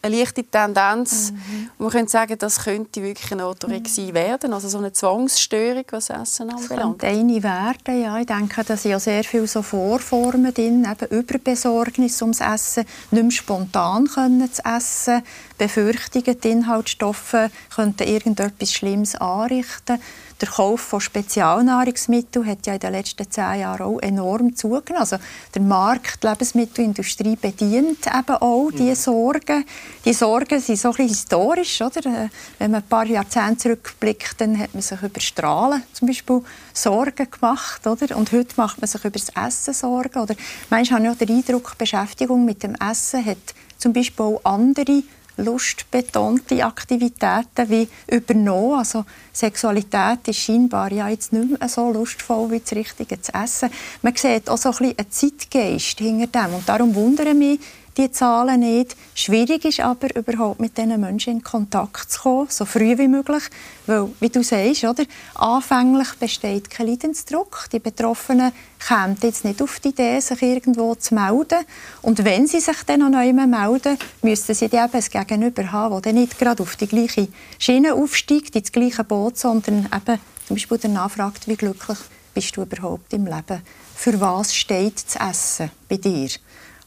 eine 0.05 0.17
leichte 0.17 0.43
Tendenz. 0.43 1.31
Mhm. 1.31 1.69
Man 1.77 1.89
könnte 1.89 2.11
sagen, 2.11 2.37
das 2.37 2.63
könnte 2.63 3.01
wirklich 3.01 3.31
eine 3.31 3.47
Orthorexie 3.47 4.11
mhm. 4.11 4.13
werden, 4.13 4.53
also 4.53 4.67
so 4.67 4.77
eine 4.77 4.93
Zwangsstörung, 4.93 5.85
was 5.91 6.09
Essen 6.09 6.49
anbelangt. 6.49 7.03
Das 7.03 7.09
eine 7.09 7.43
werden, 7.43 8.01
ja. 8.01 8.17
Ich 8.19 8.27
denke, 8.27 8.63
da 8.63 8.77
sind 8.77 8.91
ja 8.91 8.99
sehr 8.99 9.23
viele 9.23 9.47
so 9.47 9.61
Vorformen 9.61 10.53
drin, 10.53 10.85
eben 10.85 11.17
Überbesorgnis 11.17 12.21
ums 12.21 12.41
Essen, 12.41 12.85
nicht 13.11 13.23
mehr 13.23 13.31
spontan 13.31 14.07
können 14.07 14.51
zu 14.51 14.63
essen, 14.63 15.23
Befürchtungen, 15.57 16.39
die 16.39 16.49
Inhaltsstoffe 16.49 17.49
könnten 17.73 18.07
irgendetwas 18.07 18.73
Schlimmes 18.73 19.15
anrichten. 19.15 19.99
Der 20.41 20.49
Kauf 20.49 20.81
von 20.81 20.99
Spezialnahrungsmitteln 20.99 22.45
hat 22.45 22.67
ja 22.67 22.73
in 22.73 22.79
den 22.79 22.91
letzten 22.91 23.29
zehn 23.31 23.61
Jahren 23.61 23.81
auch 23.83 23.99
enorm 23.99 24.53
zugenommen. 24.53 24.99
Also 24.99 25.17
der 25.53 25.61
Markt, 25.61 26.21
die 26.21 26.27
Lebensmittelindustrie 26.27 27.37
bedient 27.37 28.05
eben 28.07 28.35
auch 28.35 28.69
diese 28.71 28.89
mhm. 28.89 28.95
Sorgen. 28.95 29.65
Die 30.03 30.11
Sorgen 30.11 30.59
sind 30.59 30.77
so 30.77 30.89
ein 30.89 30.95
bisschen 30.95 31.07
historisch. 31.07 31.81
Oder? 31.81 32.05
Äh, 32.05 32.29
wenn 32.59 32.71
man 32.71 32.81
ein 32.81 32.87
paar 32.87 33.05
Jahrzehnte 33.05 33.57
zurückblickt, 33.59 34.41
dann 34.41 34.59
hat 34.59 34.73
man 34.73 34.81
sich 34.81 35.01
über 35.01 35.21
Strahlen 35.21 35.83
zum 35.93 36.09
Beispiel 36.09 36.41
Sorgen 36.73 37.31
gemacht. 37.31 37.87
Oder? 37.87 38.17
Und 38.17 38.33
heute 38.33 38.55
macht 38.57 38.81
man 38.81 38.89
sich 38.89 39.05
über 39.05 39.17
das 39.17 39.29
Essen 39.29 39.73
Sorgen. 39.73 40.19
Oder 40.19 40.35
manchmal 40.69 40.99
habe 40.99 41.07
ich 41.07 41.13
auch 41.13 41.25
den 41.25 41.37
Eindruck, 41.37 41.77
Beschäftigung 41.77 42.43
mit 42.43 42.61
dem 42.61 42.75
Essen 42.75 43.25
hat 43.25 43.37
zum 43.77 43.93
Beispiel 43.93 44.25
auch 44.25 44.41
andere 44.43 45.03
lustbetonte 45.37 46.65
Aktivitäten 46.65 47.69
wie 47.69 47.87
übernommen. 48.07 48.79
Also 48.79 49.05
Sexualität 49.33 50.27
ist 50.27 50.39
scheinbar 50.39 50.91
ja 50.91 51.09
jetzt 51.09 51.33
nicht 51.33 51.59
mehr 51.59 51.69
so 51.69 51.91
lustvoll 51.91 52.51
wie 52.51 52.59
das 52.59 52.71
Richtige 52.73 53.21
zu 53.21 53.33
essen. 53.33 53.69
Man 54.01 54.15
sieht 54.15 54.49
auch 54.49 54.57
so 54.57 54.69
ein 54.69 54.77
bisschen 54.77 54.97
einen 54.97 55.11
Zeitgeist 55.11 55.99
hinter 55.99 56.27
dem. 56.27 56.55
Und 56.55 56.67
darum 56.69 56.95
wundere 56.95 57.33
mich, 57.33 57.59
die 57.97 58.11
Zahlen 58.11 58.59
nicht. 58.59 58.95
Schwierig 59.13 59.65
ist 59.65 59.79
aber, 59.79 60.15
überhaupt 60.15 60.59
mit 60.59 60.77
diesen 60.77 60.99
Menschen 60.99 61.33
in 61.33 61.43
Kontakt 61.43 62.11
zu 62.11 62.21
kommen, 62.21 62.47
so 62.49 62.65
früh 62.65 62.97
wie 62.97 63.07
möglich. 63.07 63.43
Weil, 63.85 64.09
wie 64.19 64.29
du 64.29 64.43
sagst, 64.43 64.83
oder, 64.83 65.03
anfänglich 65.35 66.13
besteht 66.19 66.69
kein 66.69 66.87
Leidensdruck. 66.87 67.67
Die 67.71 67.79
Betroffenen 67.79 68.51
kommen 68.87 69.17
jetzt 69.21 69.45
nicht 69.45 69.61
auf 69.61 69.79
die 69.79 69.89
Idee, 69.89 70.19
sich 70.19 70.41
irgendwo 70.41 70.95
zu 70.95 71.15
melden. 71.15 71.65
Und 72.01 72.23
wenn 72.23 72.47
sie 72.47 72.59
sich 72.59 72.83
dann 72.85 72.99
noch 72.99 73.09
neu 73.09 73.31
melden, 73.33 73.97
müssten 74.21 74.53
sie 74.53 74.65
eben 74.65 74.77
ein 74.77 75.03
Gegenüber 75.11 75.71
haben, 75.71 76.01
das 76.01 76.13
nicht 76.13 76.37
gerade 76.37 76.63
auf 76.63 76.75
die 76.75 76.87
gleiche 76.87 77.27
Schiene 77.57 77.93
aufsteigt, 77.93 78.55
ins 78.55 78.71
gleiche 78.71 79.03
Boot, 79.03 79.37
sondern 79.37 79.85
eben 79.85 80.19
zum 80.47 80.55
Beispiel 80.55 80.77
danach 80.77 81.11
fragt, 81.11 81.47
wie 81.47 81.55
glücklich 81.55 81.97
bist 82.33 82.57
du 82.57 82.63
überhaupt 82.63 83.13
im 83.13 83.25
Leben? 83.25 83.61
Für 83.95 84.19
was 84.19 84.53
steht 84.53 85.05
das 85.07 85.15
Essen 85.15 85.71
bei 85.87 85.97
dir? 85.97 86.29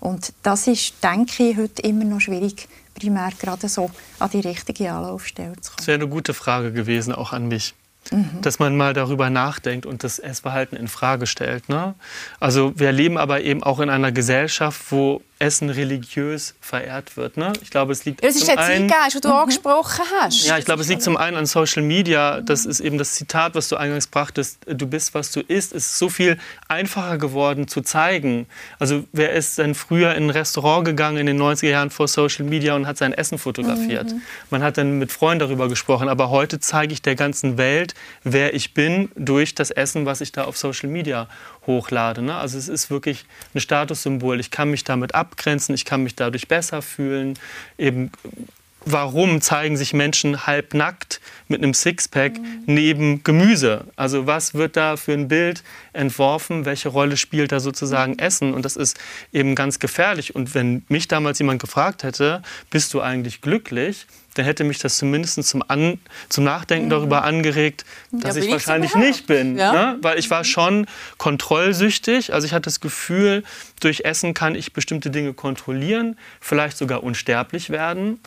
Und 0.01 0.33
das 0.43 0.67
ist, 0.67 0.95
denke 1.03 1.43
ich, 1.43 1.57
heute 1.57 1.83
immer 1.83 2.05
noch 2.05 2.21
schwierig, 2.21 2.69
primär 2.95 3.31
gerade 3.39 3.69
so 3.69 3.91
an 4.19 4.31
die 4.31 4.41
richtige 4.41 4.93
Anlaufstelle 4.93 5.55
zu 5.61 5.71
kommen. 5.71 5.77
Das 5.79 5.87
wäre 5.87 6.01
eine 6.01 6.09
gute 6.09 6.35
Frage 6.35 6.73
gewesen, 6.73 7.13
auch 7.13 7.33
an 7.33 7.49
mich. 7.49 7.75
Mhm. 8.11 8.41
Dass 8.41 8.59
man 8.59 8.77
mal 8.77 8.95
darüber 8.95 9.29
nachdenkt 9.29 9.85
und 9.85 10.03
das 10.05 10.19
Essverhalten 10.19 10.79
in 10.79 10.89
Frage 10.89 11.27
stellt. 11.27 11.69
Ne? 11.69 11.95
Also 12.41 12.73
wir 12.79 12.93
leben 12.93 13.19
aber 13.19 13.43
eben 13.43 13.63
auch 13.63 13.81
in 13.81 13.91
einer 13.91 14.13
Gesellschaft, 14.13 14.81
wo 14.91 15.21
Essen 15.41 15.71
religiös 15.71 16.55
verehrt 16.61 17.17
wird. 17.17 17.37
Ne? 17.37 17.53
Ich 17.63 17.71
glaube, 17.71 17.93
es 17.93 18.05
liegt 18.05 18.25
das 18.25 18.35
ist 18.35 18.49
der 18.49 18.57
Zeitgeist, 18.57 19.15
den 19.15 19.21
du 19.21 19.29
mhm. 19.29 19.35
angesprochen 19.35 20.05
hast. 20.21 20.45
Ja, 20.45 20.59
ich 20.59 20.65
glaube, 20.65 20.83
es 20.83 20.89
liegt 20.89 21.03
zum 21.03 21.17
einen 21.17 21.37
an 21.37 21.47
Social 21.47 21.83
Media. 21.83 22.41
Das 22.41 22.67
ist 22.67 22.81
eben 22.81 22.99
das 22.99 23.13
Zitat, 23.13 23.55
was 23.55 23.69
du 23.69 23.77
eingangs 23.77 24.09
brachtest. 24.09 24.59
Du 24.67 24.87
bist, 24.87 25.15
was 25.15 25.31
du 25.31 25.41
isst. 25.41 25.73
Es 25.73 25.87
ist 25.87 25.99
so 25.99 26.09
viel 26.09 26.39
einfacher 26.67 27.19
geworden 27.19 27.69
zu 27.69 27.83
zeigen. 27.83 28.47
Also 28.81 29.05
wer 29.13 29.33
ist 29.33 29.59
denn 29.59 29.77
früher 29.77 30.15
in 30.17 30.25
ein 30.25 30.31
Restaurant 30.31 30.85
gegangen 30.85 31.19
in 31.19 31.27
den 31.27 31.41
90er 31.41 31.69
Jahren 31.69 31.91
vor 31.91 32.09
Social 32.09 32.45
Media 32.45 32.75
und 32.75 32.87
hat 32.87 32.99
sein 32.99 33.13
Essen 33.13 33.39
fotografiert? 33.39 34.13
Mhm. 34.13 34.23
Man 34.51 34.63
hat 34.65 34.77
dann 34.77 34.99
mit 34.99 35.13
Freunden 35.13 35.41
darüber 35.41 35.69
gesprochen. 35.69 36.09
Aber 36.09 36.31
heute 36.31 36.59
zeige 36.59 36.93
ich 36.93 37.03
der 37.03 37.15
ganzen 37.15 37.59
Welt, 37.59 37.95
wer 38.25 38.55
ich 38.55 38.75
bin, 38.75 39.11
durch 39.15 39.55
das 39.55 39.71
Essen, 39.71 40.05
was 40.05 40.21
ich 40.21 40.33
da 40.33 40.45
auf 40.45 40.57
Social 40.59 40.89
Media 40.89 41.29
hochlade. 41.69 42.23
Ne? 42.23 42.35
Also 42.35 42.59
es 42.59 42.69
ist 42.69 42.91
wirklich 42.91 43.25
ein 43.55 43.61
Statussymbol. 43.61 44.41
Ich 44.41 44.51
kann 44.51 44.71
mich 44.71 44.83
damit 44.83 45.15
abgrenzen, 45.29 45.75
ich 45.75 45.85
kann 45.85 46.03
mich 46.03 46.15
dadurch 46.15 46.49
besser 46.49 46.83
fühlen. 46.83 47.39
Eben, 47.77 48.11
warum 48.85 49.41
zeigen 49.41 49.77
sich 49.77 49.93
Menschen 49.93 50.47
halbnackt 50.47 51.21
mit 51.49 51.63
einem 51.63 51.75
Sixpack 51.75 52.39
mhm. 52.39 52.63
neben 52.67 53.23
Gemüse? 53.23 53.85
Also 53.97 54.27
was 54.27 54.55
wird 54.55 54.77
da 54.77 54.97
für 54.97 55.13
ein 55.13 55.29
Bild 55.29 55.63
entworfen? 55.93 56.65
Welche 56.65 56.89
Rolle 56.89 57.17
spielt 57.17 57.53
da 57.53 57.61
sozusagen 57.61 58.13
mhm. 58.13 58.19
Essen? 58.19 58.55
Und 58.55 58.65
das 58.65 58.77
ist 58.77 58.99
eben 59.33 59.55
ganz 59.55 59.79
gefährlich. 59.79 60.35
Und 60.35 60.55
wenn 60.55 60.85
mich 60.89 61.09
damals 61.09 61.39
jemand 61.39 61.61
gefragt 61.61 62.03
hätte, 62.03 62.43
bist 62.71 62.95
du 62.95 63.01
eigentlich 63.01 63.41
glücklich? 63.41 64.07
Dann 64.39 64.47
hätte 64.47 64.63
mich 64.63 64.79
das 64.79 64.99
zumindest 64.99 65.43
zum, 65.45 65.63
An 65.67 65.99
zum 66.29 66.45
Nachdenken 66.45 66.87
mhm. 66.87 66.91
darüber 66.91 67.25
angeregt, 67.25 67.85
dass 68.13 68.37
ja, 68.37 68.43
ich 68.43 68.51
wahrscheinlich 68.51 68.95
nicht 68.95 69.27
bin. 69.27 69.59
Ja? 69.59 69.73
Ne? 69.73 69.99
Weil 70.01 70.19
ich 70.19 70.31
war 70.31 70.45
schon 70.45 70.87
kontrollsüchtig. 71.17 72.33
Also 72.33 72.47
ich 72.47 72.53
hatte 72.53 72.65
das 72.65 72.81
Gefühl, 72.81 73.43
durch 73.81 74.03
Essen 74.05 74.35
kann 74.35 74.55
ich 74.55 74.73
bestimmte 74.73 75.11
Dinge 75.11 75.35
kontrollieren, 75.35 76.17
vielleicht 76.41 76.79
sogar 76.79 77.03
unsterblich 77.03 77.71
werden. 77.71 78.21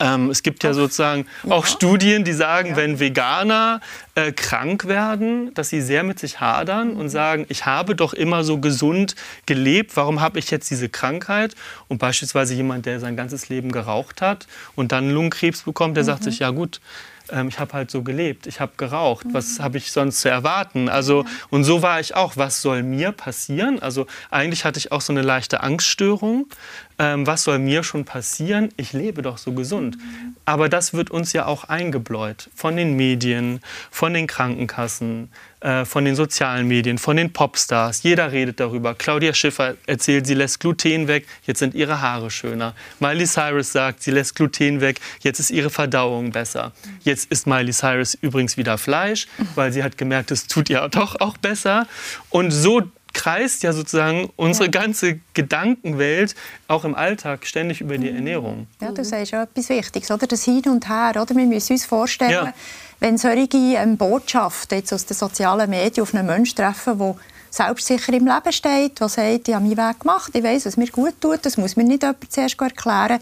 Ähm, 0.00 0.30
es 0.30 0.42
gibt 0.42 0.64
ja 0.64 0.72
sozusagen 0.72 1.26
ja. 1.44 1.52
auch 1.52 1.66
Studien, 1.66 2.24
die 2.24 2.32
sagen, 2.32 2.70
ja. 2.70 2.76
wenn 2.76 2.98
Veganer 2.98 3.80
äh, 4.14 4.32
krank 4.32 4.86
werden, 4.86 5.52
dass 5.54 5.68
sie 5.68 5.82
sehr 5.82 6.02
mit 6.02 6.18
sich 6.18 6.40
hadern 6.40 6.92
und 6.94 7.10
sagen, 7.10 7.44
ich 7.48 7.66
habe 7.66 7.94
doch 7.94 8.14
immer 8.14 8.42
so 8.42 8.58
gesund 8.58 9.14
gelebt, 9.44 9.94
warum 9.96 10.20
habe 10.20 10.38
ich 10.38 10.50
jetzt 10.50 10.70
diese 10.70 10.88
Krankheit? 10.88 11.54
Und 11.88 11.98
beispielsweise 11.98 12.54
jemand, 12.54 12.86
der 12.86 12.98
sein 12.98 13.14
ganzes 13.14 13.50
Leben 13.50 13.70
geraucht 13.70 14.22
hat 14.22 14.46
und 14.74 14.90
dann 14.90 15.10
Lungenkrebs 15.10 15.62
bekommt, 15.62 15.96
der 15.96 16.04
mhm. 16.04 16.08
sagt 16.08 16.24
sich, 16.24 16.38
ja 16.38 16.50
gut, 16.50 16.80
ähm, 17.32 17.48
ich 17.48 17.58
habe 17.58 17.72
halt 17.72 17.90
so 17.90 18.02
gelebt, 18.02 18.46
ich 18.46 18.60
habe 18.60 18.72
geraucht, 18.76 19.26
mhm. 19.26 19.34
was 19.34 19.60
habe 19.60 19.78
ich 19.78 19.92
sonst 19.92 20.20
zu 20.20 20.28
erwarten? 20.28 20.88
Also, 20.88 21.24
und 21.50 21.64
so 21.64 21.82
war 21.82 22.00
ich 22.00 22.14
auch, 22.14 22.36
was 22.36 22.62
soll 22.62 22.82
mir 22.82 23.12
passieren? 23.12 23.80
Also 23.80 24.06
eigentlich 24.30 24.64
hatte 24.64 24.78
ich 24.78 24.92
auch 24.92 25.00
so 25.00 25.12
eine 25.12 25.22
leichte 25.22 25.62
Angststörung, 25.62 26.46
ähm, 26.98 27.26
was 27.26 27.44
soll 27.44 27.58
mir 27.58 27.82
schon 27.82 28.04
passieren? 28.04 28.68
Ich 28.76 28.92
lebe 28.92 29.22
doch 29.22 29.38
so 29.38 29.52
gesund. 29.52 29.96
Aber 30.44 30.68
das 30.68 30.92
wird 30.92 31.10
uns 31.10 31.32
ja 31.32 31.46
auch 31.46 31.64
eingebläut 31.64 32.50
von 32.54 32.76
den 32.76 32.94
Medien, 32.94 33.60
von 33.90 34.12
den 34.12 34.26
Krankenkassen, 34.26 35.30
äh, 35.60 35.84
von 35.84 36.04
den 36.04 36.16
sozialen 36.16 36.66
Medien, 36.66 36.96
von 36.96 37.16
den 37.16 37.32
Popstars. 37.32 38.02
Jeder 38.02 38.32
redet 38.32 38.60
darüber. 38.60 38.94
Claudia 38.94 39.34
Schiffer 39.34 39.74
erzählt, 39.86 40.26
sie 40.26 40.34
lässt 40.34 40.60
Gluten 40.60 41.06
weg, 41.06 41.26
jetzt 41.46 41.58
sind 41.58 41.74
ihre 41.74 42.00
Haare 42.00 42.30
schöner. 42.30 42.74
Miley 42.98 43.26
Cyrus 43.26 43.72
sagt, 43.72 44.02
sie 44.02 44.10
lässt 44.10 44.34
Gluten 44.36 44.80
weg, 44.80 45.00
jetzt 45.20 45.38
ist 45.38 45.50
ihre 45.50 45.68
Verdauung 45.68 46.30
besser. 46.30 46.72
Jetzt 47.02 47.30
isst 47.30 47.46
Miley 47.46 47.72
Cyrus 47.72 48.14
übrigens 48.14 48.56
wieder 48.56 48.78
Fleisch, 48.78 49.26
weil 49.54 49.70
sie 49.72 49.82
hat 49.82 49.98
gemerkt, 49.98 50.30
es 50.30 50.46
tut 50.46 50.70
ihr 50.70 50.88
doch 50.88 51.20
auch 51.20 51.36
besser. 51.36 51.86
Und 52.30 52.52
so 52.52 52.82
kreist 53.12 53.62
ja 53.62 53.72
sozusagen 53.72 54.30
unsere 54.36 54.66
ja. 54.66 54.70
ganze 54.70 55.20
Gedankenwelt 55.34 56.34
auch 56.68 56.84
im 56.84 56.94
Alltag 56.94 57.44
ständig 57.44 57.80
über 57.80 57.98
die 57.98 58.08
Ernährung. 58.08 58.66
Ja, 58.80 58.92
du 58.92 59.04
sagst 59.04 59.32
ja 59.32 59.42
etwas 59.42 59.68
Wichtiges, 59.68 60.10
oder? 60.10 60.26
Das 60.26 60.44
Hin 60.44 60.62
und 60.66 60.88
Her, 60.88 61.20
oder? 61.20 61.34
Wir 61.34 61.46
müssen 61.46 61.72
uns 61.74 61.84
vorstellen, 61.84 62.30
ja 62.30 62.54
wenn 63.00 63.18
solche 63.18 63.56
ähm, 63.56 63.96
Botschaften 63.96 64.78
jetzt 64.78 64.92
aus 64.92 65.06
den 65.06 65.16
sozialen 65.16 65.70
Medien 65.70 66.02
auf 66.02 66.14
einen 66.14 66.26
Menschen 66.26 66.56
treffen, 66.56 66.98
der 66.98 67.16
selbstsicher 67.50 68.12
im 68.12 68.26
Leben 68.26 68.52
steht, 68.52 69.00
der 69.00 69.08
sagt, 69.08 69.48
ich 69.48 69.54
habe 69.54 69.64
meinen 69.64 69.76
Weg 69.76 70.00
gemacht, 70.00 70.30
ich 70.34 70.44
weiß, 70.44 70.66
was 70.66 70.76
mir 70.76 70.86
gut 70.88 71.20
tut, 71.20 71.40
das 71.42 71.56
muss 71.56 71.76
mir 71.76 71.84
nicht 71.84 72.02
jemand 72.02 72.30
zuerst 72.30 72.60
erklären. 72.60 73.20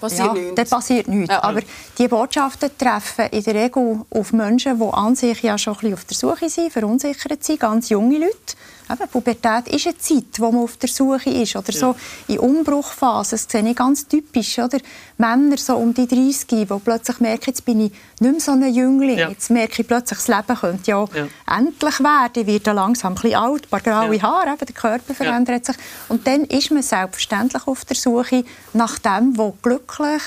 Passiert 0.00 0.26
ja, 0.26 0.32
nichts. 0.32 0.54
Dann 0.54 0.68
passiert 0.68 1.08
nichts. 1.08 1.34
Ja. 1.34 1.44
Aber 1.44 1.60
die 1.98 2.08
Botschaften 2.08 2.70
treffen 2.76 3.26
in 3.30 3.42
der 3.44 3.54
Regel 3.54 4.00
auf 4.10 4.32
Menschen, 4.32 4.78
die 4.78 4.84
an 4.84 5.14
sich 5.14 5.42
ja 5.42 5.58
schon 5.58 5.74
ein 5.74 5.78
bisschen 5.78 5.94
auf 5.94 6.04
der 6.04 6.16
Suche 6.16 6.48
sind, 6.48 6.72
verunsichert 6.72 7.44
sind, 7.44 7.60
ganz 7.60 7.90
junge 7.90 8.18
Leute 8.18 8.56
Eben, 8.90 9.08
Pubertät 9.08 9.68
ist 9.68 9.86
eine 9.86 9.98
Zeit, 9.98 10.38
wo 10.38 10.50
man 10.50 10.64
auf 10.64 10.76
der 10.76 10.88
Suche 10.88 11.30
ist. 11.30 11.56
Oder 11.56 11.72
so 11.72 11.94
in 12.28 12.38
Umbruchphasen, 12.38 13.38
das 13.38 13.46
sehe 13.50 13.68
ich 13.68 13.76
ganz 13.76 14.06
typisch. 14.06 14.58
Oder? 14.58 14.78
Männer 15.18 15.56
so 15.56 15.76
um 15.76 15.94
die 15.94 16.08
30, 16.08 16.46
die 16.46 16.64
plötzlich 16.66 17.20
merken, 17.20 17.44
jetzt 17.46 17.64
bin 17.64 17.80
ich 17.80 17.92
nicht 18.20 18.32
mehr 18.32 18.40
so 18.40 18.52
ein 18.52 18.74
Jüngling. 18.74 19.18
Jetzt 19.18 19.50
merke 19.50 19.82
ich 19.82 19.88
plötzlich, 19.88 20.18
das 20.18 20.28
Leben 20.28 20.58
könnte 20.58 20.90
ja, 20.90 21.04
endlich 21.46 22.00
werden. 22.00 22.42
Ich 22.42 22.46
werde 22.46 22.72
langsam 22.72 23.12
ein 23.12 23.14
bisschen 23.14 23.34
alt, 23.34 23.64
ein 23.64 23.68
paar 23.68 23.80
graue. 23.80 24.20
Haare, 24.20 24.48
eben, 24.48 24.66
der 24.66 24.74
Körper 24.74 25.14
verändert 25.14 25.66
sich. 25.66 25.76
Und 26.08 26.26
dann 26.26 26.44
ist 26.44 26.70
man 26.70 26.82
selbstverständlich 26.82 27.66
auf 27.66 27.84
der 27.84 27.96
Suche 27.96 28.44
nach 28.72 28.98
dem, 28.98 29.36
was 29.36 29.52
glücklich 29.62 30.22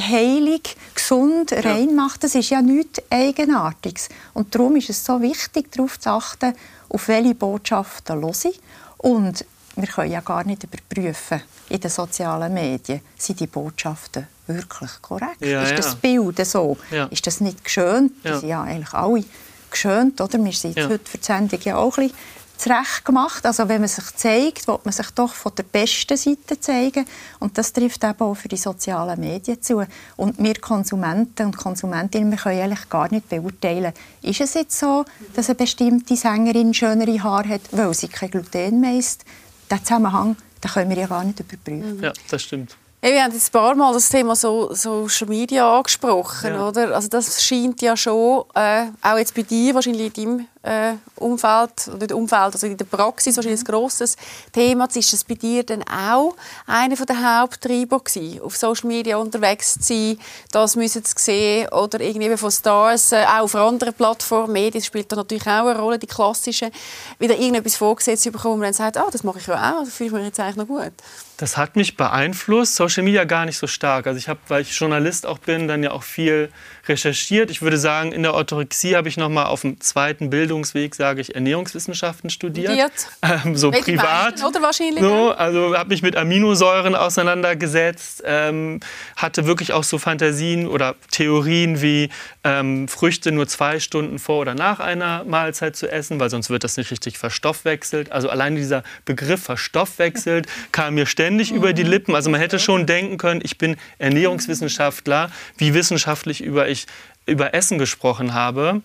heilig, 0.00 0.76
gesund, 0.94 1.52
rein 1.52 1.94
macht. 1.94 2.24
Das 2.24 2.34
ist 2.34 2.50
ja 2.50 2.60
nichts 2.60 3.00
Eigenartiges. 3.10 4.08
Und 4.34 4.54
darum 4.54 4.76
ist 4.76 4.90
es 4.90 5.04
so 5.04 5.20
wichtig, 5.20 5.72
darauf 5.72 5.98
zu 5.98 6.10
achten, 6.10 6.54
auf 6.88 7.08
welche 7.08 7.34
Botschaften 7.34 8.20
höre 8.20 8.30
ich. 8.30 8.60
Und 8.98 9.44
wir 9.76 9.86
können 9.86 10.10
ja 10.10 10.20
gar 10.20 10.44
nicht 10.44 10.64
überprüfen 10.64 11.42
in 11.68 11.80
den 11.80 11.90
sozialen 11.90 12.52
Medien, 12.52 13.00
sind 13.16 13.40
die 13.40 13.46
Botschaften 13.46 14.26
wirklich 14.46 14.90
korrekt? 15.02 15.44
Ja, 15.44 15.62
ist 15.62 15.78
das 15.78 15.94
Bild 15.94 16.44
so? 16.46 16.76
Ja. 16.90 17.04
Ist 17.06 17.26
das 17.26 17.40
nicht 17.40 17.62
geschönt? 17.62 18.12
Ja. 18.24 18.32
Die 18.32 18.40
sind 18.40 18.48
ja 18.48 18.62
eigentlich 18.62 18.92
alle 18.92 19.24
geschönt, 19.70 20.20
oder? 20.20 20.42
Wir 20.42 20.52
sind 20.52 20.76
heute 20.78 21.04
für 21.04 21.18
die 21.18 21.24
Sendung 21.24 21.60
ja 21.62 21.76
auch 21.76 21.98
ein 21.98 22.08
bisschen 22.08 22.18
zurecht 22.58 23.04
gemacht. 23.04 23.46
Also 23.46 23.68
wenn 23.68 23.80
man 23.80 23.88
sich 23.88 24.04
zeigt, 24.16 24.68
will 24.68 24.78
man 24.84 24.92
sich 24.92 25.10
doch 25.12 25.32
von 25.32 25.52
der 25.56 25.62
besten 25.62 26.16
Seite 26.16 26.60
zeigen. 26.60 27.06
Und 27.38 27.56
das 27.56 27.72
trifft 27.72 28.04
eben 28.04 28.20
auch 28.20 28.34
für 28.34 28.48
die 28.48 28.56
sozialen 28.56 29.18
Medien 29.20 29.62
zu. 29.62 29.84
Und 30.16 30.38
wir 30.38 30.54
Konsumenten 30.54 31.46
und 31.46 31.56
Konsumentinnen, 31.56 32.30
wir 32.30 32.38
können 32.38 32.60
eigentlich 32.60 32.88
gar 32.88 33.10
nicht 33.10 33.28
beurteilen, 33.28 33.92
ist 34.22 34.40
es 34.40 34.54
jetzt 34.54 34.78
so, 34.78 35.04
dass 35.34 35.48
eine 35.48 35.56
bestimmte 35.56 36.16
Sängerin 36.16 36.74
schönere 36.74 37.22
Haare 37.22 37.48
hat, 37.48 37.62
weil 37.70 37.94
sie 37.94 38.08
kein 38.08 38.30
Gluten 38.30 38.80
mehr 38.80 38.98
isst. 38.98 39.24
Den 39.70 39.84
Zusammenhang 39.84 40.36
den 40.62 40.70
können 40.70 40.90
wir 40.90 40.96
ja 40.96 41.06
gar 41.06 41.24
nicht 41.24 41.40
überprüfen. 41.40 42.02
Ja, 42.02 42.12
das 42.30 42.42
stimmt. 42.42 42.76
Wir 43.00 43.22
haben 43.22 43.32
jetzt 43.32 43.50
ein 43.50 43.52
paar 43.52 43.76
Mal 43.76 43.92
das 43.92 44.08
Thema 44.08 44.34
so, 44.34 44.74
Social 44.74 45.28
Media 45.28 45.76
angesprochen, 45.76 46.54
ja. 46.54 46.66
oder? 46.66 46.96
Also 46.96 47.06
das 47.06 47.40
scheint 47.40 47.80
ja 47.80 47.96
schon, 47.96 48.42
äh, 48.56 48.86
auch 49.00 49.16
jetzt 49.16 49.36
bei 49.36 49.42
dir 49.42 49.72
wahrscheinlich 49.76 50.18
in 50.18 50.38
deinem 50.38 50.48
äh, 50.64 50.96
Umfeld, 51.14 51.88
oder 51.94 52.16
Umfeld, 52.16 52.54
also 52.54 52.66
in 52.66 52.76
der 52.76 52.86
Praxis 52.86 53.36
wahrscheinlich 53.36 53.60
ein 53.60 53.66
grosses 53.66 54.16
Thema. 54.52 54.88
Ist 54.92 55.12
das 55.12 55.22
bei 55.22 55.36
dir 55.36 55.62
dann 55.62 55.84
auch 55.84 56.34
einer 56.66 56.96
der 56.96 57.40
Haupttreiber 57.40 58.00
gewesen, 58.00 58.42
auf 58.42 58.56
Social 58.56 58.88
Media 58.88 59.16
unterwegs 59.16 59.74
zu 59.74 59.94
sein, 59.94 60.18
das 60.50 60.74
müssen 60.74 61.04
sie 61.04 61.14
sehen 61.16 61.68
oder 61.68 62.00
irgendwie 62.00 62.36
von 62.36 62.50
Stars, 62.50 63.12
äh, 63.12 63.24
auch 63.24 63.44
auf 63.44 63.54
anderen 63.54 63.94
Plattformen, 63.94 64.52
Medien 64.52 64.82
spielt 64.82 65.12
da 65.12 65.14
natürlich 65.14 65.46
auch 65.46 65.66
eine 65.66 65.78
Rolle, 65.78 66.00
die 66.00 66.08
klassischen, 66.08 66.72
wieder 67.20 67.36
irgendetwas 67.36 67.76
vorgesetzt 67.76 68.24
bekommen, 68.24 68.54
wo 68.54 68.56
man 68.56 68.64
dann 68.64 68.74
sagt, 68.74 68.96
ah, 68.96 69.06
das 69.08 69.22
mache 69.22 69.38
ich 69.38 69.46
ja 69.46 69.54
auch, 69.54 69.84
das 69.84 69.94
fühle 69.94 70.08
ich 70.08 70.14
mich 70.14 70.24
jetzt 70.24 70.40
eigentlich 70.40 70.56
noch 70.56 70.66
gut. 70.66 70.92
Das 71.38 71.56
hat 71.56 71.76
mich 71.76 71.96
beeinflusst, 71.96 72.74
Social 72.74 73.04
Media 73.04 73.22
gar 73.22 73.44
nicht 73.44 73.58
so 73.58 73.68
stark. 73.68 74.08
Also 74.08 74.18
ich 74.18 74.28
habe, 74.28 74.40
weil 74.48 74.62
ich 74.62 74.76
Journalist 74.76 75.24
auch 75.24 75.38
bin, 75.38 75.68
dann 75.68 75.84
ja 75.84 75.92
auch 75.92 76.02
viel 76.02 76.50
recherchiert. 76.88 77.48
Ich 77.52 77.62
würde 77.62 77.78
sagen, 77.78 78.10
in 78.10 78.24
der 78.24 78.34
Orthorexie 78.34 78.96
habe 78.96 79.08
ich 79.08 79.16
noch 79.16 79.28
mal 79.28 79.44
auf 79.44 79.60
dem 79.60 79.80
zweiten 79.80 80.30
Bildungsweg, 80.30 80.96
sage 80.96 81.20
ich, 81.20 81.36
Ernährungswissenschaften 81.36 82.28
studiert. 82.28 82.92
Ähm, 83.22 83.56
so 83.56 83.72
Welche 83.72 83.84
privat. 83.84 84.42
Oder 84.42 84.62
wahrscheinlich? 84.62 85.00
So, 85.00 85.30
also 85.30 85.76
habe 85.76 85.90
mich 85.90 86.02
mit 86.02 86.16
Aminosäuren 86.16 86.96
auseinandergesetzt, 86.96 88.22
ähm, 88.24 88.80
hatte 89.16 89.46
wirklich 89.46 89.72
auch 89.72 89.84
so 89.84 89.98
Fantasien 89.98 90.66
oder 90.66 90.96
Theorien 91.12 91.80
wie 91.80 92.08
ähm, 92.42 92.88
Früchte 92.88 93.30
nur 93.30 93.46
zwei 93.46 93.78
Stunden 93.78 94.18
vor 94.18 94.40
oder 94.40 94.54
nach 94.54 94.80
einer 94.80 95.22
Mahlzeit 95.22 95.76
zu 95.76 95.88
essen, 95.88 96.18
weil 96.18 96.30
sonst 96.30 96.50
wird 96.50 96.64
das 96.64 96.76
nicht 96.76 96.90
richtig 96.90 97.16
verstoffwechselt. 97.16 98.10
Also 98.10 98.28
allein 98.28 98.56
dieser 98.56 98.82
Begriff 99.04 99.44
verstoffwechselt 99.44 100.48
kam 100.72 100.94
mir 100.94 101.06
ständig 101.06 101.27
mhm. 101.36 101.56
über 101.56 101.72
die 101.72 101.82
Lippen. 101.82 102.14
Also 102.14 102.30
man 102.30 102.40
hätte 102.40 102.58
schon 102.58 102.86
denken 102.86 103.18
können, 103.18 103.40
ich 103.42 103.58
bin 103.58 103.76
Ernährungswissenschaftler, 103.98 105.30
wie 105.56 105.74
wissenschaftlich 105.74 106.42
über 106.42 106.68
ich 106.68 106.86
über 107.26 107.54
Essen 107.54 107.78
gesprochen 107.78 108.34
habe. 108.34 108.82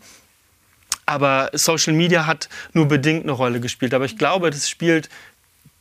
Aber 1.06 1.50
Social 1.54 1.94
Media 1.94 2.26
hat 2.26 2.50
nur 2.74 2.88
bedingt 2.88 3.24
eine 3.24 3.34
Rolle 3.34 3.60
gespielt. 3.60 3.94
Aber 3.94 4.06
ich 4.06 4.18
glaube, 4.18 4.52
das 4.52 4.70
spielt 4.70 5.10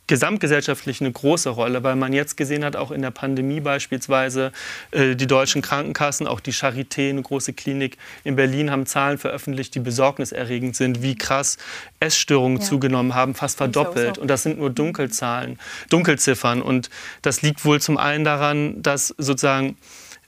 gesamtgesellschaftlich 0.07 0.99
eine 1.01 1.11
große 1.11 1.49
Rolle, 1.49 1.83
weil 1.83 1.95
man 1.95 2.11
jetzt 2.11 2.35
gesehen 2.35 2.65
hat, 2.65 2.75
auch 2.75 2.91
in 2.91 3.01
der 3.01 3.11
Pandemie 3.11 3.61
beispielsweise, 3.61 4.51
äh, 4.91 5.15
die 5.15 5.27
deutschen 5.27 5.61
Krankenkassen, 5.61 6.27
auch 6.27 6.39
die 6.39 6.53
Charité, 6.53 7.09
eine 7.09 7.21
große 7.21 7.53
Klinik 7.53 7.97
in 8.23 8.35
Berlin, 8.35 8.69
haben 8.69 8.85
Zahlen 8.85 9.17
veröffentlicht, 9.17 9.75
die 9.75 9.79
besorgniserregend 9.79 10.75
sind, 10.75 11.01
wie 11.01 11.15
krass 11.15 11.57
Essstörungen 11.99 12.59
ja. 12.59 12.63
zugenommen 12.65 13.15
haben, 13.15 13.33
fast 13.33 13.57
verdoppelt. 13.57 14.17
Und 14.17 14.27
das 14.27 14.43
sind 14.43 14.59
nur 14.59 14.69
Dunkelzahlen, 14.69 15.57
Dunkelziffern. 15.89 16.61
Und 16.61 16.89
das 17.21 17.41
liegt 17.41 17.63
wohl 17.63 17.79
zum 17.79 17.97
einen 17.97 18.25
daran, 18.25 18.81
dass 18.81 19.13
sozusagen 19.17 19.77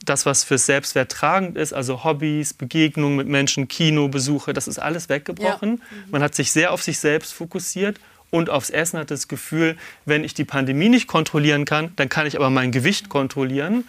das, 0.04 0.24
was 0.24 0.44
fürs 0.44 0.66
Selbstwert 0.66 1.10
tragend 1.10 1.56
ist, 1.56 1.72
also 1.72 2.04
Hobbys, 2.04 2.54
Begegnungen 2.54 3.16
mit 3.16 3.28
Menschen, 3.28 3.68
Kinobesuche, 3.68 4.52
das 4.52 4.68
ist 4.68 4.78
alles 4.78 5.08
weggebrochen. 5.08 5.82
Ja. 5.82 5.96
Man 6.10 6.22
hat 6.22 6.34
sich 6.34 6.52
sehr 6.52 6.72
auf 6.72 6.82
sich 6.82 6.98
selbst 6.98 7.32
fokussiert 7.32 7.98
und 8.30 8.50
aufs 8.50 8.70
Essen 8.70 8.98
hat 8.98 9.10
das 9.10 9.28
Gefühl, 9.28 9.76
wenn 10.04 10.24
ich 10.24 10.34
die 10.34 10.44
Pandemie 10.44 10.88
nicht 10.88 11.06
kontrollieren 11.06 11.64
kann, 11.64 11.92
dann 11.96 12.08
kann 12.08 12.26
ich 12.26 12.36
aber 12.36 12.50
mein 12.50 12.72
Gewicht 12.72 13.08
kontrollieren. 13.08 13.84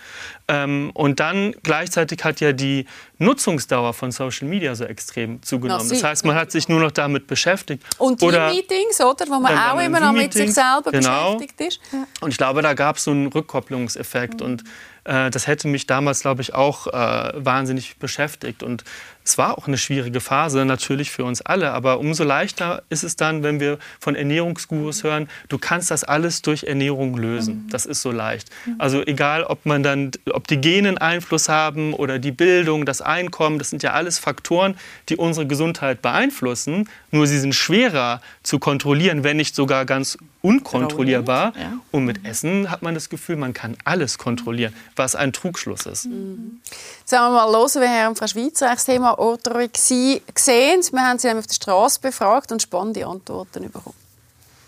Ähm, 0.47 0.91
und 0.93 1.19
dann 1.19 1.53
gleichzeitig 1.63 2.23
hat 2.23 2.39
ja 2.39 2.53
die 2.53 2.85
Nutzungsdauer 3.17 3.93
von 3.93 4.11
Social 4.11 4.47
Media 4.47 4.75
so 4.75 4.85
extrem 4.85 5.41
zugenommen. 5.41 5.89
Das 5.89 6.03
heißt, 6.03 6.25
man 6.25 6.35
hat 6.35 6.51
sich 6.51 6.69
nur 6.69 6.79
noch 6.79 6.91
damit 6.91 7.27
beschäftigt. 7.27 7.83
Und 7.97 8.21
die 8.21 8.27
Meetings, 8.27 9.01
oder? 9.01 9.25
Wo 9.27 9.39
man 9.39 9.57
auch 9.57 9.79
immer 9.81 9.99
noch 9.99 10.13
mit 10.13 10.33
sich 10.33 10.53
selber 10.53 10.91
genau. 10.91 11.33
beschäftigt 11.35 11.61
ist. 11.61 11.79
Und 12.21 12.31
ich 12.31 12.37
glaube, 12.37 12.61
da 12.61 12.73
gab 12.73 12.97
es 12.97 13.03
so 13.03 13.11
einen 13.11 13.27
Rückkopplungseffekt. 13.27 14.39
Mhm. 14.39 14.45
Und 14.45 14.63
äh, 15.03 15.29
das 15.31 15.47
hätte 15.47 15.67
mich 15.67 15.87
damals, 15.87 16.21
glaube 16.21 16.41
ich, 16.41 16.53
auch 16.53 16.87
äh, 16.87 17.31
wahnsinnig 17.33 17.97
beschäftigt. 17.97 18.61
Und 18.61 18.83
es 19.27 19.37
war 19.37 19.57
auch 19.57 19.67
eine 19.67 19.77
schwierige 19.77 20.21
Phase, 20.21 20.63
natürlich 20.63 21.11
für 21.11 21.25
uns 21.25 21.41
alle. 21.41 21.73
Aber 21.73 21.99
umso 21.99 22.23
leichter 22.23 22.83
ist 22.89 23.03
es 23.03 23.17
dann, 23.17 23.43
wenn 23.43 23.59
wir 23.59 23.77
von 23.99 24.15
Ernährungsgurus 24.15 25.03
hören, 25.03 25.27
du 25.49 25.57
kannst 25.57 25.91
das 25.91 26.05
alles 26.05 26.41
durch 26.41 26.63
Ernährung 26.63 27.17
lösen. 27.17 27.65
Mhm. 27.65 27.69
Das 27.69 27.85
ist 27.85 28.01
so 28.01 28.11
leicht. 28.11 28.49
Mhm. 28.65 28.75
Also 28.77 29.01
egal, 29.05 29.43
ob 29.43 29.65
man 29.65 29.83
dann, 29.83 30.11
ob 30.31 30.47
die 30.47 30.61
Genen 30.61 30.97
Einfluss 30.97 31.49
haben 31.49 31.93
oder 31.93 32.19
die 32.19 32.31
Bildung, 32.31 32.85
das 32.85 33.01
Einkommen, 33.01 33.59
das 33.59 33.69
sind 33.69 33.83
ja 33.83 33.91
alles 33.91 34.17
Faktoren, 34.17 34.77
die 35.09 35.17
unsere 35.17 35.45
Gesundheit 35.45 36.01
beeinflussen. 36.01 36.87
Nur 37.11 37.27
sie 37.27 37.39
sind 37.39 37.53
schwerer 37.53 38.21
zu 38.43 38.59
kontrollieren, 38.59 39.25
wenn 39.25 39.35
nicht 39.35 39.55
sogar 39.55 39.83
ganz 39.83 40.17
unkontrollierbar. 40.41 41.53
Ja. 41.59 41.73
Und 41.91 42.05
mit 42.05 42.25
Essen 42.25 42.71
hat 42.71 42.81
man 42.81 42.93
das 42.93 43.09
Gefühl, 43.09 43.35
man 43.35 43.53
kann 43.53 43.75
alles 43.83 44.17
kontrollieren, 44.17 44.73
was 44.95 45.15
ein 45.15 45.33
Trugschluss 45.33 45.85
ist. 45.85 46.05
Mhm. 46.05 46.61
Sagen 47.03 47.33
wir 47.33 47.45
mal 47.45 47.51
los, 47.51 47.75
wir 47.75 47.89
haben 47.89 48.15
Frau 48.15 48.27
Schweizer 48.27 48.69
das 48.71 48.85
Thema 48.85 49.16
Orthorexie 49.17 50.21
gesehen. 50.33 50.81
Wir 50.91 51.01
haben 51.01 51.19
sie 51.19 51.29
auf 51.31 51.47
der 51.47 51.53
Straße 51.53 51.99
befragt 51.99 52.51
und 52.51 52.61
spannende 52.61 53.05
Antworten 53.05 53.63
bekommen. 53.71 53.95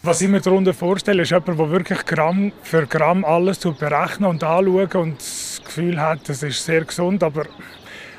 Was 0.01 0.21
ich 0.21 0.29
mir 0.29 0.39
darunter 0.39 0.73
vorstelle, 0.73 1.23
ist 1.23 1.31
jemand, 1.31 1.59
der 1.59 1.69
wirklich 1.69 2.05
Gramm 2.05 2.53
für 2.63 2.88
Gramm 2.88 3.25
alles 3.25 3.59
berechnen 3.59 4.29
und 4.29 4.43
anschauen 4.43 4.89
und 4.93 5.19
das 5.19 5.62
Gefühl 5.63 5.99
hat, 5.99 6.27
das 6.29 6.41
ist 6.41 6.63
sehr 6.63 6.85
gesund, 6.85 7.21
aber 7.21 7.45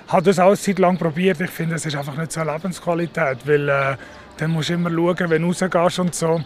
hat 0.08 0.26
das 0.26 0.38
auch 0.38 0.54
Zeit 0.56 0.78
lang 0.78 0.98
probiert. 0.98 1.40
Ich 1.40 1.50
finde, 1.50 1.76
es 1.76 1.86
ist 1.86 1.96
einfach 1.96 2.16
nicht 2.16 2.32
so 2.32 2.40
eine 2.40 2.52
Lebensqualität, 2.52 3.46
weil 3.46 3.68
äh, 3.68 3.96
dann 4.36 4.50
musst 4.50 4.68
du 4.68 4.74
immer 4.74 4.90
schauen, 4.90 5.30
wenn 5.30 5.42
du 5.42 5.48
rausgehst 5.48 5.98
und 6.00 6.14
so 6.14 6.40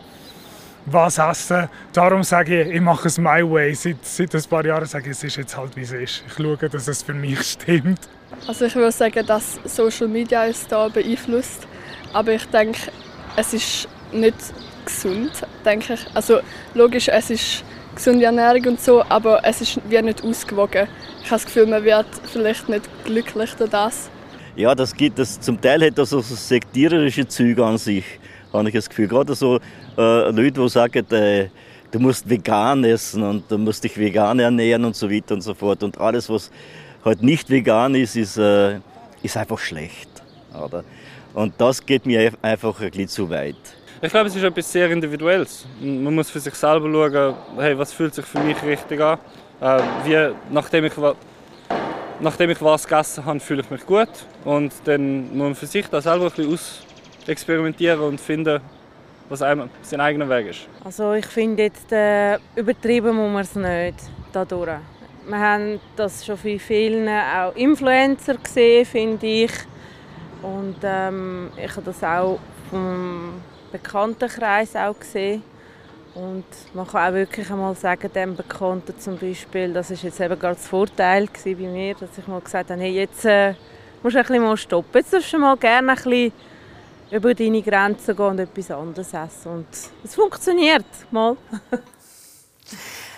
was 0.87 1.19
essen. 1.19 1.69
Darum 1.93 2.23
sage 2.23 2.63
ich, 2.63 2.75
ich 2.75 2.81
mache 2.81 3.09
es 3.09 3.19
my 3.19 3.43
way. 3.43 3.75
Seit, 3.75 4.05
seit 4.05 4.35
ein 4.35 4.43
paar 4.45 4.65
Jahren 4.65 4.87
sage 4.87 5.07
ich, 5.07 5.13
es 5.13 5.25
ist 5.25 5.37
jetzt 5.37 5.57
halt, 5.57 5.75
wie 5.77 5.83
es 5.83 5.93
ist. 5.93 6.25
Ich 6.27 6.35
schaue, 6.35 6.57
dass 6.57 6.89
es 6.89 7.03
für 7.03 7.15
mich 7.15 7.41
stimmt. 7.51 8.01
Also 8.47 8.67
ich 8.67 8.75
würde 8.75 8.93
sagen, 8.93 9.27
dass 9.27 9.59
Social 9.65 10.09
Media 10.09 10.47
es 10.47 10.67
da 10.67 10.89
beeinflusst. 10.89 11.67
Aber 12.13 12.33
ich 12.33 12.45
denke, 12.47 12.79
es 13.37 13.53
ist 13.55 13.89
nicht 14.13 14.37
gesund, 14.85 15.33
denke 15.65 15.95
ich. 15.95 16.01
Also 16.15 16.41
logisch, 16.75 17.09
es 17.09 17.31
ist 17.31 17.65
gesunde 17.95 18.25
Ernährung 18.25 18.67
und 18.67 18.81
so, 18.81 19.03
aber 19.09 19.41
es 19.45 19.61
ist 19.61 19.81
wie 19.89 20.01
nicht 20.03 20.23
ausgewogen. 20.23 20.89
Ich 21.23 21.31
habe 21.31 21.37
das 21.37 21.45
Gefühl, 21.47 21.67
man 21.67 21.85
wird 21.85 22.07
vielleicht 22.33 22.69
nicht 22.69 22.89
glücklich 23.05 23.55
durch 23.55 23.71
das. 23.71 24.11
Ja, 24.57 24.75
das 24.75 24.95
gibt 24.95 25.19
es. 25.19 25.41
Zum 25.41 25.61
Teil 25.61 25.85
hat 25.85 25.99
das 25.99 26.11
so 26.11 26.21
sektiererische 26.21 27.27
Züge 27.27 27.65
an 27.65 27.79
sich, 27.79 28.05
habe 28.53 28.69
ich 28.69 28.75
das 28.75 28.89
Gefühl. 28.89 29.09
Gerade 29.09 29.35
so 29.35 29.57
äh, 29.97 30.31
Leute, 30.31 30.61
die 30.61 30.69
sagen, 30.69 31.11
äh, 31.11 31.49
du 31.91 31.99
musst 31.99 32.29
vegan 32.29 32.85
essen 32.85 33.23
und 33.23 33.51
du 33.51 33.59
musst 33.59 33.83
dich 33.83 33.97
vegan 33.97 34.39
ernähren 34.39 34.85
und 34.85 34.95
so 34.95 35.11
weiter 35.11 35.35
und 35.35 35.41
so 35.41 35.55
fort. 35.55 35.83
Und 35.83 35.99
alles, 35.99 36.29
was 36.29 36.51
halt 37.05 37.23
nicht 37.23 37.51
vegan 37.51 37.95
ist, 37.95 38.17
ist, 38.17 38.37
äh, 38.37 38.79
ist 39.23 39.37
einfach 39.37 39.59
schlecht. 39.59 40.09
Oder? 40.55 40.85
Und 41.35 41.55
das 41.59 41.85
geht 41.85 42.07
mir 42.07 42.33
einfach 42.43 42.81
ein 42.81 42.91
bisschen 42.91 43.09
zu 43.09 43.31
weit. 43.31 43.57
Ich 44.01 44.11
glaube, 44.11 44.29
es 44.29 44.37
ist 44.37 44.43
etwas 44.43 44.71
sehr 44.71 44.91
Individuelles. 44.91 45.67
Man 45.81 46.15
muss 46.15 46.31
für 46.31 46.41
sich 46.41 46.55
selber 46.55 46.91
schauen, 46.91 47.35
hey, 47.59 47.77
was 47.79 47.93
fühlt 47.93 48.15
sich 48.15 48.25
für 48.25 48.41
mich 48.41 48.63
richtig 48.63 49.01
an. 49.01 49.19
Äh, 49.61 49.81
wie, 50.05 50.35
nachdem, 50.51 50.85
ich, 50.85 50.93
nachdem 52.21 52.51
ich 52.51 52.61
was 52.61 52.87
gegessen 52.87 53.25
habe, 53.25 53.41
fühle 53.41 53.63
ich 53.63 53.71
mich 53.71 53.87
gut. 53.87 54.11
Und 54.45 54.73
dann 54.85 55.29
muss 55.29 55.47
man 55.47 55.55
für 55.55 55.67
sich 55.67 55.87
da 55.87 56.01
selber 56.01 56.27
ein 56.27 56.33
bisschen 56.33 56.59
ausexperimentieren 57.23 58.01
und 58.01 58.21
finden, 58.21 58.61
was 59.29 59.43
einem 59.43 59.71
sein 59.83 60.01
eigener 60.01 60.29
Weg 60.29 60.49
ist. 60.49 60.61
Also 60.85 61.15
ich 61.15 61.27
finde 61.27 61.63
jetzt, 61.63 61.91
äh, 61.91 62.39
übertrieben 62.57 63.17
muss 63.17 63.33
man 63.33 63.43
es 63.43 63.55
nicht 63.55 64.05
dadurch. 64.33 64.81
Wir 65.27 65.39
haben 65.39 65.81
das 65.97 66.25
schon 66.25 66.39
bei 66.43 66.59
vielen 66.59 67.09
auch 67.09 67.55
Influencer 67.57 68.37
gesehen, 68.37 68.85
finde 68.85 69.27
ich. 69.27 69.53
Und 70.43 70.77
ähm, 70.83 71.51
ich 71.57 71.71
habe 71.71 71.83
das 71.83 72.05
auch 72.05 72.39
vom 72.71 73.41
Bekanntenkreis 73.73 74.77
auch 74.77 74.99
gesehen. 74.99 75.43
Und 76.15 76.45
man 76.75 76.87
kann 76.87 77.11
auch 77.11 77.15
wirklich 77.15 77.51
einmal 77.51 77.75
sagen, 77.75 78.13
dem 78.13 78.37
Bekannten 78.37 78.99
zum 78.99 79.19
Beispiel, 79.19 79.73
das 79.73 79.91
ist 79.91 80.03
jetzt 80.03 80.21
eben 80.21 80.39
gerade 80.39 80.55
das 80.55 80.69
Vorteil 80.69 81.29
bei 81.45 81.55
mir, 81.55 81.95
dass 81.95 82.17
ich 82.17 82.27
mal 82.29 82.41
gesagt 82.41 82.71
habe, 82.71 82.81
hey, 82.81 82.93
jetzt 82.93 83.25
äh, 83.25 83.55
musst 84.03 84.15
du 84.15 84.21
ein 84.21 84.27
bisschen 84.27 84.43
mal 84.43 84.57
stoppen. 84.57 84.91
Jetzt 84.95 85.13
darfst 85.13 85.33
du 85.33 85.39
mal 85.39 85.57
gerne 85.57 85.91
ein 85.91 85.97
bisschen 85.97 86.33
über 87.11 87.35
deine 87.35 87.63
Grenzen 87.63 88.15
gehen 88.15 88.27
und 88.27 88.39
etwas 88.39 88.71
anderes 88.71 89.13
essen. 89.13 89.53
Und 89.53 89.67
es 90.05 90.15
funktioniert 90.15 90.85
mal. 91.11 91.37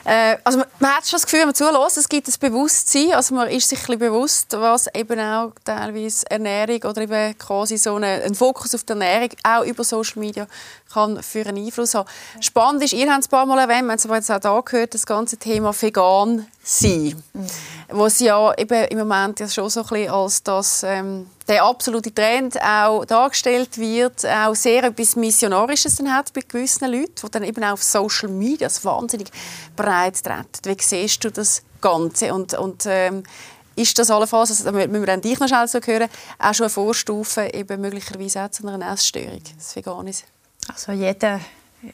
Äh, 0.07 0.37
also 0.45 0.59
man, 0.61 0.69
man, 0.79 0.91
hat 0.93 1.07
schon 1.07 1.17
das 1.17 1.25
Gefühl, 1.25 1.41
wenn 1.41 1.49
man 1.49 1.55
zulässt, 1.57 1.97
es 1.97 2.09
gibt 2.09 2.29
ein 2.29 2.35
Bewusstsein, 2.39 3.13
also 3.15 3.35
man 3.35 3.49
ist 3.49 3.69
sich 3.69 3.89
ein 3.89 3.99
bewusst, 3.99 4.53
was 4.53 4.87
eben 4.95 5.19
auch 5.19 5.53
teilweise 5.65 6.31
Ernährung 6.31 6.81
oder 6.85 7.03
eben 7.03 7.37
quasi 7.37 7.77
so 7.77 7.97
eine, 7.97 8.23
ein 8.23 8.37
Fokus 8.37 8.73
auf 8.77 8.85
die 8.85 8.93
Ernährung 8.93 9.31
auch 9.43 9.65
über 9.65 9.83
Social 9.83 10.21
Media 10.21 10.47
kann 10.93 11.21
für 11.25 11.45
einen 11.45 11.67
Einfluss 11.67 11.95
haben. 11.95 12.09
Spannend 12.41 12.85
ist, 12.85 12.93
ihr 12.93 13.11
habt 13.11 13.23
es 13.23 13.27
ein 13.27 13.31
paar 13.31 13.47
Mal 13.47 13.59
erwähnt, 13.59 13.83
wir 13.83 13.91
haben 13.91 13.99
es 13.99 14.07
aber 14.07 14.15
jetzt 14.15 14.31
auch 14.31 14.39
da 14.39 14.61
gehört, 14.61 14.95
das 14.95 15.07
ganze 15.07 15.39
Thema 15.39 15.75
vegan 15.75 16.47
sein, 16.63 17.21
mhm. 17.33 17.47
was 17.89 18.21
ja 18.21 18.55
eben 18.57 18.85
im 18.85 18.99
Moment 18.99 19.41
ja 19.41 19.49
schon 19.49 19.69
so 19.69 19.81
ein 19.81 19.87
bisschen 19.89 20.11
als 20.11 20.43
das, 20.45 20.85
ähm, 20.85 21.29
der 21.49 21.65
absolute 21.65 22.13
Trend 22.13 22.61
auch 22.61 23.05
dargestellt 23.05 23.79
wird, 23.79 24.27
auch 24.27 24.55
sehr 24.55 24.85
etwas 24.85 25.17
Missionarisches 25.17 25.97
dann 25.97 26.13
hat 26.13 26.33
bei 26.33 26.41
gewissen 26.47 26.91
Leuten, 26.91 27.15
die 27.23 27.31
dann 27.31 27.45
eben 27.45 27.63
auch 27.65 27.73
auf 27.73 27.83
Social 27.83 28.29
Media 28.29 28.69
wahnsinnig 28.83 29.31
breit 29.77 30.23
treten. 30.23 30.47
Wie 30.65 30.77
siehst 30.83 31.23
du 31.25 31.31
das 31.31 31.63
Ganze? 31.81 32.35
Und, 32.35 32.55
und 32.55 32.85
ähm, 32.87 33.23
ist 33.77 33.99
das 33.99 34.11
allenfalls, 34.11 34.51
also, 34.51 34.65
da 34.65 34.73
müssen 34.73 34.93
wir 34.93 35.07
dann 35.07 35.21
dich 35.21 35.39
noch 35.39 35.49
schnell 35.49 35.69
so 35.69 35.79
hören, 35.81 36.09
auch 36.39 36.55
schon 36.55 36.65
eine 36.65 36.71
Vorstufe 36.71 37.51
eben 37.53 37.81
möglicherweise 37.81 38.43
auch 38.43 38.51
zu 38.51 38.67
einer 38.67 38.93
Essstörung, 38.93 39.43
das 39.57 39.77
Veganes? 39.77 40.25
Also 40.69 40.93
jeder 40.93 41.41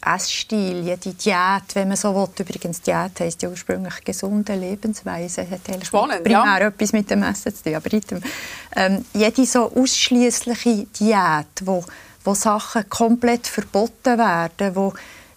Essstil, 0.05 0.83
jede 0.85 1.15
Diät, 1.15 1.75
wenn 1.75 1.89
man 1.89 1.97
so 1.97 2.15
will. 2.15 2.29
Übrigens, 2.39 2.81
Diät 2.81 3.21
heisst 3.21 3.43
ja 3.43 3.49
ursprünglich 3.49 4.03
gesunde 4.05 4.55
Lebensweise. 4.55 5.43
Hat 5.49 5.85
Spannend, 5.85 6.25
primär 6.25 6.59
ja. 6.61 6.67
etwas 6.67 6.93
mit 6.93 7.11
dem 7.11 7.23
Essen 7.23 7.55
zu 7.55 7.63
tun. 7.63 7.75
Aber 7.75 8.21
ähm, 8.77 9.05
jede 9.15 9.47
so 9.47 9.73
ausschließliche 9.75 10.87
Diät, 10.99 11.47
wo, 11.65 11.85
wo 12.25 12.35
Sachen 12.35 12.89
komplett 12.89 13.47
verboten 13.47 14.19
werden, 14.19 14.75
wo 14.75 14.93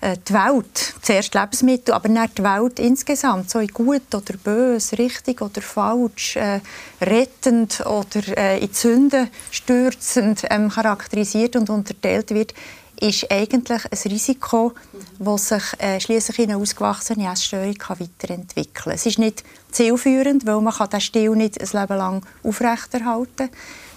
äh, 0.05 0.17
die 0.27 0.33
Welt, 0.33 0.95
zuerst 1.01 1.33
Lebensmittel, 1.33 1.93
aber 1.93 2.09
nicht 2.09 2.37
die 2.37 2.43
Welt 2.43 2.79
insgesamt, 2.79 3.49
so 3.49 3.59
in 3.59 3.69
gut 3.69 4.13
oder 4.13 4.37
böse, 4.43 4.97
richtig 4.97 5.41
oder 5.41 5.61
falsch, 5.61 6.35
äh, 6.35 6.59
rettend 7.01 7.83
oder 7.85 8.37
äh, 8.37 8.59
in 8.59 8.73
Sünden 8.73 9.29
stürzend 9.49 10.43
ähm, 10.49 10.69
charakterisiert 10.69 11.55
und 11.55 11.69
unterteilt 11.69 12.31
wird, 12.31 12.53
ist 12.99 13.31
eigentlich 13.31 13.83
ein 13.85 14.11
Risiko, 14.11 14.73
das 15.19 15.49
sich 15.49 15.63
äh, 15.79 15.99
schließlich 15.99 16.39
in 16.39 16.51
eine 16.51 16.61
ausgewachsene 16.61 17.31
Essstörung 17.31 17.73
kann 17.75 17.99
weiterentwickeln 17.99 18.73
kann. 18.73 18.93
Es 18.93 19.05
ist 19.05 19.19
nicht 19.19 19.43
zielführend, 19.71 20.45
weil 20.45 20.61
man 20.61 20.73
den 20.89 21.01
Stil 21.01 21.31
nicht 21.31 21.59
ein 21.59 21.81
Leben 21.81 21.97
lang 21.97 22.25
aufrechterhalten 22.43 23.49
kann. 23.49 23.49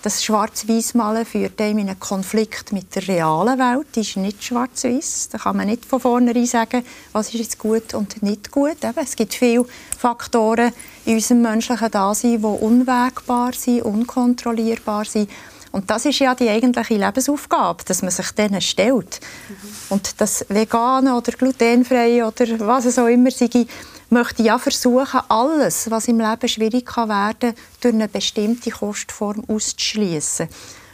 Das 0.02 0.22
Schwarz-Weiß-Malen 0.22 1.26
führt 1.26 1.60
einem 1.60 1.78
in 1.78 1.88
einen 1.88 1.98
Konflikt 1.98 2.72
mit 2.72 2.94
der 2.94 3.08
realen 3.08 3.58
Welt. 3.58 3.88
Die 3.96 4.00
ist 4.00 4.16
nicht 4.16 4.44
schwarz-weiß. 4.44 5.30
Da 5.32 5.38
kann 5.38 5.56
man 5.56 5.66
nicht 5.66 5.84
von 5.84 5.98
vornherein 5.98 6.46
sagen, 6.46 6.84
was 7.12 7.34
ist 7.34 7.40
jetzt 7.40 7.58
gut 7.58 7.94
und 7.94 8.22
nicht 8.22 8.52
gut. 8.52 8.84
Eben, 8.84 9.02
es 9.02 9.16
gibt 9.16 9.34
viele 9.34 9.66
Faktoren 9.98 10.72
in 11.04 11.14
unserem 11.16 11.42
menschlichen 11.42 11.90
Dasein, 11.90 12.40
die 12.40 12.46
unwägbar 12.46 13.52
sind, 13.52 13.82
unkontrollierbar 13.82 15.04
sind. 15.04 15.28
Und 15.72 15.90
das 15.90 16.06
ist 16.06 16.18
ja 16.18 16.34
die 16.34 16.48
eigentliche 16.48 16.96
Lebensaufgabe, 16.96 17.84
dass 17.84 18.02
man 18.02 18.10
sich 18.10 18.30
denen 18.32 18.60
stellt. 18.60 19.20
Mhm. 19.48 19.54
Und 19.90 20.20
das 20.20 20.44
Vegane 20.48 21.14
oder 21.14 21.32
Glutenfreie 21.32 22.26
oder 22.26 22.46
was 22.60 22.86
es 22.86 22.98
auch 22.98 23.06
immer 23.06 23.30
sei, 23.30 23.66
möchte 24.10 24.42
ja 24.42 24.58
versuchen, 24.58 25.20
alles, 25.28 25.90
was 25.90 26.08
im 26.08 26.18
Leben 26.18 26.48
schwierig 26.48 26.86
kann 26.86 27.08
werden 27.08 27.54
durch 27.80 27.94
eine 27.94 28.08
bestimmte 28.08 28.70
Kostform 28.70 29.44
auszuschließen. 29.46 30.48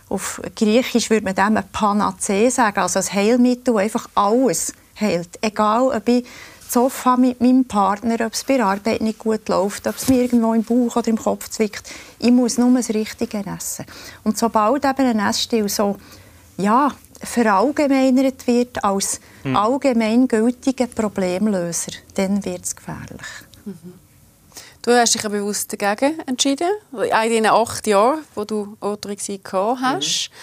Auf 0.09 0.41
Griechisch 0.55 1.11
würde 1.11 1.25
man 1.25 1.35
dem 1.35 1.57
ein 1.57 1.69
Panacee 1.73 2.49
sagen, 2.51 2.81
also 2.81 2.99
ein 2.99 3.13
Heilmittel, 3.13 3.75
das 3.75 3.83
einfach 3.83 4.09
alles 4.15 4.73
heilt. 5.01 5.39
Egal, 5.41 5.89
ob 5.97 6.09
ich 6.09 6.27
Zoff 6.69 7.05
habe 7.05 7.23
mit 7.23 7.41
meinem 7.41 7.65
Partner, 7.65 8.27
ob 8.27 8.33
es 8.33 8.45
bei 8.45 8.57
der 8.57 8.67
Arbeit 8.67 9.01
nicht 9.01 9.19
gut 9.19 9.49
läuft, 9.49 9.87
ob 9.87 9.97
es 9.97 10.09
mir 10.09 10.23
irgendwo 10.23 10.55
im 10.55 10.65
Bauch 10.65 10.97
oder 10.97 11.09
im 11.09 11.19
Kopf 11.19 11.49
zwickt. 11.49 11.89
Ich 12.19 12.31
muss 12.31 12.59
nur 12.59 12.75
das 12.77 12.91
Richtige 12.91 13.45
essen. 13.47 13.87
Und 14.25 14.39
sobald 14.39 14.85
eben 14.85 15.07
ein 15.07 15.19
Essstil 15.19 15.69
so 15.69 15.97
ja, 16.57 16.93
verallgemeinert 17.23 18.47
wird 18.47 18.85
als 18.85 19.21
hm. 19.43 19.57
allgemeingültiger 19.57 20.87
Problemlöser, 20.87 21.93
dann 22.15 22.45
wird 22.45 22.65
es 22.65 22.77
gefährlich. 22.77 23.27
Mhm. 23.65 23.95
Du 24.83 24.93
hast 24.93 25.15
dich 25.15 25.23
ja 25.23 25.31
bewusst 25.31 25.73
dagegen 25.73 26.21
entschieden, 26.27 26.69
in 26.93 27.31
den 27.31 27.47
acht 27.47 27.87
Jahren, 27.87 28.23
wo 28.35 28.45
du 28.45 28.77
Autorexie 28.81 29.41
gehabt 29.43 29.81
hast. 29.81 30.31
Mhm. 30.31 30.35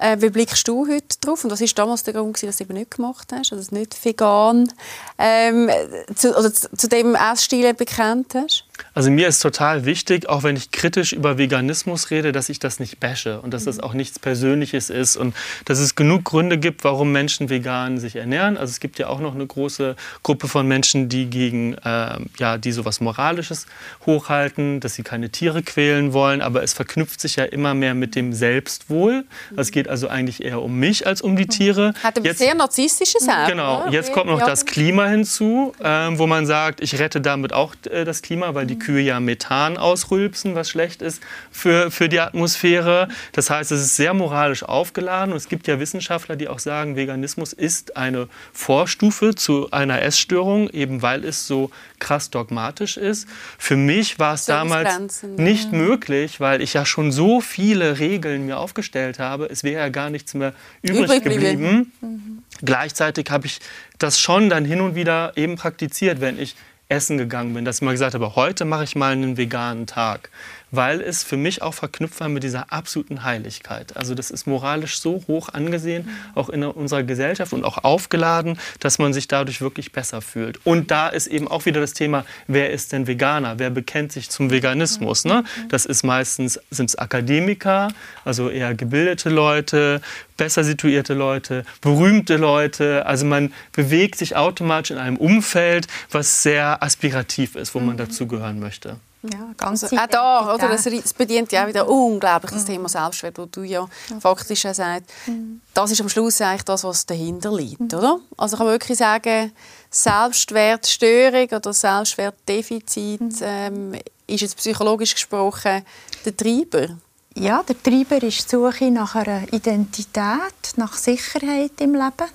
Äh, 0.00 0.16
wie 0.20 0.30
blickst 0.30 0.66
du 0.66 0.88
heute 0.88 1.18
drauf? 1.20 1.44
Und 1.44 1.50
was 1.50 1.60
war 1.60 1.68
damals 1.74 2.02
der 2.04 2.14
Grund, 2.14 2.42
dass 2.42 2.56
du 2.56 2.64
es 2.64 2.68
nicht 2.70 2.90
gemacht 2.92 3.28
hast, 3.32 3.52
also 3.52 3.74
nicht 3.74 4.02
vegan 4.02 4.72
ähm, 5.18 5.70
zu, 6.14 6.36
oder 6.36 6.52
zu, 6.52 6.74
zu 6.74 6.88
dem 6.88 7.14
Essstil 7.14 7.74
bekannt 7.74 8.34
hast? 8.34 8.64
Also 8.94 9.10
mir 9.10 9.28
ist 9.28 9.40
total 9.40 9.84
wichtig, 9.84 10.28
auch 10.28 10.42
wenn 10.42 10.56
ich 10.56 10.70
kritisch 10.70 11.12
über 11.12 11.38
Veganismus 11.38 12.10
rede, 12.10 12.32
dass 12.32 12.48
ich 12.48 12.58
das 12.58 12.80
nicht 12.80 13.00
bashe 13.00 13.40
und 13.40 13.52
dass 13.54 13.64
das 13.64 13.78
mhm. 13.78 13.84
auch 13.84 13.94
nichts 13.94 14.18
Persönliches 14.18 14.90
ist 14.90 15.16
und 15.16 15.34
dass 15.64 15.78
es 15.78 15.94
genug 15.94 16.24
Gründe 16.24 16.58
gibt, 16.58 16.84
warum 16.84 17.12
Menschen 17.12 17.48
vegan 17.50 17.98
sich 17.98 18.16
ernähren. 18.16 18.56
Also 18.56 18.70
es 18.70 18.80
gibt 18.80 18.98
ja 18.98 19.08
auch 19.08 19.20
noch 19.20 19.34
eine 19.34 19.46
große 19.46 19.96
Gruppe 20.22 20.48
von 20.48 20.66
Menschen, 20.66 21.08
die 21.08 21.26
gegen, 21.26 21.74
äh, 21.74 22.18
ja, 22.38 22.58
die 22.58 22.72
sowas 22.72 23.00
Moralisches 23.00 23.66
hochhalten, 24.06 24.80
dass 24.80 24.94
sie 24.94 25.02
keine 25.02 25.30
Tiere 25.30 25.62
quälen 25.62 26.12
wollen, 26.12 26.40
aber 26.40 26.62
es 26.62 26.72
verknüpft 26.72 27.20
sich 27.20 27.36
ja 27.36 27.44
immer 27.44 27.74
mehr 27.74 27.94
mit 27.94 28.14
dem 28.14 28.32
Selbstwohl. 28.32 29.24
Es 29.56 29.70
geht 29.70 29.88
also 29.88 30.08
eigentlich 30.08 30.42
eher 30.44 30.62
um 30.62 30.78
mich 30.78 31.06
als 31.06 31.22
um 31.22 31.36
die 31.36 31.44
mhm. 31.44 31.50
Tiere. 31.50 31.94
Hat 32.02 32.16
ein 32.16 32.34
sehr 32.34 32.54
narzisstisches 32.54 33.24
Selbst. 33.24 33.48
Genau. 33.48 33.88
Jetzt 33.90 34.12
kommt 34.12 34.26
noch 34.26 34.40
das 34.40 34.66
Klima 34.66 35.06
hinzu, 35.06 35.72
äh, 35.80 36.08
wo 36.12 36.26
man 36.26 36.46
sagt, 36.46 36.80
ich 36.80 36.98
rette 36.98 37.20
damit 37.20 37.52
auch 37.52 37.74
äh, 37.90 38.04
das 38.04 38.22
Klima, 38.22 38.54
weil 38.54 38.66
die 38.70 38.78
Kühe 38.78 39.02
ja 39.02 39.20
Methan 39.20 39.76
ausrülpsen, 39.76 40.54
was 40.54 40.70
schlecht 40.70 41.02
ist 41.02 41.22
für, 41.50 41.90
für 41.90 42.08
die 42.08 42.20
Atmosphäre. 42.20 43.08
Das 43.32 43.50
heißt, 43.50 43.72
es 43.72 43.80
ist 43.80 43.96
sehr 43.96 44.14
moralisch 44.14 44.62
aufgeladen. 44.62 45.32
Und 45.32 45.36
es 45.36 45.48
gibt 45.48 45.66
ja 45.66 45.78
Wissenschaftler, 45.78 46.36
die 46.36 46.48
auch 46.48 46.58
sagen, 46.58 46.96
Veganismus 46.96 47.52
ist 47.52 47.96
eine 47.96 48.28
Vorstufe 48.52 49.34
zu 49.34 49.70
einer 49.70 50.02
Essstörung, 50.02 50.70
eben 50.70 51.02
weil 51.02 51.24
es 51.24 51.46
so 51.46 51.70
krass 51.98 52.30
dogmatisch 52.30 52.96
ist. 52.96 53.28
Für 53.58 53.76
mich 53.76 54.18
war 54.18 54.34
es 54.34 54.46
damals 54.46 55.22
nicht 55.36 55.72
möglich, 55.72 56.40
weil 56.40 56.62
ich 56.62 56.74
ja 56.74 56.86
schon 56.86 57.12
so 57.12 57.40
viele 57.40 57.98
Regeln 57.98 58.46
mir 58.46 58.58
aufgestellt 58.58 59.18
habe. 59.18 59.46
Es 59.46 59.64
wäre 59.64 59.82
ja 59.82 59.88
gar 59.88 60.10
nichts 60.10 60.34
mehr 60.34 60.54
übrig, 60.82 61.04
übrig 61.04 61.24
geblieben. 61.24 61.92
Mhm. 62.00 62.42
Gleichzeitig 62.62 63.30
habe 63.30 63.46
ich 63.46 63.60
das 63.98 64.20
schon 64.20 64.50
dann 64.50 64.64
hin 64.64 64.80
und 64.80 64.94
wieder 64.94 65.32
eben 65.36 65.56
praktiziert, 65.56 66.20
wenn 66.20 66.38
ich 66.38 66.56
essen 66.90 67.18
gegangen 67.18 67.54
bin, 67.54 67.64
dass 67.64 67.76
ich 67.76 67.82
mal 67.82 67.92
gesagt 67.92 68.14
habe, 68.14 68.36
heute 68.36 68.64
mache 68.64 68.84
ich 68.84 68.96
mal 68.96 69.12
einen 69.12 69.36
veganen 69.36 69.86
Tag 69.86 70.30
weil 70.70 71.00
es 71.00 71.22
für 71.22 71.36
mich 71.36 71.62
auch 71.62 71.74
verknüpft 71.74 72.20
war 72.20 72.28
mit 72.28 72.42
dieser 72.42 72.72
absoluten 72.72 73.24
Heiligkeit. 73.24 73.96
Also 73.96 74.14
das 74.14 74.30
ist 74.30 74.46
moralisch 74.46 75.00
so 75.00 75.22
hoch 75.26 75.48
angesehen, 75.48 76.08
auch 76.34 76.48
in 76.48 76.64
unserer 76.64 77.02
Gesellschaft 77.02 77.52
und 77.52 77.64
auch 77.64 77.84
aufgeladen, 77.84 78.58
dass 78.78 78.98
man 78.98 79.12
sich 79.12 79.28
dadurch 79.28 79.60
wirklich 79.60 79.92
besser 79.92 80.22
fühlt. 80.22 80.64
Und 80.64 80.90
da 80.90 81.08
ist 81.08 81.26
eben 81.26 81.48
auch 81.48 81.66
wieder 81.66 81.80
das 81.80 81.92
Thema, 81.92 82.24
wer 82.46 82.70
ist 82.70 82.92
denn 82.92 83.06
Veganer? 83.06 83.58
Wer 83.58 83.70
bekennt 83.70 84.12
sich 84.12 84.30
zum 84.30 84.50
Veganismus? 84.50 85.24
Ne? 85.24 85.44
Das 85.68 85.86
ist 85.86 86.02
meistens 86.02 86.60
sind 86.70 86.90
es 86.90 86.96
Akademiker, 86.96 87.88
also 88.24 88.48
eher 88.48 88.74
gebildete 88.74 89.30
Leute, 89.30 90.00
besser 90.36 90.64
situierte 90.64 91.14
Leute, 91.14 91.64
berühmte 91.80 92.36
Leute. 92.36 93.04
Also 93.06 93.26
man 93.26 93.52
bewegt 93.72 94.16
sich 94.16 94.36
automatisch 94.36 94.90
in 94.90 94.98
einem 94.98 95.16
Umfeld, 95.16 95.86
was 96.10 96.42
sehr 96.42 96.82
aspirativ 96.82 97.56
ist, 97.56 97.74
wo 97.74 97.80
man 97.80 97.96
dazugehören 97.96 98.60
möchte. 98.60 98.96
Ja, 99.22 99.50
ganz 99.56 99.84
auch 99.84 100.06
da, 100.10 100.54
oder, 100.54 100.68
das, 100.68 100.84
das 100.84 101.12
bedient 101.12 101.52
ja 101.52 101.64
auch 101.64 101.68
wieder 101.68 101.86
unglaublich 101.86 102.52
das 102.52 102.62
mhm. 102.62 102.68
Thema 102.68 102.88
Selbstwert, 102.88 103.36
wo 103.36 103.44
du 103.44 103.62
ja, 103.62 103.86
ja. 104.08 104.20
faktisch 104.20 104.64
auch 104.64 104.74
sagst, 104.74 105.10
mhm. 105.26 105.60
das 105.74 105.90
ist 105.90 106.00
am 106.00 106.08
Schluss 106.08 106.40
eigentlich 106.40 106.62
das, 106.62 106.84
was 106.84 107.04
dahinter 107.04 107.54
liegt, 107.54 107.80
mhm. 107.80 107.98
oder? 107.98 108.20
Also 108.38 108.56
kann 108.56 108.66
man 108.66 108.74
wirklich 108.74 108.96
sagen, 108.96 109.52
Selbstwertstörung 109.90 111.48
oder 111.50 111.72
Selbstwertdefizit 111.72 113.20
mhm. 113.20 113.36
ähm, 113.42 113.94
ist 114.26 114.40
jetzt 114.40 114.56
psychologisch 114.56 115.14
gesprochen 115.14 115.84
der 116.24 116.36
Treiber? 116.36 116.96
Ja, 117.36 117.62
der 117.62 117.80
Treiber 117.80 118.22
ist 118.22 118.50
die 118.50 118.56
Suche 118.56 118.90
nach 118.90 119.16
einer 119.16 119.52
Identität, 119.52 120.76
nach 120.76 120.94
Sicherheit 120.94 121.72
im 121.80 121.94
Leben 121.94 122.28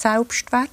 Selbstwert, 0.00 0.70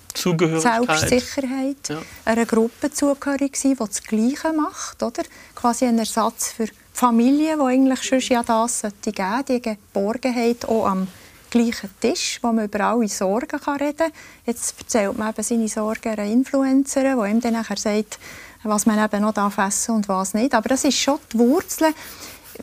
Selbstsicherheit, 0.61 1.89
ja. 1.89 1.97
einer 2.25 2.45
Gruppe 2.45 2.91
zugehörig 2.91 3.55
sein, 3.55 3.71
die 3.71 3.77
das 3.77 4.03
Gleiche 4.03 4.53
macht. 4.53 5.01
Oder? 5.01 5.23
Quasi 5.55 5.85
ein 5.85 5.97
Ersatz 5.97 6.51
für 6.51 6.67
Familien, 6.93 7.59
die 7.59 7.65
eigentlich 7.65 8.03
schon 8.03 8.19
ja 8.19 8.43
das 8.43 8.81
sollte 8.81 9.11
geben, 9.11 9.43
die 9.47 9.61
Geborgenheit 9.61 10.65
auch 10.65 10.85
am 10.85 11.07
gleichen 11.49 11.89
Tisch, 11.99 12.39
wo 12.41 12.51
man 12.51 12.65
über 12.65 12.81
alle 12.81 13.07
Sorgen 13.07 13.59
reden 13.59 13.97
kann. 13.97 14.11
Jetzt 14.45 14.75
erzählt 14.77 15.17
man 15.17 15.29
eben 15.29 15.43
seine 15.43 15.67
Sorgen 15.67 16.09
einer 16.09 16.25
Influencerin, 16.25 17.17
die 17.19 17.31
ihm 17.31 17.41
dann 17.41 17.53
nachher 17.53 17.77
sagt, 17.77 18.19
was 18.63 18.85
man 18.85 19.03
eben 19.03 19.21
noch 19.21 19.35
essen 19.35 19.55
darf 19.55 19.89
und 19.89 20.07
was 20.07 20.33
nicht. 20.33 20.53
Aber 20.53 20.69
das 20.69 20.83
ist 20.83 20.99
schon 20.99 21.19
die 21.33 21.39
Wurzel 21.39 21.93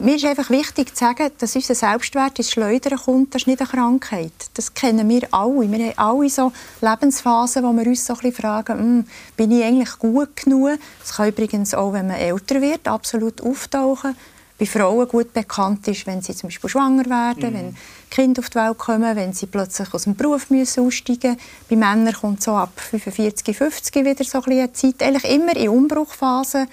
mir 0.00 0.16
ist 0.16 0.24
einfach 0.24 0.50
wichtig 0.50 0.94
zu 0.94 1.04
sagen, 1.04 1.30
dass 1.38 1.54
unser 1.54 1.74
Selbstwert 1.74 2.38
ins 2.38 2.50
Schleudern 2.50 2.98
kommt. 2.98 3.34
Das 3.34 3.42
ist 3.42 3.46
nicht 3.46 3.60
eine 3.60 3.68
Krankheit. 3.68 4.32
Das 4.54 4.74
kennen 4.74 5.08
wir 5.08 5.28
alle. 5.32 5.70
Wir 5.70 5.86
haben 5.86 5.98
alle 5.98 6.28
so 6.30 6.52
Lebensphasen, 6.80 7.62
wo 7.62 7.72
wir 7.72 7.86
uns 7.86 8.04
so 8.06 8.14
ein 8.14 8.20
bisschen 8.20 8.42
fragen, 8.42 8.78
hm, 8.78 9.04
bin 9.36 9.50
ich 9.50 9.64
eigentlich 9.64 9.98
gut 9.98 10.36
genug? 10.36 10.78
Das 11.00 11.16
kann 11.16 11.28
übrigens 11.28 11.74
auch, 11.74 11.92
wenn 11.92 12.06
man 12.06 12.16
älter 12.16 12.60
wird, 12.60 12.88
absolut 12.88 13.40
auftauchen. 13.40 14.16
Bei 14.58 14.66
Frauen 14.66 15.08
gut 15.08 15.32
bekannt 15.32 15.88
ist, 15.88 16.06
wenn 16.06 16.22
sie 16.22 16.36
zum 16.36 16.48
Beispiel 16.48 16.70
schwanger 16.70 17.06
werden, 17.06 17.50
mhm. 17.50 17.54
wenn 17.54 17.76
Kinder 18.10 18.40
auf 18.40 18.50
die 18.50 18.58
Welt 18.58 18.78
kommen, 18.78 19.16
wenn 19.16 19.32
sie 19.32 19.46
plötzlich 19.46 19.92
aus 19.92 20.04
dem 20.04 20.14
Beruf 20.14 20.50
müssen 20.50 20.86
aussteigen 20.86 21.32
müssen. 21.32 21.40
Bei 21.68 21.76
Männern 21.76 22.14
kommt 22.14 22.42
so 22.42 22.52
ab 22.52 22.72
45, 22.76 23.56
50 23.56 23.94
wieder 24.04 24.24
so 24.24 24.38
ein 24.38 24.44
bisschen 24.44 24.60
eine 24.60 24.72
Zeit. 24.72 25.02
Eigentlich 25.02 25.32
immer 25.32 25.56
in 25.56 25.68
Umbruchphasen 25.68 26.68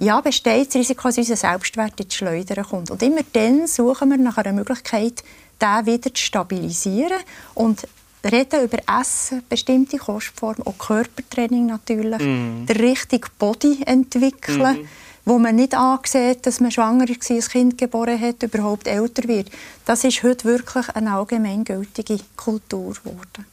ja, 0.00 0.20
besteht 0.20 0.68
das 0.68 0.76
Risiko, 0.76 1.08
dass 1.08 1.18
unser 1.18 1.36
Selbstwert 1.36 2.00
ins 2.00 2.14
Schleudern 2.14 2.64
kommt. 2.64 2.90
Und 2.90 3.02
immer 3.02 3.22
dann 3.32 3.66
suchen 3.66 4.10
wir 4.10 4.18
nach 4.18 4.38
einer 4.38 4.52
Möglichkeit, 4.52 5.22
den 5.60 5.86
wieder 5.86 6.12
zu 6.12 6.22
stabilisieren 6.22 7.18
und 7.54 7.86
reden 8.24 8.64
über 8.64 8.78
Essen, 9.00 9.42
bestimmte 9.48 9.98
Kostformen, 9.98 10.66
auch 10.66 10.78
Körpertraining 10.78 11.66
natürlich, 11.66 12.20
mm. 12.20 12.66
den 12.66 12.76
richtigen 12.76 13.28
Body 13.38 13.82
entwickeln, 13.84 14.82
mm. 14.82 14.88
wo 15.24 15.38
man 15.38 15.56
nicht 15.56 15.74
ansieht, 15.74 16.46
dass 16.46 16.60
man 16.60 16.70
schwanger 16.70 17.08
war, 17.08 17.16
ein 17.30 17.40
Kind 17.40 17.78
geboren 17.78 18.20
hat, 18.20 18.42
überhaupt 18.42 18.86
älter 18.86 19.26
wird. 19.26 19.50
Das 19.84 20.04
ist 20.04 20.22
heute 20.22 20.44
wirklich 20.44 20.88
eine 20.90 21.12
allgemeingültige 21.12 22.18
Kultur 22.36 22.94
geworden. 22.94 23.46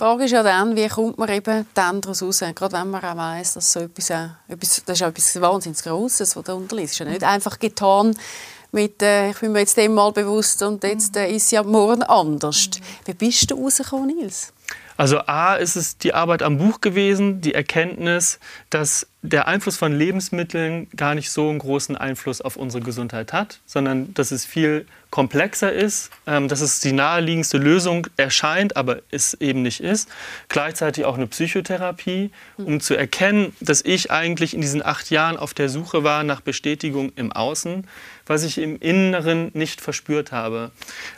Die 0.00 0.04
Frage 0.06 0.24
ist 0.24 0.30
ja 0.30 0.42
dann, 0.42 0.76
wie 0.76 0.88
kommt 0.88 1.18
man 1.18 1.28
eben 1.28 1.66
dann 1.74 2.00
daraus 2.00 2.22
raus? 2.22 2.42
Gerade 2.54 2.72
wenn 2.72 2.88
man 2.88 3.04
auch 3.04 3.16
weiss, 3.18 3.52
dass 3.52 3.70
so 3.70 3.80
etwas, 3.80 4.08
etwas, 4.48 4.82
das 4.86 4.98
ist 4.98 5.06
etwas 5.06 5.40
wahnsinnig 5.42 5.82
Grosses, 5.82 6.34
was 6.34 6.42
da 6.42 6.54
unterliegt. 6.54 6.86
Es 6.86 6.92
ist 6.92 7.00
ja 7.00 7.04
nicht 7.04 7.22
einfach 7.22 7.58
getan 7.58 8.16
mit, 8.72 9.02
äh, 9.02 9.28
ich 9.28 9.36
bin 9.40 9.52
mir 9.52 9.58
jetzt 9.58 9.76
dem 9.76 9.92
mal 9.92 10.10
bewusst 10.10 10.62
und 10.62 10.82
jetzt 10.84 11.18
äh, 11.18 11.30
ist 11.30 11.52
ja 11.52 11.62
morgen 11.62 12.02
anders. 12.02 12.70
Wie 13.04 13.12
bist 13.12 13.50
du 13.50 13.62
rausgekommen, 13.62 14.16
Nils? 14.16 14.54
Also 14.96 15.18
A 15.26 15.56
ist 15.56 15.76
es 15.76 15.98
die 15.98 16.14
Arbeit 16.14 16.42
am 16.42 16.56
Buch 16.56 16.80
gewesen, 16.80 17.42
die 17.42 17.52
Erkenntnis, 17.52 18.38
dass 18.70 19.06
der 19.20 19.48
Einfluss 19.48 19.76
von 19.76 19.92
Lebensmitteln 19.92 20.88
gar 20.96 21.14
nicht 21.14 21.30
so 21.30 21.50
einen 21.50 21.58
großen 21.58 21.98
Einfluss 21.98 22.40
auf 22.40 22.56
unsere 22.56 22.82
Gesundheit 22.82 23.34
hat, 23.34 23.60
sondern 23.66 24.14
dass 24.14 24.30
es 24.30 24.46
viel 24.46 24.86
komplexer 25.10 25.72
ist, 25.72 26.10
ähm, 26.26 26.48
dass 26.48 26.60
es 26.60 26.80
die 26.80 26.92
naheliegendste 26.92 27.58
Lösung 27.58 28.06
erscheint, 28.16 28.76
aber 28.76 29.02
es 29.10 29.34
eben 29.34 29.62
nicht 29.62 29.80
ist. 29.80 30.08
Gleichzeitig 30.48 31.04
auch 31.04 31.16
eine 31.16 31.26
Psychotherapie, 31.26 32.30
um 32.56 32.80
zu 32.80 32.94
erkennen, 32.94 33.54
dass 33.60 33.82
ich 33.82 34.10
eigentlich 34.10 34.54
in 34.54 34.60
diesen 34.60 34.84
acht 34.84 35.10
Jahren 35.10 35.36
auf 35.36 35.52
der 35.52 35.68
Suche 35.68 36.04
war 36.04 36.22
nach 36.22 36.40
Bestätigung 36.40 37.12
im 37.16 37.32
Außen, 37.32 37.86
was 38.26 38.44
ich 38.44 38.58
im 38.58 38.78
Inneren 38.78 39.50
nicht 39.54 39.80
verspürt 39.80 40.30
habe. 40.30 40.70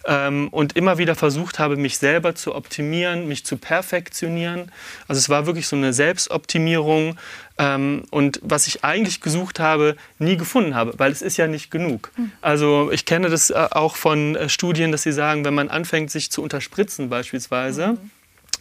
Ähm, 0.06 0.48
und 0.48 0.76
immer 0.76 0.96
wieder 0.96 1.14
versucht 1.14 1.58
habe, 1.58 1.76
mich 1.76 1.98
selber 1.98 2.34
zu 2.34 2.54
optimieren, 2.54 3.28
mich 3.28 3.44
zu 3.44 3.58
perfektionieren. 3.58 4.72
Also 5.06 5.18
es 5.18 5.28
war 5.28 5.46
wirklich 5.46 5.66
so 5.66 5.76
eine 5.76 5.92
Selbstoptimierung, 5.92 7.18
ähm, 7.58 8.04
und 8.10 8.40
was 8.42 8.66
ich 8.66 8.84
eigentlich 8.84 9.20
gesucht 9.20 9.60
habe, 9.60 9.96
nie 10.18 10.36
gefunden 10.36 10.74
habe, 10.74 10.94
weil 10.98 11.12
es 11.12 11.22
ist 11.22 11.36
ja 11.36 11.46
nicht 11.46 11.70
genug. 11.70 12.10
Hm. 12.16 12.32
Also 12.40 12.90
ich 12.92 13.04
kenne 13.04 13.28
das 13.28 13.50
äh, 13.50 13.68
auch 13.70 13.96
von 13.96 14.36
äh, 14.36 14.48
Studien, 14.48 14.92
dass 14.92 15.02
sie 15.02 15.12
sagen, 15.12 15.44
wenn 15.44 15.54
man 15.54 15.68
anfängt, 15.68 16.10
sich 16.10 16.30
zu 16.30 16.42
unterspritzen 16.42 17.10
beispielsweise, 17.10 17.88
mhm. 17.88 18.10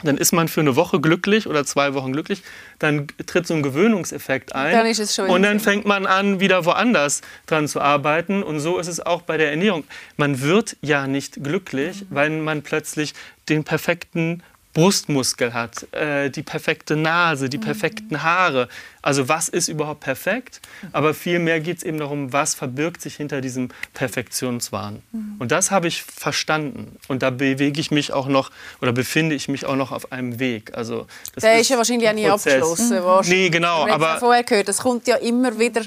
dann 0.04 0.18
ist 0.18 0.34
man 0.34 0.50
für 0.50 0.60
eine 0.60 0.76
Woche 0.76 1.00
glücklich 1.00 1.48
oder 1.48 1.66
zwei 1.66 1.94
Wochen 1.94 2.12
glücklich, 2.12 2.44
dann 2.80 3.08
tritt 3.26 3.48
so 3.48 3.54
ein 3.54 3.64
Gewöhnungseffekt 3.64 4.54
ein 4.56 4.74
dann 4.74 4.86
ist 4.86 5.00
es 5.00 5.16
schon 5.16 5.30
und 5.30 5.44
dann 5.44 5.60
fängt 5.60 5.86
man 5.86 6.06
an, 6.06 6.40
wieder 6.40 6.66
woanders 6.66 7.22
dran 7.46 7.68
zu 7.68 7.80
arbeiten 7.80 8.44
und 8.44 8.60
so 8.60 8.78
ist 8.78 8.88
es 8.88 9.00
auch 9.00 9.22
bei 9.22 9.38
der 9.38 9.52
Ernährung. 9.52 9.86
Man 10.18 10.42
wird 10.42 10.76
ja 10.82 11.08
nicht 11.08 11.44
glücklich, 11.44 12.02
mhm. 12.02 12.06
weil 12.10 12.30
man 12.30 12.62
plötzlich 12.62 13.14
den 13.48 13.64
perfekten 13.64 14.44
Brustmuskel 14.74 15.54
hat, 15.54 15.92
äh, 15.94 16.30
die 16.30 16.44
perfekte 16.44 16.96
Nase, 16.96 17.50
die 17.50 17.58
mhm. 17.58 17.62
perfekten 17.62 18.24
Haare. 18.24 18.70
Also 19.02 19.28
was 19.28 19.50
ist 19.50 19.68
überhaupt 19.68 20.00
perfekt? 20.00 20.62
Aber 20.94 21.14
vielmehr 21.14 21.60
geht 21.60 21.78
es 21.78 21.84
eben 21.84 21.98
darum, 21.98 22.32
was 22.32 22.54
verbirgt 22.54 23.02
sich 23.02 23.16
hinter 23.16 23.42
diesem 23.42 23.70
Perfektionswahn. 23.94 25.02
Mhm. 25.12 25.36
Und 25.40 25.52
das 25.52 25.72
habe 25.72 25.88
ich 25.88 26.04
verstanden. 26.04 26.96
Und 27.08 27.22
da 27.22 27.32
bewege 27.32 27.82
ich 27.82 27.92
mich 27.92 28.14
auch 28.14 28.28
noch 28.28 28.52
oder 28.82 28.94
befinde 28.94 29.36
ich 29.36 29.48
mich 29.48 29.66
auch 29.66 29.76
noch 29.76 29.92
auf 29.92 30.12
einem 30.12 30.40
Weg. 30.40 30.78
Also 30.78 31.08
das 31.36 31.42
Der 31.42 31.56
ist, 31.56 31.62
ist 31.62 31.70
ja 31.70 31.78
wahrscheinlich 31.78 32.08
auch 32.08 32.14
nie 32.14 32.28
abgeschlossen. 32.28 33.00
Mhm. 33.00 33.22
Nee, 33.26 33.50
genau. 33.50 33.88
Aber 33.88 34.20
vorher 34.20 34.44
gehört, 34.44 34.68
das 34.68 34.78
kommt 34.78 35.08
ja 35.08 35.18
immer 35.18 35.58
wieder 35.60 35.82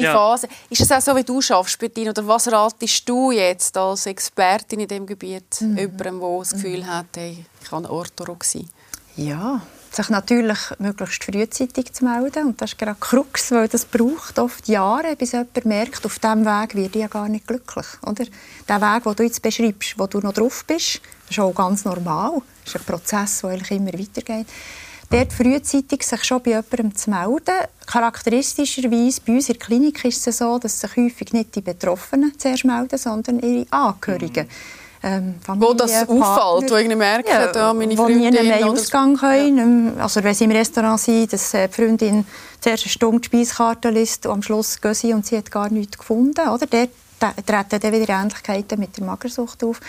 mhm 0.00 0.04
in 0.06 0.06
ja. 0.06 0.12
Phasen. 0.12 0.48
Ist 0.68 0.80
es 0.80 0.92
auch 0.92 1.00
so, 1.00 1.16
wie 1.16 1.24
du 1.24 1.40
schaffst, 1.40 1.78
Bettina? 1.78 2.10
Oder 2.10 2.26
was 2.26 2.50
ratest 2.50 3.08
du 3.08 3.30
jetzt 3.30 3.76
als 3.76 4.06
Expertin 4.06 4.80
in 4.80 4.88
diesem 4.88 5.06
Gebiet 5.06 5.60
mhm. 5.60 5.78
jemandem, 5.78 6.20
der 6.20 6.38
das 6.38 6.50
Gefühl 6.50 6.86
hat, 6.86 7.06
hey, 7.16 7.44
ich 7.62 7.70
kann 7.70 7.86
Orthodoxie? 7.86 8.68
Ja, 9.16 9.60
sich 9.90 10.08
natürlich 10.08 10.58
möglichst 10.78 11.24
frühzeitig 11.24 11.92
zu 11.92 12.04
melden. 12.04 12.46
Und 12.46 12.60
das 12.60 12.72
ist 12.72 12.78
gerade 12.78 12.96
Krux, 12.98 13.50
weil 13.50 13.68
das 13.68 13.84
braucht 13.84 14.38
oft 14.38 14.68
Jahre, 14.68 15.16
bis 15.16 15.32
jemand 15.32 15.64
merkt, 15.64 16.06
auf 16.06 16.18
diesem 16.18 16.44
Weg 16.44 16.74
werde 16.74 16.98
ich 16.98 17.02
ja 17.02 17.08
gar 17.08 17.28
nicht 17.28 17.46
glücklich. 17.46 17.86
Oder? 18.06 18.24
Der 18.68 18.80
Weg, 18.80 19.02
den 19.02 19.14
du 19.16 19.22
jetzt 19.24 19.42
beschreibst, 19.42 19.98
wo 19.98 20.06
du 20.06 20.20
noch 20.20 20.32
drauf 20.32 20.64
bist, 20.66 21.00
ist 21.28 21.38
auch 21.38 21.54
ganz 21.54 21.84
normal. 21.84 22.40
Das 22.64 22.74
ist 22.74 22.80
ein 22.80 22.86
Prozess, 22.86 23.40
der 23.40 23.50
eigentlich 23.50 23.70
immer 23.72 23.92
weitergeht 23.92 24.46
dort 25.10 25.32
frühzeitig 25.32 26.02
sich 26.02 26.24
schon 26.24 26.42
bei 26.42 26.50
jemandem 26.50 26.94
zu 26.94 27.10
melden. 27.10 27.54
Charakteristischerweise 27.86 29.20
bei 29.26 29.32
uns 29.34 29.48
in 29.48 29.54
der 29.54 29.66
Klinik 29.66 30.04
ist 30.04 30.26
es 30.26 30.38
so, 30.38 30.58
dass 30.58 30.80
sich 30.80 30.96
häufig 30.96 31.32
nicht 31.32 31.54
die 31.54 31.60
Betroffenen 31.60 32.32
zuerst 32.38 32.64
melden, 32.64 32.98
sondern 32.98 33.40
ihre 33.40 33.66
Angehörigen. 33.70 34.46
Mhm. 34.46 34.80
Ähm, 35.02 35.34
Familie, 35.40 35.68
wo 35.68 35.74
das 35.74 35.92
Partner, 35.92 36.44
auffällt, 36.44 36.70
wo 36.70 36.76
ich 36.76 36.96
merke, 36.96 37.30
ja, 37.30 37.46
da 37.46 37.72
meine 37.72 37.96
wo 37.96 38.04
Freundin... 38.04 38.34
Wo 38.34 38.38
einen 38.38 38.64
Ausgang 38.64 39.16
können. 39.16 39.96
Ja. 39.96 40.02
Also 40.02 40.22
wenn 40.22 40.34
sie 40.34 40.44
im 40.44 40.50
Restaurant 40.50 41.00
sind, 41.00 41.32
dass 41.32 41.54
äh, 41.54 41.68
die 41.68 41.74
Freundin 41.74 42.26
zuerst 42.60 42.84
eine 42.84 42.90
Stunde 42.90 43.20
die 43.20 43.26
Speiskarte 43.26 43.88
liest 43.88 44.26
und 44.26 44.32
am 44.32 44.42
Schluss 44.42 44.78
gehen 44.78 44.92
sie 44.92 45.14
und 45.14 45.24
sie 45.24 45.38
hat 45.38 45.50
gar 45.50 45.70
nichts 45.70 45.96
gefunden. 45.96 46.46
Oder? 46.46 46.66
Dort 46.66 46.90
treten 47.20 47.80
dann 47.80 47.92
wieder 47.92 48.20
Ähnlichkeiten 48.20 48.80
mit 48.80 48.96
der 48.96 49.04
Magersucht 49.04 49.62
auf. 49.62 49.80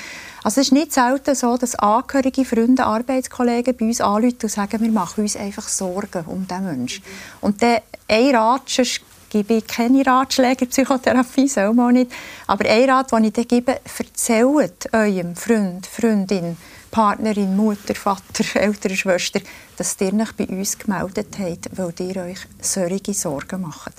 Also 0.44 0.62
es 0.62 0.68
ist 0.68 0.74
nicht 0.74 0.94
selten 0.94 1.34
so, 1.36 1.58
dass 1.58 1.76
Angehörige, 1.76 2.46
Freunde, 2.46 2.86
Arbeitskollegen 2.86 3.76
bei 3.76 3.86
uns 3.86 4.02
anrufen 4.02 4.38
und 4.44 4.52
sagen, 4.52 4.82
wir 4.82 4.92
machen 4.92 5.22
uns 5.22 5.36
einfach 5.36 5.68
Sorgen 5.68 6.26
um 6.26 6.48
diesen 6.48 6.66
Menschen. 6.66 7.04
Und 7.40 7.62
dann 7.62 7.80
ein 8.08 8.36
Rat, 8.36 8.64
sonst 8.68 9.02
gebe 9.30 9.56
ich 9.56 9.68
keine 9.68 10.06
Ratschläge 10.06 10.66
in 10.66 10.70
Psychotherapie, 10.70 11.48
soll 11.48 11.74
man 11.74 11.94
nicht. 11.94 12.12
Aber 12.48 12.70
ein 12.70 12.90
Rat, 12.90 13.12
den 13.12 13.24
ich 13.24 13.34
dann 13.34 13.48
gebe, 13.48 13.80
erzählt 13.98 14.94
eurem 14.94 15.36
Freund, 15.36 15.88
Freundin, 15.88 16.58
Partnerin, 16.92 17.56
Mutter, 17.56 17.96
Vater, 17.96 18.44
Eltern, 18.56 18.96
Schwester, 18.96 19.40
dass 19.78 19.96
ihr 20.02 20.14
euch 20.14 20.34
bei 20.34 20.46
uns 20.48 20.78
gemeldet 20.78 21.38
habt, 21.40 21.70
weil 21.78 21.94
ihr 22.00 22.24
euch 22.24 22.40
solche 22.60 23.14
Sorgen 23.14 23.62
macht. 23.62 23.94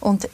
Und 0.00 0.26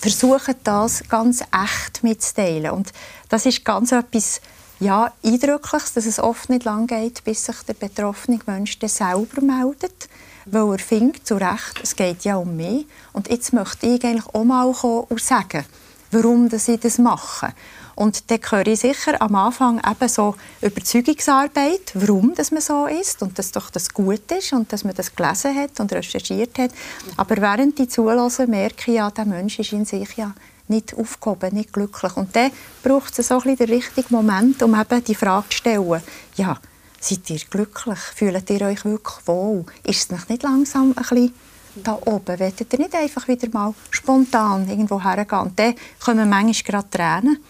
versucht 0.00 0.56
das 0.64 1.04
ganz 1.08 1.42
echt 1.42 2.02
mitzuteilen. 2.02 2.72
Und 2.72 2.92
das 3.28 3.46
ist 3.46 3.64
ganz 3.64 3.92
etwas 3.92 4.40
ja, 4.80 5.12
Eindrückliches, 5.22 5.92
dass 5.92 6.06
es 6.06 6.18
oft 6.18 6.48
nicht 6.48 6.64
lang 6.64 6.86
geht, 6.86 7.22
bis 7.24 7.44
sich 7.44 7.56
der 7.68 7.74
betroffene 7.74 8.38
Mensch 8.46 8.78
selber 8.80 9.42
meldet 9.42 10.08
weil 10.46 10.72
er 10.72 10.78
findet, 10.78 11.26
zu 11.26 11.36
Recht, 11.36 11.80
es 11.82 11.96
geht 11.96 12.24
ja 12.24 12.36
um 12.36 12.56
mich. 12.56 12.86
Und 13.12 13.28
jetzt 13.28 13.52
möchte 13.52 13.86
ich 13.86 14.04
eigentlich 14.04 14.26
auch 14.26 14.44
mal 14.44 14.72
kommen 14.72 15.04
und 15.08 15.20
sagen, 15.20 15.64
warum 16.10 16.48
ich 16.52 16.80
das 16.80 16.98
mache. 16.98 17.52
Und 18.00 18.30
dann 18.30 18.40
höre 18.48 18.66
ich 18.66 18.80
sicher 18.80 19.20
am 19.20 19.34
Anfang 19.34 19.78
eben 19.78 20.08
so 20.08 20.34
Überzeugungsarbeit, 20.62 21.92
warum 21.92 22.34
das 22.34 22.50
man 22.50 22.62
so 22.62 22.86
ist 22.86 23.20
und 23.20 23.38
dass 23.38 23.52
doch 23.52 23.68
das 23.68 23.92
gut 23.92 24.22
ist 24.32 24.54
und 24.54 24.72
dass 24.72 24.84
man 24.84 24.94
das 24.94 25.14
gelesen 25.14 25.54
hat 25.54 25.78
und 25.80 25.92
recherchiert 25.92 26.56
hat. 26.58 26.70
Aber 27.18 27.36
während 27.36 27.78
ich 27.78 27.90
zulasse, 27.90 28.46
merke 28.46 28.90
ich 28.90 28.96
ja, 28.96 29.10
der 29.10 29.26
Mensch 29.26 29.58
ist 29.58 29.74
in 29.74 29.84
sich 29.84 30.16
ja 30.16 30.32
nicht 30.68 30.96
aufgehoben, 30.96 31.52
nicht 31.52 31.74
glücklich. 31.74 32.16
Und 32.16 32.34
dann 32.34 32.50
braucht 32.82 33.18
es 33.18 33.28
so 33.28 33.34
ein 33.34 33.40
bisschen 33.42 33.66
den 33.66 33.74
richtigen 33.74 34.14
Moment, 34.14 34.62
um 34.62 34.80
eben 34.80 35.04
die 35.04 35.14
Frage 35.14 35.50
zu 35.50 35.58
stellen, 35.58 36.02
ja, 36.36 36.56
seid 36.98 37.28
ihr 37.28 37.40
glücklich? 37.50 37.98
Fühlt 37.98 38.48
ihr 38.48 38.62
euch 38.62 38.82
wirklich 38.82 39.26
wohl? 39.26 39.66
Ist 39.84 40.10
es 40.10 40.28
nicht 40.30 40.42
langsam 40.42 40.94
ein 40.96 41.02
bisschen 41.02 41.34
da 41.74 41.98
oben? 42.06 42.40
Wollt 42.40 42.72
ihr 42.72 42.78
nicht 42.78 42.94
einfach 42.94 43.28
wieder 43.28 43.48
mal 43.52 43.74
spontan 43.90 44.70
irgendwo 44.70 45.02
hergehen? 45.02 45.40
Und 45.42 45.58
dann 45.58 45.74
kommen 46.02 46.30
manchmal 46.30 46.62
gerade 46.62 46.90
Tränen, 46.90 47.44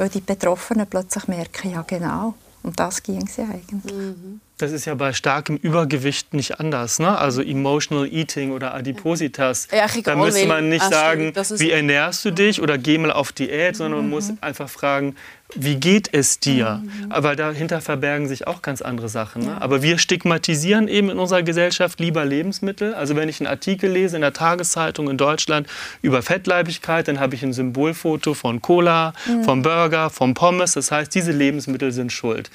weil 0.00 0.08
die 0.08 0.22
Betroffenen 0.22 0.86
plötzlich 0.86 1.28
merken, 1.28 1.72
ja 1.72 1.82
genau, 1.82 2.32
um 2.62 2.74
das 2.74 3.02
ging 3.02 3.28
ja 3.36 3.44
eigentlich. 3.44 3.94
Mhm. 3.94 4.40
Das 4.62 4.72
ist 4.72 4.84
ja 4.84 4.94
bei 4.94 5.12
starkem 5.12 5.56
Übergewicht 5.56 6.34
nicht 6.34 6.60
anders. 6.60 6.98
Ne? 6.98 7.16
Also 7.16 7.42
Emotional 7.42 8.06
Eating 8.06 8.52
oder 8.52 8.74
Adipositas. 8.74 9.68
Ja, 9.72 9.86
da 10.02 10.16
müsste 10.16 10.46
man 10.46 10.68
nicht 10.68 10.84
sagen, 10.84 11.32
wie 11.58 11.70
ernährst 11.70 12.24
du 12.24 12.30
dich 12.30 12.60
oder 12.60 12.78
geh 12.78 12.98
mal 12.98 13.12
auf 13.12 13.32
Diät, 13.32 13.76
sondern 13.76 14.00
man 14.00 14.06
mhm. 14.06 14.10
muss 14.10 14.32
einfach 14.40 14.68
fragen, 14.68 15.16
wie 15.54 15.76
geht 15.76 16.10
es 16.12 16.38
dir? 16.38 16.82
Mhm. 16.82 17.12
Aber 17.12 17.36
dahinter 17.36 17.80
verbergen 17.80 18.28
sich 18.28 18.46
auch 18.46 18.62
ganz 18.62 18.82
andere 18.82 19.08
Sachen. 19.08 19.44
Ne? 19.46 19.60
Aber 19.60 19.82
wir 19.82 19.98
stigmatisieren 19.98 20.88
eben 20.88 21.10
in 21.10 21.18
unserer 21.18 21.42
Gesellschaft 21.42 22.00
lieber 22.00 22.24
Lebensmittel. 22.24 22.94
Also 22.94 23.16
wenn 23.16 23.28
ich 23.28 23.40
einen 23.40 23.48
Artikel 23.48 23.90
lese 23.90 24.16
in 24.16 24.22
der 24.22 24.32
Tageszeitung 24.32 25.08
in 25.08 25.16
Deutschland 25.16 25.66
über 26.02 26.22
Fettleibigkeit, 26.22 27.08
dann 27.08 27.20
habe 27.20 27.34
ich 27.34 27.42
ein 27.42 27.52
Symbolfoto 27.52 28.34
von 28.34 28.60
Cola, 28.60 29.12
mhm. 29.26 29.44
vom 29.44 29.62
Burger, 29.62 30.10
vom 30.10 30.34
Pommes. 30.34 30.72
Das 30.72 30.90
heißt, 30.90 31.14
diese 31.14 31.32
Lebensmittel 31.32 31.92
sind 31.92 32.12
schuld. 32.12 32.50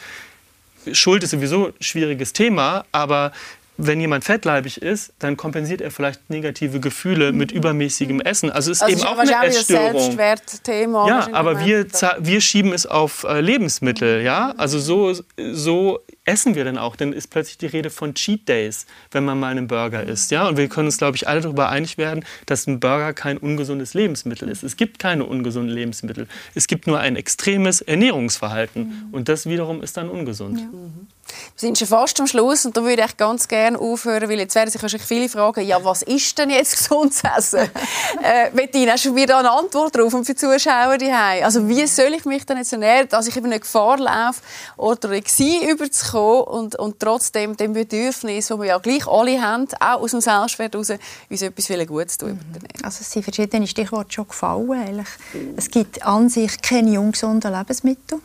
Schuld 0.94 1.24
ist 1.24 1.32
sowieso 1.32 1.68
ein 1.68 1.74
schwieriges 1.80 2.34
Thema, 2.34 2.86
aber 2.92 3.32
wenn 3.78 4.00
jemand 4.00 4.24
fettleibig 4.24 4.82
ist, 4.82 5.12
dann 5.20 5.36
kompensiert 5.36 5.82
er 5.82 5.92
vielleicht 5.92 6.30
negative 6.30 6.80
Gefühle 6.80 7.34
mit 7.34 7.52
mhm. 7.52 7.58
übermäßigem 7.58 8.22
Essen. 8.22 8.50
Also 8.50 8.72
ist 8.72 8.82
also 8.82 8.96
eben 8.96 9.06
auch 9.06 9.18
eine 9.18 9.46
Essstörung. 9.46 10.00
Selbstwertthema. 10.00 11.08
Ja, 11.08 11.30
aber 11.34 11.66
wir, 11.66 11.86
wir 12.20 12.42
schieben 12.42 12.72
es 12.72 12.86
auf 12.86 13.26
äh, 13.26 13.42
Lebensmittel. 13.42 14.22
Ja, 14.22 14.54
also 14.58 14.80
so, 14.80 15.14
so 15.38 16.00
essen 16.26 16.56
wir 16.56 16.64
denn 16.64 16.78
auch? 16.78 16.96
Dann 16.96 17.14
ist 17.14 17.30
plötzlich 17.30 17.58
die 17.58 17.68
Rede 17.68 17.90
von 17.90 18.14
Cheat 18.14 18.50
Days, 18.50 18.86
wenn 19.12 19.24
man 19.24 19.40
mal 19.40 19.52
einen 19.52 19.68
Burger 19.68 20.04
isst. 20.04 20.32
Ja, 20.32 20.48
und 20.48 20.58
wir 20.58 20.68
können 20.68 20.88
uns, 20.88 20.98
glaube 20.98 21.16
ich, 21.16 21.28
alle 21.28 21.42
darüber 21.42 21.70
einig 21.70 21.98
werden, 21.98 22.26
dass 22.46 22.68
ein 22.68 22.80
Burger 22.80 23.14
kein 23.14 23.38
ungesundes 23.38 23.94
Lebensmittel 23.94 24.50
ist. 24.50 24.64
Es 24.64 24.76
gibt 24.76 25.00
keine 25.00 25.26
ungesunden 25.26 25.74
Lebensmittel. 25.74 26.28
Es 26.54 26.68
gibt 26.68 26.88
nur 26.88 27.00
ein 27.00 27.16
extremes 27.16 27.82
Ernährungsverhalten. 27.82 28.84
Mhm. 28.84 29.14
Und 29.14 29.30
das 29.30 29.46
wiederum 29.46 29.82
ist 29.82 29.98
dann 29.98 30.10
ungesund. 30.10 30.60
Ja. 30.60 30.66
Mhm. 30.66 31.08
Wir 31.28 31.60
sind 31.60 31.78
schon 31.78 31.88
fast 31.88 32.20
am 32.20 32.28
Schluss 32.28 32.66
und 32.66 32.78
da 32.78 32.84
würde 32.84 33.04
ich 33.04 33.18
ganz 33.18 33.48
gerne 33.48 33.80
aufhören, 33.80 34.30
weil 34.30 34.40
jetzt 34.40 34.54
werden 34.54 34.70
sich 34.70 34.80
wahrscheinlich 34.80 35.08
viele 35.08 35.28
fragen, 35.28 35.66
ja, 35.66 35.84
was 35.84 36.04
ist 36.04 36.38
denn 36.38 36.52
jetzt 36.52 36.78
gesundes 36.78 37.24
Essen? 37.36 37.62
äh, 38.24 38.52
Bettina, 38.54 38.94
hast 38.94 39.06
du 39.06 39.16
wieder 39.16 39.40
eine 39.40 39.50
Antwort 39.50 39.96
darauf 39.96 40.14
und 40.14 40.26
für 40.26 40.34
die 40.34 40.40
Zuschauer 40.40 41.00
die 41.00 41.10
Also 41.10 41.68
wie 41.68 41.86
soll 41.88 42.14
ich 42.14 42.26
mich 42.26 42.46
denn 42.46 42.58
jetzt 42.58 42.74
ernähren, 42.74 43.10
dass 43.10 43.28
ich 43.28 43.36
eben 43.36 43.48
eine 43.48 43.60
Gefahr 43.60 43.98
laufe, 43.98 44.40
Orthorexie 44.78 45.68
überzukommen 45.68 46.15
und, 46.20 46.76
und 46.78 47.00
trotzdem 47.00 47.56
dem 47.58 47.74
Bedürfnis, 47.74 48.48
das 48.48 48.58
wir 48.58 48.66
ja 48.66 48.78
gleich 48.78 49.08
alle 49.08 49.42
haben, 49.42 49.68
auch 49.80 50.02
aus 50.02 50.12
dem 50.12 50.22
Selbstwert 50.22 50.74
heraus, 50.74 50.92
uns 51.30 51.42
etwas 51.42 51.88
Gutes 51.88 52.18
tun. 52.18 52.32
Mhm. 52.32 52.84
Also 52.84 53.00
es 53.02 53.12
sind 53.12 53.24
verschiedene 53.24 53.68
Stichworte 53.68 54.14
schon 54.14 54.28
gefallen. 54.28 54.72
Eigentlich. 54.72 55.08
Es 55.56 55.70
gibt 55.70 56.04
an 56.04 56.30
sich 56.30 56.62
keine 56.62 57.00
ungesunden 57.00 57.54
Lebensmittel. 57.54 58.20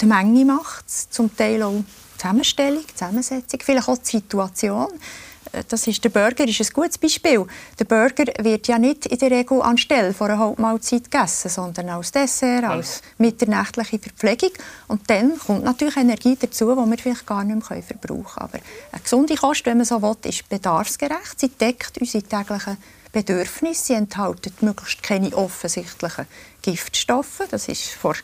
Die 0.00 0.06
Menge 0.06 0.44
macht 0.44 0.84
es, 0.86 1.10
zum 1.10 1.34
Teil 1.36 1.62
auch 1.62 1.82
Zusammenstellung, 2.16 2.84
Zusammensetzung, 2.94 3.60
vielleicht 3.62 3.88
auch 3.88 3.98
die 3.98 4.10
Situation. 4.10 4.88
Das 5.68 5.86
ist, 5.86 6.04
der 6.04 6.10
Burger 6.10 6.46
ist 6.46 6.60
ein 6.60 6.72
gutes 6.72 6.98
Beispiel. 6.98 7.44
Der 7.78 7.84
Burger 7.84 8.24
wird 8.38 8.68
ja 8.68 8.78
nicht 8.78 9.06
in 9.06 9.18
der 9.18 9.30
Regel 9.30 9.60
anstelle 9.62 10.14
vor 10.14 10.28
einer 10.28 10.38
Hauptmahlzeit 10.38 11.10
gegessen, 11.10 11.48
sondern 11.48 11.88
als 11.88 12.12
Dessert, 12.12 12.64
als 12.64 13.02
mitternächtliche 13.18 13.98
Verpflegung. 13.98 14.52
Und 14.86 15.08
dann 15.10 15.38
kommt 15.38 15.64
natürlich 15.64 15.96
Energie 15.96 16.36
dazu, 16.38 16.70
die 16.70 16.90
wir 16.90 16.98
vielleicht 16.98 17.26
gar 17.26 17.42
nicht 17.42 17.70
mehr 17.70 17.82
verbrauchen 17.82 18.24
können. 18.24 18.36
Aber 18.36 18.58
eine 18.92 19.02
gesunde 19.02 19.34
Kost, 19.34 19.66
wenn 19.66 19.78
man 19.78 19.86
so 19.86 20.00
will, 20.00 20.16
ist 20.24 20.48
bedarfsgerecht. 20.48 21.40
Sie 21.40 21.48
deckt 21.48 21.98
unsere 21.98 22.22
täglichen 22.22 22.76
Bedürfnisse. 23.12 23.84
Sie 23.86 23.94
enthält 23.94 24.62
möglichst 24.62 25.02
keine 25.02 25.34
offensichtlichen 25.34 26.26
Giftstoffe. 26.62 27.42
Das 27.50 27.68
ist 27.68 27.88
vor 27.88 28.14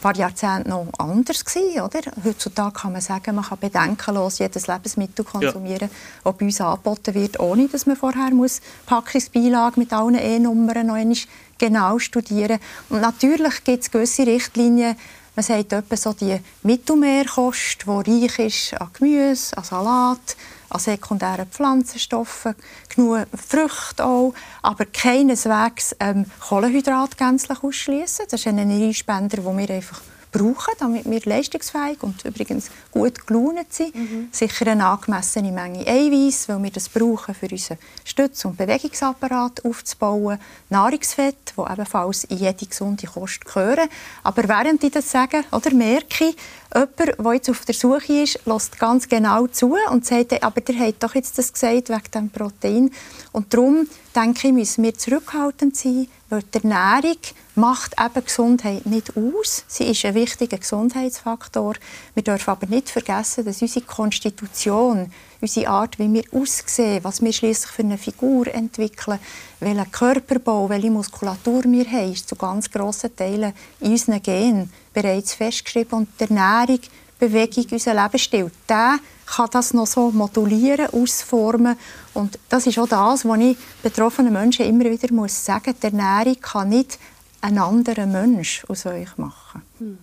paar 0.00 0.16
Jahrzehnte 0.16 0.68
noch 0.68 0.86
anders 0.98 1.44
gewesen, 1.44 1.80
oder? 1.80 2.00
Heutzutage 2.24 2.80
kann 2.80 2.92
man 2.92 3.00
sagen, 3.00 3.34
man 3.34 3.44
kann 3.44 3.58
bedenkenlos 3.58 4.38
jedes 4.38 4.66
Lebensmittel 4.66 5.24
konsumieren, 5.24 5.88
ja. 5.90 6.22
das 6.24 6.36
bei 6.36 6.46
uns 6.46 6.60
angeboten 6.60 7.14
wird, 7.14 7.40
ohne 7.40 7.68
dass 7.68 7.86
man 7.86 7.96
vorher 7.96 8.30
muss 8.30 8.60
Packungsbeilage 8.86 9.78
mit 9.80 9.92
allen 9.92 10.14
E-Nummern 10.14 10.86
noch 10.86 10.94
einmal 10.94 11.16
genau 11.58 11.98
studieren 11.98 12.58
Und 12.88 13.00
natürlich 13.00 13.64
gibt 13.64 13.82
es 13.82 13.90
gewisse 13.90 14.26
Richtlinien, 14.26 14.96
man 15.34 15.42
sagt 15.42 15.72
etwa 15.72 15.96
so 15.96 16.14
die 16.14 16.40
Mittelmeerkost, 16.62 17.84
die 17.86 18.26
reich 18.26 18.38
ist 18.38 18.80
an 18.80 18.88
Gemüse, 18.94 19.56
an 19.56 19.64
Salat, 19.64 20.36
an 20.68 20.80
sekundären 20.80 21.46
Pflanzenstoffen, 21.46 22.54
genug 22.88 23.26
Früchte 23.34 24.04
auch, 24.04 24.34
aber 24.62 24.84
keineswegs 24.86 25.96
ähm, 26.00 26.26
Kohlenhydrat 26.40 27.16
gänzlich 27.16 27.62
ausschließen. 27.62 28.26
Das 28.30 28.40
ist 28.40 28.46
ein 28.46 28.58
Energiespender, 28.58 29.38
den 29.38 29.58
wir 29.58 29.70
einfach 29.70 30.00
brauchen, 30.32 30.74
damit 30.78 31.08
wir 31.08 31.20
leistungsfähig 31.24 32.02
und 32.02 32.24
übrigens 32.24 32.70
gut 32.90 33.26
gelaunt 33.26 33.72
sind. 33.72 33.94
Mhm. 33.94 34.28
Sicher 34.32 34.66
eine 34.66 34.86
angemessene 34.86 35.52
Menge 35.52 35.86
Eiweiß, 35.86 36.48
weil 36.48 36.62
wir 36.62 36.70
das 36.70 36.88
brauchen, 36.88 37.34
für 37.34 37.48
unseren 37.48 37.78
Stütz- 38.04 38.44
und 38.44 38.56
Bewegungsapparat 38.56 39.64
aufzubauen. 39.64 40.38
Nahrungsfett, 40.68 41.52
wo 41.56 41.66
ebenfalls 41.66 42.24
in 42.24 42.38
jede 42.38 42.66
gesunde 42.66 43.06
Kost 43.06 43.44
gehören. 43.44 43.88
Aber 44.22 44.48
während 44.48 44.82
ich 44.84 44.92
das 44.92 45.10
sage, 45.10 45.44
oder 45.52 45.72
merke 45.72 46.26
ich, 46.26 46.36
jemand, 46.74 47.18
der 47.18 47.34
jetzt 47.34 47.50
auf 47.50 47.64
der 47.64 47.74
Suche 47.74 48.22
ist, 48.22 48.40
lässt 48.44 48.78
ganz 48.78 49.08
genau 49.08 49.46
zu 49.46 49.76
und 49.90 50.04
sagt, 50.04 50.42
aber 50.42 50.60
der 50.60 50.78
hat 50.78 50.96
doch 51.00 51.14
jetzt 51.14 51.38
das 51.38 51.52
gesagt 51.52 51.88
wegen 51.88 52.10
dem 52.14 52.30
Protein. 52.30 52.90
Und 53.32 53.52
darum 53.52 53.86
denke 54.16 54.48
ich, 54.48 54.54
müssen 54.54 54.82
wir 54.82 54.96
zurückhaltend 54.96 55.76
sein, 55.76 56.08
weil 56.30 56.42
die 56.42 56.62
Ernährung 56.62 57.18
macht 57.54 57.94
eben 58.00 58.24
Gesundheit 58.24 58.86
nicht 58.86 59.16
aus. 59.16 59.64
Sie 59.68 59.84
ist 59.84 60.04
ein 60.04 60.14
wichtiger 60.14 60.58
Gesundheitsfaktor. 60.58 61.74
Wir 62.14 62.22
dürfen 62.22 62.50
aber 62.50 62.66
nicht 62.66 62.88
vergessen, 62.88 63.44
dass 63.44 63.62
unsere 63.62 63.84
Konstitution, 63.84 65.12
unsere 65.40 65.68
Art, 65.68 65.98
wie 65.98 66.12
wir 66.12 66.24
aussehen, 66.32 67.04
was 67.04 67.22
wir 67.22 67.32
schließlich 67.32 67.70
für 67.70 67.82
eine 67.82 67.98
Figur 67.98 68.46
entwickeln, 68.48 69.18
welchen 69.60 69.92
Körperbau, 69.92 70.68
welche 70.68 70.90
Muskulatur 70.90 71.64
wir 71.64 71.90
haben, 71.90 72.12
ist 72.12 72.28
zu 72.28 72.36
ganz 72.36 72.70
grossen 72.70 73.14
Teilen 73.14 73.52
in 73.80 73.92
unseren 73.92 74.22
Genen 74.22 74.72
bereits 74.94 75.34
festgeschrieben. 75.34 75.98
Und 75.98 76.08
die 76.18 76.24
Ernährung, 76.24 76.80
Bewegung, 77.18 77.66
unser 77.70 77.94
Lebensstil, 77.94 78.50
der 78.68 78.98
kann 79.26 79.48
das 79.50 79.74
noch 79.74 79.86
so 79.86 80.10
modulieren, 80.10 80.88
ausformen. 80.92 81.76
Und 82.14 82.38
das 82.48 82.66
ist 82.66 82.78
auch 82.78 82.88
das, 82.88 83.24
was 83.24 83.40
ich 83.40 83.56
betroffenen 83.82 84.32
Menschen 84.32 84.66
immer 84.66 84.84
wieder 84.84 85.12
muss 85.12 85.44
sagen 85.44 85.72
muss. 85.72 85.80
Die 85.80 85.86
Ernährung 85.86 86.40
kann 86.40 86.68
nicht 86.68 86.98
ein 87.40 87.58
anderer 87.58 88.06
Mensch 88.06 88.64
aus 88.68 88.86
euch 88.86 89.16
machen. 89.16 89.62
Mhm. 89.78 89.98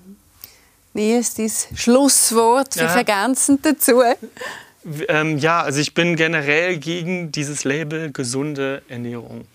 Wie 0.93 1.13
ist 1.13 1.39
dein 1.39 1.51
Schlusswort 1.75 2.75
ja. 2.75 2.93
ergänzend 2.93 3.65
dazu? 3.65 4.01
Ähm, 5.07 5.37
ja, 5.37 5.61
also 5.61 5.79
ich 5.79 5.93
bin 5.93 6.15
generell 6.15 6.77
gegen 6.77 7.31
dieses 7.31 7.63
Label 7.63 8.11
gesunde 8.11 8.83
Ernährung 8.89 9.45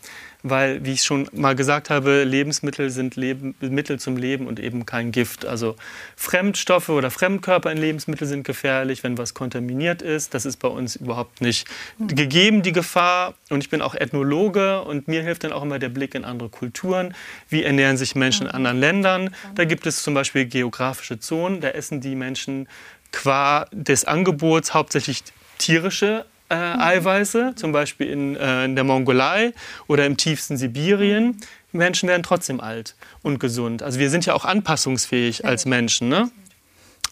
weil, 0.42 0.84
wie 0.84 0.92
ich 0.92 1.02
schon 1.02 1.28
mal 1.32 1.56
gesagt 1.56 1.90
habe, 1.90 2.24
Lebensmittel 2.24 2.90
sind 2.90 3.16
Leben, 3.16 3.54
Mittel 3.60 3.98
zum 3.98 4.16
Leben 4.16 4.46
und 4.46 4.60
eben 4.60 4.86
kein 4.86 5.10
Gift. 5.10 5.46
Also 5.46 5.76
Fremdstoffe 6.16 6.88
oder 6.90 7.10
Fremdkörper 7.10 7.72
in 7.72 7.78
Lebensmitteln 7.78 8.28
sind 8.28 8.44
gefährlich, 8.44 9.02
wenn 9.02 9.18
was 9.18 9.34
kontaminiert 9.34 10.02
ist. 10.02 10.34
Das 10.34 10.46
ist 10.46 10.58
bei 10.58 10.68
uns 10.68 10.96
überhaupt 10.96 11.40
nicht 11.40 11.66
gegeben, 11.98 12.62
die 12.62 12.72
Gefahr. 12.72 13.34
Und 13.50 13.62
ich 13.62 13.70
bin 13.70 13.82
auch 13.82 13.94
Ethnologe 13.94 14.82
und 14.82 15.08
mir 15.08 15.22
hilft 15.22 15.44
dann 15.44 15.52
auch 15.52 15.62
immer 15.62 15.78
der 15.78 15.88
Blick 15.88 16.14
in 16.14 16.24
andere 16.24 16.48
Kulturen. 16.48 17.14
Wie 17.48 17.64
ernähren 17.64 17.96
sich 17.96 18.14
Menschen 18.14 18.46
in 18.46 18.52
anderen 18.52 18.78
Ländern? 18.78 19.34
Da 19.54 19.64
gibt 19.64 19.86
es 19.86 20.02
zum 20.02 20.14
Beispiel 20.14 20.46
geografische 20.46 21.18
Zonen, 21.18 21.60
da 21.60 21.68
essen 21.68 22.00
die 22.00 22.14
Menschen 22.14 22.68
qua 23.10 23.66
des 23.72 24.04
Angebots 24.04 24.74
hauptsächlich 24.74 25.24
tierische 25.58 26.24
äh, 26.48 26.54
Eiweiße, 26.54 27.54
zum 27.56 27.72
Beispiel 27.72 28.08
in, 28.08 28.36
äh, 28.36 28.64
in 28.64 28.74
der 28.74 28.84
Mongolei 28.84 29.52
oder 29.86 30.06
im 30.06 30.16
tiefsten 30.16 30.56
Sibirien. 30.56 31.38
Menschen 31.72 32.08
werden 32.08 32.22
trotzdem 32.22 32.60
alt 32.60 32.94
und 33.22 33.38
gesund. 33.38 33.82
Also 33.82 33.98
wir 33.98 34.10
sind 34.10 34.24
ja 34.26 34.34
auch 34.34 34.44
anpassungsfähig 34.44 35.44
als 35.44 35.66
Menschen. 35.66 36.08
Ne? 36.08 36.30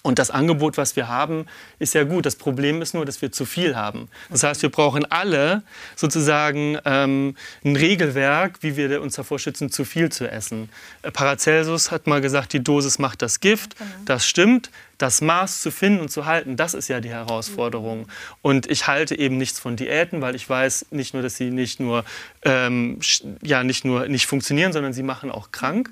Und 0.07 0.21
das 0.21 0.31
Angebot, 0.31 0.77
was 0.77 0.95
wir 0.95 1.09
haben, 1.09 1.47
ist 1.81 1.95
ja 1.95 2.05
gut. 2.05 2.27
Das 2.27 2.37
Problem 2.37 2.81
ist 2.81 2.95
nur, 2.95 3.05
dass 3.05 3.21
wir 3.23 3.33
zu 3.33 3.45
viel 3.45 3.75
haben. 3.75 4.09
Das 4.31 4.45
heißt, 4.45 4.63
wir 4.63 4.71
brauchen 4.71 5.05
alle 5.11 5.65
sozusagen 5.97 6.79
ähm, 6.85 7.35
ein 7.65 7.75
Regelwerk, 7.75 8.59
wie 8.61 8.77
wir 8.77 9.03
uns 9.03 9.17
davor 9.17 9.41
schützen, 9.41 9.69
zu 9.69 9.85
viel 9.85 10.13
zu 10.13 10.31
essen. 10.31 10.69
Äh, 11.03 11.11
Paracelsus 11.11 11.91
hat 11.91 12.07
mal 12.07 12.21
gesagt, 12.21 12.53
die 12.53 12.63
Dosis 12.63 13.01
macht 13.01 13.21
das 13.21 13.41
Gift. 13.41 13.77
Genau. 13.77 13.91
Das 14.05 14.25
stimmt. 14.29 14.71
Das 14.99 15.21
Maß 15.21 15.61
zu 15.61 15.73
finden 15.73 16.01
und 16.01 16.11
zu 16.11 16.25
halten, 16.25 16.57
das 16.57 16.73
ist 16.73 16.89
ja 16.89 17.01
die 17.01 17.11
Herausforderung. 17.11 18.07
Und 18.43 18.71
ich 18.71 18.87
halte 18.87 19.19
eben 19.19 19.37
nichts 19.37 19.59
von 19.59 19.75
Diäten, 19.77 20.23
weil 20.23 20.35
ich 20.37 20.49
weiß 20.49 20.87
nicht 20.91 21.13
nur, 21.15 21.23
dass 21.23 21.37
sie 21.37 21.51
nicht 21.51 21.81
nur, 21.81 22.05
ähm, 22.45 23.01
ja, 23.43 23.63
nicht 23.63 23.85
nur 23.85 24.09
nicht 24.09 24.27
funktionieren, 24.27 24.73
sondern 24.73 24.95
sie 24.95 25.03
machen 25.03 25.31
auch 25.33 25.51
krank. 25.51 25.91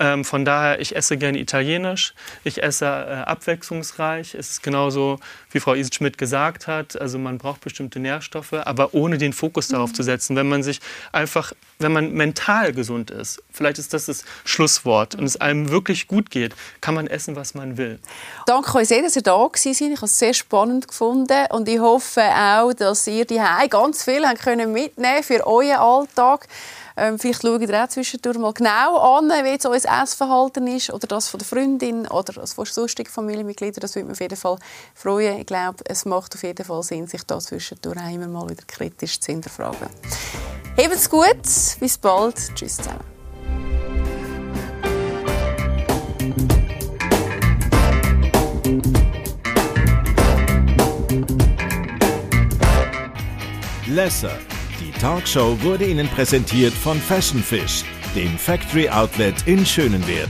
Ähm, 0.00 0.24
von 0.24 0.46
daher, 0.46 0.80
ich 0.80 0.96
esse 0.96 1.18
gerne 1.18 1.38
italienisch, 1.38 2.14
ich 2.42 2.62
esse 2.62 2.86
äh, 2.86 3.28
abwechslungsreich. 3.28 4.34
Es 4.34 4.52
ist 4.52 4.62
genauso, 4.62 5.20
wie 5.50 5.60
Frau 5.60 5.74
Isenschmidt 5.74 6.16
gesagt 6.16 6.66
hat, 6.66 6.98
also 6.98 7.18
man 7.18 7.36
braucht 7.36 7.60
bestimmte 7.60 8.00
Nährstoffe, 8.00 8.54
aber 8.54 8.94
ohne 8.94 9.18
den 9.18 9.34
Fokus 9.34 9.68
darauf 9.68 9.92
zu 9.92 10.02
setzen. 10.02 10.36
Wenn 10.36 10.48
man 10.48 10.62
sich 10.62 10.80
einfach, 11.12 11.52
wenn 11.78 11.92
man 11.92 12.12
mental 12.12 12.72
gesund 12.72 13.10
ist, 13.10 13.42
vielleicht 13.52 13.78
ist 13.78 13.92
das 13.92 14.06
das 14.06 14.24
Schlusswort, 14.46 15.14
und 15.14 15.24
es 15.24 15.38
einem 15.38 15.68
wirklich 15.68 16.08
gut 16.08 16.30
geht, 16.30 16.54
kann 16.80 16.94
man 16.94 17.06
essen, 17.06 17.36
was 17.36 17.54
man 17.54 17.76
will. 17.76 17.98
Danke 18.46 18.78
euch 18.78 18.88
sehr, 18.88 19.02
dass 19.02 19.16
ihr 19.16 19.22
da 19.22 19.46
gewesen 19.46 19.74
seid. 19.74 19.90
Ich 19.90 19.96
habe 19.96 20.06
es 20.06 20.18
sehr 20.18 20.32
spannend 20.32 20.88
gefunden 20.88 21.46
und 21.50 21.68
ich 21.68 21.78
hoffe 21.78 22.22
auch, 22.22 22.72
dass 22.72 23.06
ihr 23.06 23.26
die 23.26 23.40
ganz 23.68 24.04
viel 24.04 24.22
mitnehmen 24.22 24.96
könnt 24.96 25.24
für 25.26 25.46
euren 25.46 25.76
Alltag. 25.76 26.48
Ähm, 27.00 27.18
vielleicht 27.18 27.40
schauen 27.40 27.62
ihr 27.62 27.82
auch 27.82 27.88
zwischendurch 27.88 28.36
mal 28.36 28.52
genau 28.52 29.16
an, 29.16 29.30
wie 29.30 29.48
jetzt 29.48 29.64
euer 29.64 30.02
Essverhalten 30.02 30.66
ist 30.66 30.92
oder 30.92 31.06
das 31.06 31.28
von 31.28 31.38
der 31.38 31.46
Freundin 31.46 32.06
oder 32.06 32.34
das 32.34 32.52
von 32.52 32.66
sonstigen 32.66 33.08
Familienmitgliedern. 33.08 33.80
Das 33.80 33.94
würde 33.94 34.08
mich 34.08 34.16
auf 34.16 34.20
jeden 34.20 34.36
Fall 34.36 34.58
freuen. 34.94 35.38
Ich 35.38 35.46
glaube, 35.46 35.78
es 35.86 36.04
macht 36.04 36.34
auf 36.34 36.42
jeden 36.42 36.62
Fall 36.62 36.82
Sinn, 36.82 37.06
sich 37.06 37.24
da 37.24 37.38
zwischendurch 37.38 37.96
auch 37.98 38.12
immer 38.12 38.28
mal 38.28 38.50
wieder 38.50 38.64
kritisch 38.66 39.18
zu 39.18 39.32
hinterfragen. 39.32 39.88
Habt's 40.76 41.08
gut, 41.08 41.80
bis 41.80 41.96
bald. 41.96 42.36
Tschüss 42.54 42.76
zusammen. 42.76 43.00
Lesser 53.86 54.38
Talkshow 55.00 55.56
wurde 55.62 55.86
Ihnen 55.86 56.06
präsentiert 56.08 56.74
von 56.74 56.98
Fashion 57.00 57.42
Fish, 57.42 57.84
dem 58.14 58.36
Factory 58.36 58.86
Outlet 58.90 59.34
in 59.46 59.64
Schönenwert. 59.64 60.28